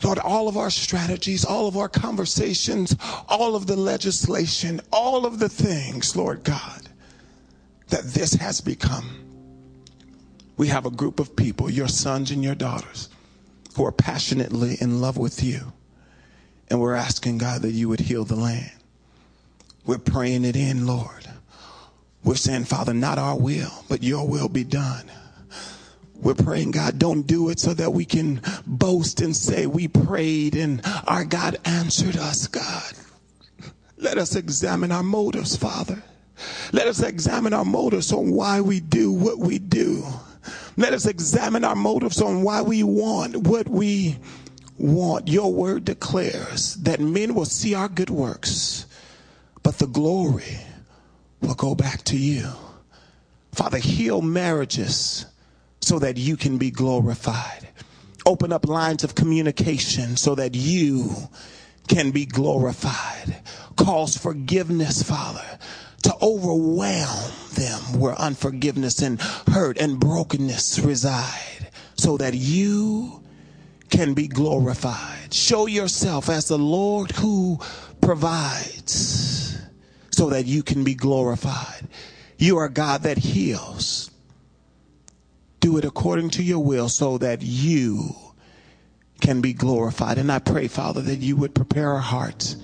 Lord, 0.04 0.20
all 0.20 0.48
of 0.48 0.58
our 0.58 0.70
strategies, 0.70 1.46
all 1.46 1.68
of 1.68 1.78
our 1.78 1.90
conversations, 1.90 2.96
all 3.30 3.56
of 3.56 3.68
the 3.68 3.76
legislation, 3.76 4.82
all 4.92 5.26
of 5.26 5.40
the 5.40 5.50
things, 5.50 6.16
Lord 6.16 6.44
God, 6.44 6.90
that 7.88 8.04
this 8.04 8.34
has 8.34 8.62
become. 8.62 9.10
We 10.58 10.68
have 10.68 10.86
a 10.86 10.92
group 10.92 11.20
of 11.20 11.36
people, 11.36 11.70
your 11.70 11.88
sons 11.88 12.32
and 12.32 12.44
your 12.44 12.56
daughters, 12.56 13.10
who 13.76 13.86
are 13.86 13.92
passionately 13.92 14.78
in 14.80 15.02
love 15.02 15.18
with 15.18 15.44
you. 15.44 15.74
And 16.70 16.80
we're 16.80 16.96
asking, 16.96 17.40
God, 17.40 17.62
that 17.64 17.72
you 17.72 17.90
would 17.90 18.02
heal 18.02 18.26
the 18.26 18.36
land. 18.36 18.72
We're 19.86 19.98
praying 19.98 20.46
it 20.46 20.56
in, 20.56 20.86
Lord. 20.86 21.28
We're 22.24 22.36
saying, 22.36 22.66
Father, 22.66 22.94
not 22.94 23.18
our 23.18 23.38
will, 23.38 23.84
but 23.90 24.02
your 24.04 24.28
will 24.28 24.48
be 24.48 24.64
done. 24.64 25.12
We're 26.16 26.36
praying, 26.36 26.72
God, 26.72 27.00
don't 27.00 27.28
do 27.28 27.50
it 27.50 27.60
so 27.60 27.74
that 27.74 27.92
we 27.92 28.06
can 28.06 28.42
boast 28.66 29.20
and 29.20 29.36
say 29.36 29.66
we 29.66 29.90
prayed 29.90 30.56
and 30.56 30.82
our 31.06 31.26
God 31.26 31.58
answered 31.66 32.16
us, 32.16 32.48
God. 32.48 32.94
Let 33.98 34.18
us 34.18 34.36
examine 34.36 34.92
our 34.94 35.04
motives, 35.04 35.58
Father. 35.58 36.02
Let 36.72 36.88
us 36.88 37.02
examine 37.02 37.54
our 37.54 37.66
motives 37.66 38.12
on 38.14 38.32
why 38.32 38.62
we 38.62 38.80
do 38.80 39.12
what 39.12 39.40
we 39.40 39.60
do. 39.60 40.04
Let 40.78 40.94
us 40.94 41.06
examine 41.06 41.64
our 41.64 41.76
motives 41.76 42.22
on 42.22 42.42
why 42.42 42.62
we 42.62 42.84
want 42.84 43.38
what 43.38 43.68
we 43.68 44.18
want. 44.78 45.28
Your 45.28 45.54
word 45.54 45.86
declares 45.86 46.76
that 46.76 47.00
men 47.00 47.36
will 47.36 47.46
see 47.46 47.76
our 47.76 47.88
good 47.88 48.10
works, 48.10 48.86
but 49.64 49.80
the 49.80 49.88
glory 49.88 50.60
will 51.42 51.56
go 51.56 51.74
back 51.74 52.04
to 52.04 52.18
you. 52.18 52.48
Father, 53.54 53.78
heal 53.78 54.22
marriages 54.22 55.26
so 55.82 56.00
that 56.00 56.18
you 56.18 56.38
can 56.38 56.58
be 56.58 56.72
glorified. 56.72 57.68
Open 58.26 58.54
up 58.54 58.68
lines 58.68 59.04
of 59.04 59.16
communication 59.16 60.16
so 60.16 60.36
that 60.36 60.56
you 60.56 61.10
can 61.88 62.12
be 62.12 62.26
glorified. 62.26 63.42
Cause 63.76 64.18
forgiveness, 64.18 65.04
Father, 65.04 65.60
to 66.04 66.16
overwhelm 66.22 67.32
them 67.54 68.00
where 68.00 68.16
unforgiveness 68.16 69.02
and 69.02 69.22
hurt 69.22 69.78
and 69.78 70.00
brokenness 70.00 70.80
reside 70.80 71.70
so 71.96 72.18
that 72.18 72.34
you 72.34 73.22
can 73.90 74.14
be 74.14 74.28
glorified. 74.28 75.34
Show 75.34 75.68
yourself 75.68 76.30
as 76.30 76.48
the 76.48 76.58
Lord 76.58 77.12
who 77.12 77.60
provides 78.02 79.43
so 80.14 80.30
that 80.30 80.46
you 80.46 80.62
can 80.62 80.84
be 80.84 80.94
glorified. 80.94 81.88
You 82.38 82.58
are 82.58 82.70
God 82.70 83.04
that 83.04 83.18
heals. 83.18 84.12
Do 85.60 85.78
it 85.78 85.86
according 85.86 86.30
to 86.32 86.44
your 86.44 86.60
will 86.60 86.88
so 86.88 87.18
that 87.18 87.42
you 87.42 88.16
can 89.22 89.42
be 89.42 89.54
glorified. 89.54 90.18
And 90.18 90.32
I 90.32 90.40
pray, 90.40 90.68
Father, 90.68 91.02
that 91.02 91.20
you 91.20 91.36
would 91.38 91.56
prepare 91.56 91.94
our 91.94 92.00
hearts, 92.00 92.58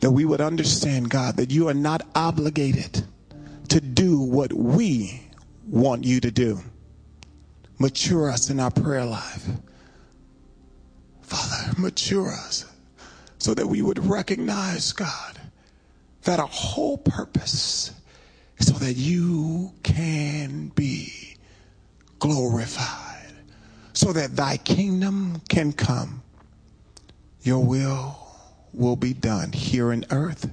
that 0.00 0.12
we 0.12 0.24
would 0.24 0.40
understand, 0.40 1.10
God, 1.10 1.36
that 1.36 1.50
you 1.50 1.68
are 1.68 1.74
not 1.74 2.06
obligated 2.14 3.04
to 3.68 3.80
do 3.80 4.20
what 4.20 4.52
we 4.52 5.28
want 5.66 6.04
you 6.04 6.20
to 6.20 6.30
do. 6.30 6.60
Mature 7.78 8.30
us 8.30 8.48
in 8.48 8.60
our 8.60 8.70
prayer 8.70 9.04
life. 9.04 9.46
Father, 11.22 11.72
mature 11.78 12.30
us 12.30 12.64
so 13.38 13.52
that 13.54 13.66
we 13.66 13.82
would 13.82 13.98
recognize, 14.06 14.92
God, 14.92 15.40
that 16.24 16.38
a 16.38 16.46
whole 16.46 16.98
purpose 16.98 17.92
is 18.58 18.66
so 18.66 18.74
that 18.74 18.94
you 18.94 19.72
can 19.82 20.68
be 20.68 21.36
glorified, 22.18 23.32
so 23.92 24.12
that 24.12 24.36
thy 24.36 24.56
kingdom 24.56 25.40
can 25.48 25.72
come. 25.72 26.22
Your 27.42 27.64
will 27.64 28.16
will 28.72 28.96
be 28.96 29.12
done 29.12 29.52
here 29.52 29.92
in 29.92 30.04
earth 30.10 30.48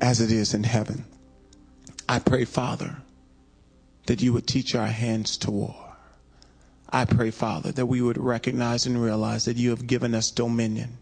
as 0.00 0.20
it 0.20 0.32
is 0.32 0.54
in 0.54 0.64
heaven. 0.64 1.04
I 2.08 2.18
pray, 2.18 2.44
Father, 2.44 2.96
that 4.06 4.22
you 4.22 4.32
would 4.32 4.46
teach 4.46 4.74
our 4.74 4.86
hands 4.86 5.36
to 5.38 5.50
war. 5.50 5.96
I 6.90 7.04
pray, 7.04 7.30
Father, 7.30 7.72
that 7.72 7.86
we 7.86 8.00
would 8.00 8.18
recognize 8.18 8.86
and 8.86 9.02
realize 9.02 9.44
that 9.46 9.56
you 9.56 9.70
have 9.70 9.86
given 9.86 10.14
us 10.14 10.30
dominion 10.30 10.98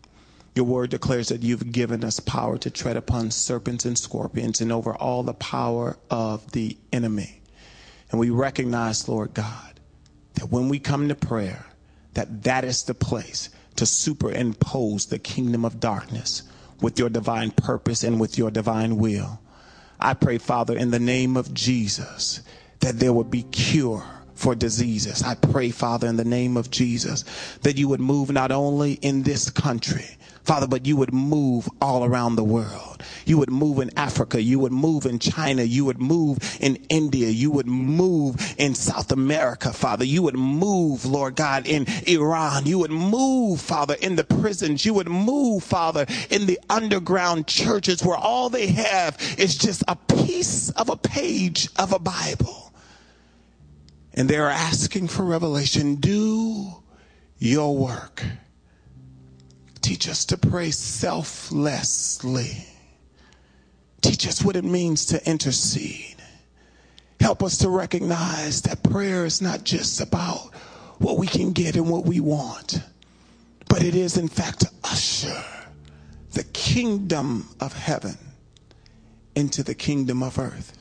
your 0.54 0.66
word 0.66 0.90
declares 0.90 1.28
that 1.28 1.42
you've 1.42 1.72
given 1.72 2.04
us 2.04 2.20
power 2.20 2.58
to 2.58 2.70
tread 2.70 2.96
upon 2.96 3.30
serpents 3.30 3.84
and 3.84 3.96
scorpions 3.96 4.60
and 4.60 4.70
over 4.70 4.94
all 4.94 5.22
the 5.22 5.34
power 5.34 5.96
of 6.10 6.52
the 6.52 6.76
enemy. 6.92 7.40
And 8.10 8.20
we 8.20 8.28
recognize, 8.28 9.08
Lord 9.08 9.32
God, 9.32 9.80
that 10.34 10.50
when 10.50 10.68
we 10.68 10.78
come 10.78 11.08
to 11.08 11.14
prayer, 11.14 11.66
that 12.14 12.42
that 12.42 12.64
is 12.64 12.84
the 12.84 12.94
place 12.94 13.48
to 13.76 13.86
superimpose 13.86 15.06
the 15.06 15.18
kingdom 15.18 15.64
of 15.64 15.80
darkness 15.80 16.42
with 16.82 16.98
your 16.98 17.08
divine 17.08 17.50
purpose 17.52 18.04
and 18.04 18.20
with 18.20 18.36
your 18.36 18.50
divine 18.50 18.98
will. 18.98 19.40
I 19.98 20.12
pray, 20.14 20.36
Father, 20.36 20.76
in 20.76 20.90
the 20.90 20.98
name 20.98 21.36
of 21.38 21.54
Jesus, 21.54 22.42
that 22.80 22.98
there 22.98 23.12
would 23.12 23.30
be 23.30 23.44
cure 23.44 24.04
for 24.34 24.54
diseases. 24.54 25.22
I 25.22 25.36
pray, 25.36 25.70
Father, 25.70 26.08
in 26.08 26.16
the 26.16 26.24
name 26.24 26.56
of 26.56 26.70
Jesus, 26.70 27.24
that 27.62 27.78
you 27.78 27.88
would 27.88 28.00
move 28.00 28.30
not 28.30 28.50
only 28.50 28.94
in 28.94 29.22
this 29.22 29.48
country, 29.48 30.16
Father, 30.44 30.66
but 30.66 30.86
you 30.86 30.96
would 30.96 31.14
move 31.14 31.68
all 31.80 32.04
around 32.04 32.34
the 32.34 32.44
world. 32.44 33.02
You 33.24 33.38
would 33.38 33.50
move 33.50 33.78
in 33.78 33.96
Africa. 33.96 34.42
You 34.42 34.58
would 34.58 34.72
move 34.72 35.06
in 35.06 35.18
China. 35.18 35.62
You 35.62 35.84
would 35.84 36.00
move 36.00 36.38
in 36.60 36.76
India. 36.88 37.28
You 37.28 37.50
would 37.52 37.66
move 37.66 38.54
in 38.58 38.74
South 38.74 39.12
America, 39.12 39.72
Father. 39.72 40.04
You 40.04 40.22
would 40.22 40.34
move, 40.34 41.04
Lord 41.04 41.36
God, 41.36 41.66
in 41.66 41.86
Iran. 42.06 42.66
You 42.66 42.80
would 42.80 42.90
move, 42.90 43.60
Father, 43.60 43.94
in 44.00 44.16
the 44.16 44.24
prisons. 44.24 44.84
You 44.84 44.94
would 44.94 45.08
move, 45.08 45.62
Father, 45.62 46.06
in 46.28 46.46
the 46.46 46.58
underground 46.68 47.46
churches 47.46 48.02
where 48.02 48.16
all 48.16 48.48
they 48.48 48.66
have 48.66 49.16
is 49.38 49.56
just 49.56 49.84
a 49.86 49.94
piece 49.96 50.70
of 50.70 50.88
a 50.88 50.96
page 50.96 51.68
of 51.76 51.92
a 51.92 51.98
Bible. 52.00 52.74
And 54.14 54.28
they're 54.28 54.50
asking 54.50 55.08
for 55.08 55.24
revelation. 55.24 55.96
Do 55.96 56.82
your 57.38 57.76
work. 57.76 58.24
Teach 59.82 60.08
us 60.08 60.24
to 60.26 60.38
pray 60.38 60.70
selflessly. 60.70 62.66
Teach 64.00 64.26
us 64.26 64.42
what 64.42 64.56
it 64.56 64.64
means 64.64 65.06
to 65.06 65.28
intercede. 65.28 66.16
Help 67.20 67.42
us 67.42 67.58
to 67.58 67.68
recognize 67.68 68.62
that 68.62 68.82
prayer 68.82 69.24
is 69.24 69.42
not 69.42 69.64
just 69.64 70.00
about 70.00 70.52
what 70.98 71.18
we 71.18 71.26
can 71.26 71.52
get 71.52 71.76
and 71.76 71.88
what 71.90 72.04
we 72.04 72.20
want, 72.20 72.80
but 73.68 73.82
it 73.82 73.94
is, 73.94 74.16
in 74.16 74.28
fact, 74.28 74.60
to 74.60 74.70
usher 74.84 75.44
the 76.32 76.44
kingdom 76.44 77.48
of 77.60 77.72
heaven 77.72 78.16
into 79.34 79.62
the 79.62 79.74
kingdom 79.74 80.22
of 80.22 80.38
earth. 80.38 80.78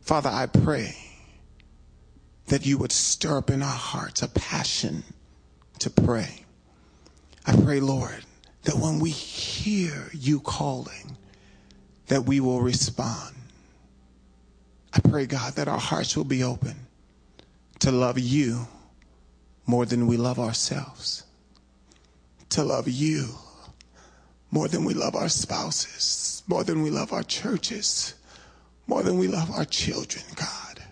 Father, 0.00 0.30
I 0.30 0.46
pray 0.46 0.96
that 2.46 2.64
you 2.64 2.78
would 2.78 2.92
stir 2.92 3.38
up 3.38 3.50
in 3.50 3.62
our 3.62 3.68
hearts 3.68 4.22
a 4.22 4.28
passion 4.28 5.02
to 5.80 5.90
pray. 5.90 6.45
I 7.46 7.54
pray, 7.56 7.78
Lord, 7.78 8.24
that 8.64 8.74
when 8.74 8.98
we 8.98 9.10
hear 9.10 10.10
you 10.12 10.40
calling, 10.40 11.16
that 12.08 12.24
we 12.24 12.40
will 12.40 12.60
respond. 12.60 13.36
I 14.92 15.00
pray, 15.00 15.26
God, 15.26 15.54
that 15.54 15.68
our 15.68 15.78
hearts 15.78 16.16
will 16.16 16.24
be 16.24 16.42
open 16.42 16.74
to 17.80 17.92
love 17.92 18.18
you 18.18 18.66
more 19.64 19.86
than 19.86 20.06
we 20.06 20.16
love 20.16 20.38
ourselves, 20.38 21.24
to 22.50 22.64
love 22.64 22.88
you 22.88 23.28
more 24.50 24.68
than 24.68 24.84
we 24.84 24.94
love 24.94 25.14
our 25.14 25.28
spouses, 25.28 26.42
more 26.48 26.64
than 26.64 26.82
we 26.82 26.90
love 26.90 27.12
our 27.12 27.22
churches, 27.22 28.14
more 28.86 29.02
than 29.02 29.18
we 29.18 29.28
love 29.28 29.50
our 29.50 29.64
children, 29.64 30.24
God. 30.34 30.82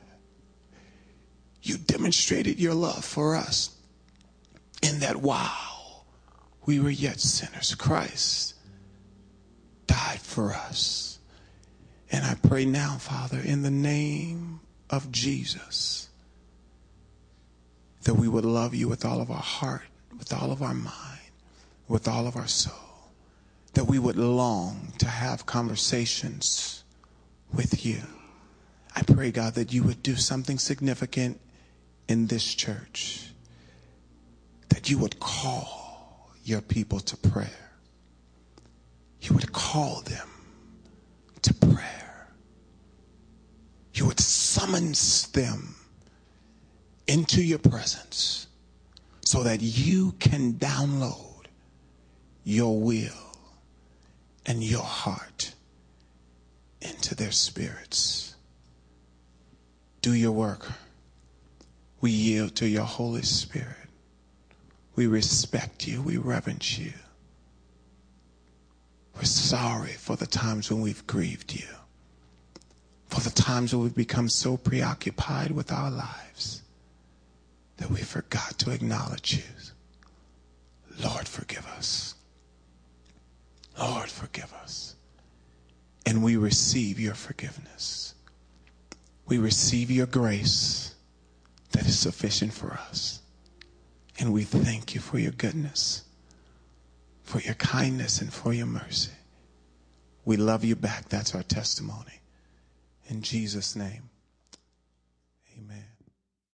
You 1.62 1.78
demonstrated 1.78 2.60
your 2.60 2.74
love 2.74 3.04
for 3.04 3.34
us 3.34 3.70
in 4.82 5.00
that 5.00 5.16
wow 5.16 5.73
we 6.66 6.80
were 6.80 6.90
yet 6.90 7.20
sinners. 7.20 7.74
Christ 7.74 8.54
died 9.86 10.20
for 10.20 10.52
us. 10.52 11.18
And 12.10 12.24
I 12.24 12.34
pray 12.34 12.64
now, 12.64 12.96
Father, 12.98 13.40
in 13.40 13.62
the 13.62 13.70
name 13.70 14.60
of 14.90 15.10
Jesus, 15.10 16.08
that 18.02 18.14
we 18.14 18.28
would 18.28 18.44
love 18.44 18.74
you 18.74 18.88
with 18.88 19.04
all 19.04 19.20
of 19.20 19.30
our 19.30 19.36
heart, 19.36 19.82
with 20.18 20.32
all 20.32 20.52
of 20.52 20.62
our 20.62 20.74
mind, 20.74 21.20
with 21.88 22.06
all 22.06 22.26
of 22.26 22.36
our 22.36 22.46
soul. 22.46 22.74
That 23.72 23.84
we 23.86 23.98
would 23.98 24.16
long 24.16 24.92
to 24.98 25.08
have 25.08 25.46
conversations 25.46 26.84
with 27.52 27.84
you. 27.84 28.02
I 28.94 29.02
pray, 29.02 29.32
God, 29.32 29.54
that 29.54 29.72
you 29.72 29.82
would 29.82 30.02
do 30.02 30.14
something 30.14 30.58
significant 30.58 31.40
in 32.08 32.28
this 32.28 32.54
church. 32.54 33.32
That 34.68 34.88
you 34.88 34.98
would 34.98 35.18
call 35.18 35.83
your 36.44 36.60
people 36.60 37.00
to 37.00 37.16
prayer. 37.16 37.70
You 39.20 39.34
would 39.34 39.52
call 39.52 40.02
them 40.02 40.28
to 41.42 41.54
prayer. 41.54 42.28
You 43.94 44.06
would 44.06 44.20
summons 44.20 45.28
them 45.28 45.74
into 47.06 47.42
your 47.42 47.58
presence 47.58 48.46
so 49.22 49.42
that 49.42 49.60
you 49.62 50.12
can 50.18 50.54
download 50.54 51.46
your 52.44 52.78
will 52.78 53.38
and 54.46 54.62
your 54.62 54.82
heart 54.82 55.54
into 56.82 57.14
their 57.14 57.32
spirits. 57.32 58.34
Do 60.02 60.12
your 60.12 60.32
work. 60.32 60.70
We 62.02 62.10
yield 62.10 62.54
to 62.56 62.68
your 62.68 62.84
Holy 62.84 63.22
Spirit. 63.22 63.83
We 64.96 65.06
respect 65.06 65.86
you. 65.86 66.02
We 66.02 66.16
reverence 66.16 66.78
you. 66.78 66.92
We're 69.16 69.24
sorry 69.24 69.92
for 69.92 70.16
the 70.16 70.26
times 70.26 70.70
when 70.70 70.80
we've 70.80 71.06
grieved 71.06 71.54
you, 71.54 71.66
for 73.06 73.20
the 73.20 73.30
times 73.30 73.72
when 73.72 73.84
we've 73.84 73.94
become 73.94 74.28
so 74.28 74.56
preoccupied 74.56 75.52
with 75.52 75.70
our 75.72 75.90
lives 75.90 76.62
that 77.76 77.90
we 77.90 77.98
forgot 77.98 78.58
to 78.58 78.70
acknowledge 78.70 79.36
you. 79.36 79.42
Lord, 81.02 81.26
forgive 81.26 81.66
us. 81.66 82.14
Lord, 83.78 84.08
forgive 84.08 84.52
us. 84.54 84.94
And 86.06 86.22
we 86.22 86.36
receive 86.36 87.00
your 87.00 87.14
forgiveness. 87.14 88.14
We 89.26 89.38
receive 89.38 89.90
your 89.90 90.06
grace 90.06 90.94
that 91.72 91.86
is 91.86 91.98
sufficient 91.98 92.52
for 92.52 92.72
us. 92.72 93.20
And 94.18 94.32
we 94.32 94.44
thank 94.44 94.94
you 94.94 95.00
for 95.00 95.18
your 95.18 95.32
goodness, 95.32 96.04
for 97.22 97.40
your 97.40 97.54
kindness, 97.54 98.20
and 98.20 98.32
for 98.32 98.52
your 98.52 98.66
mercy. 98.66 99.12
We 100.24 100.36
love 100.36 100.64
you 100.64 100.76
back. 100.76 101.08
That's 101.08 101.34
our 101.34 101.42
testimony. 101.42 102.20
In 103.08 103.22
Jesus' 103.22 103.76
name. 103.76 104.10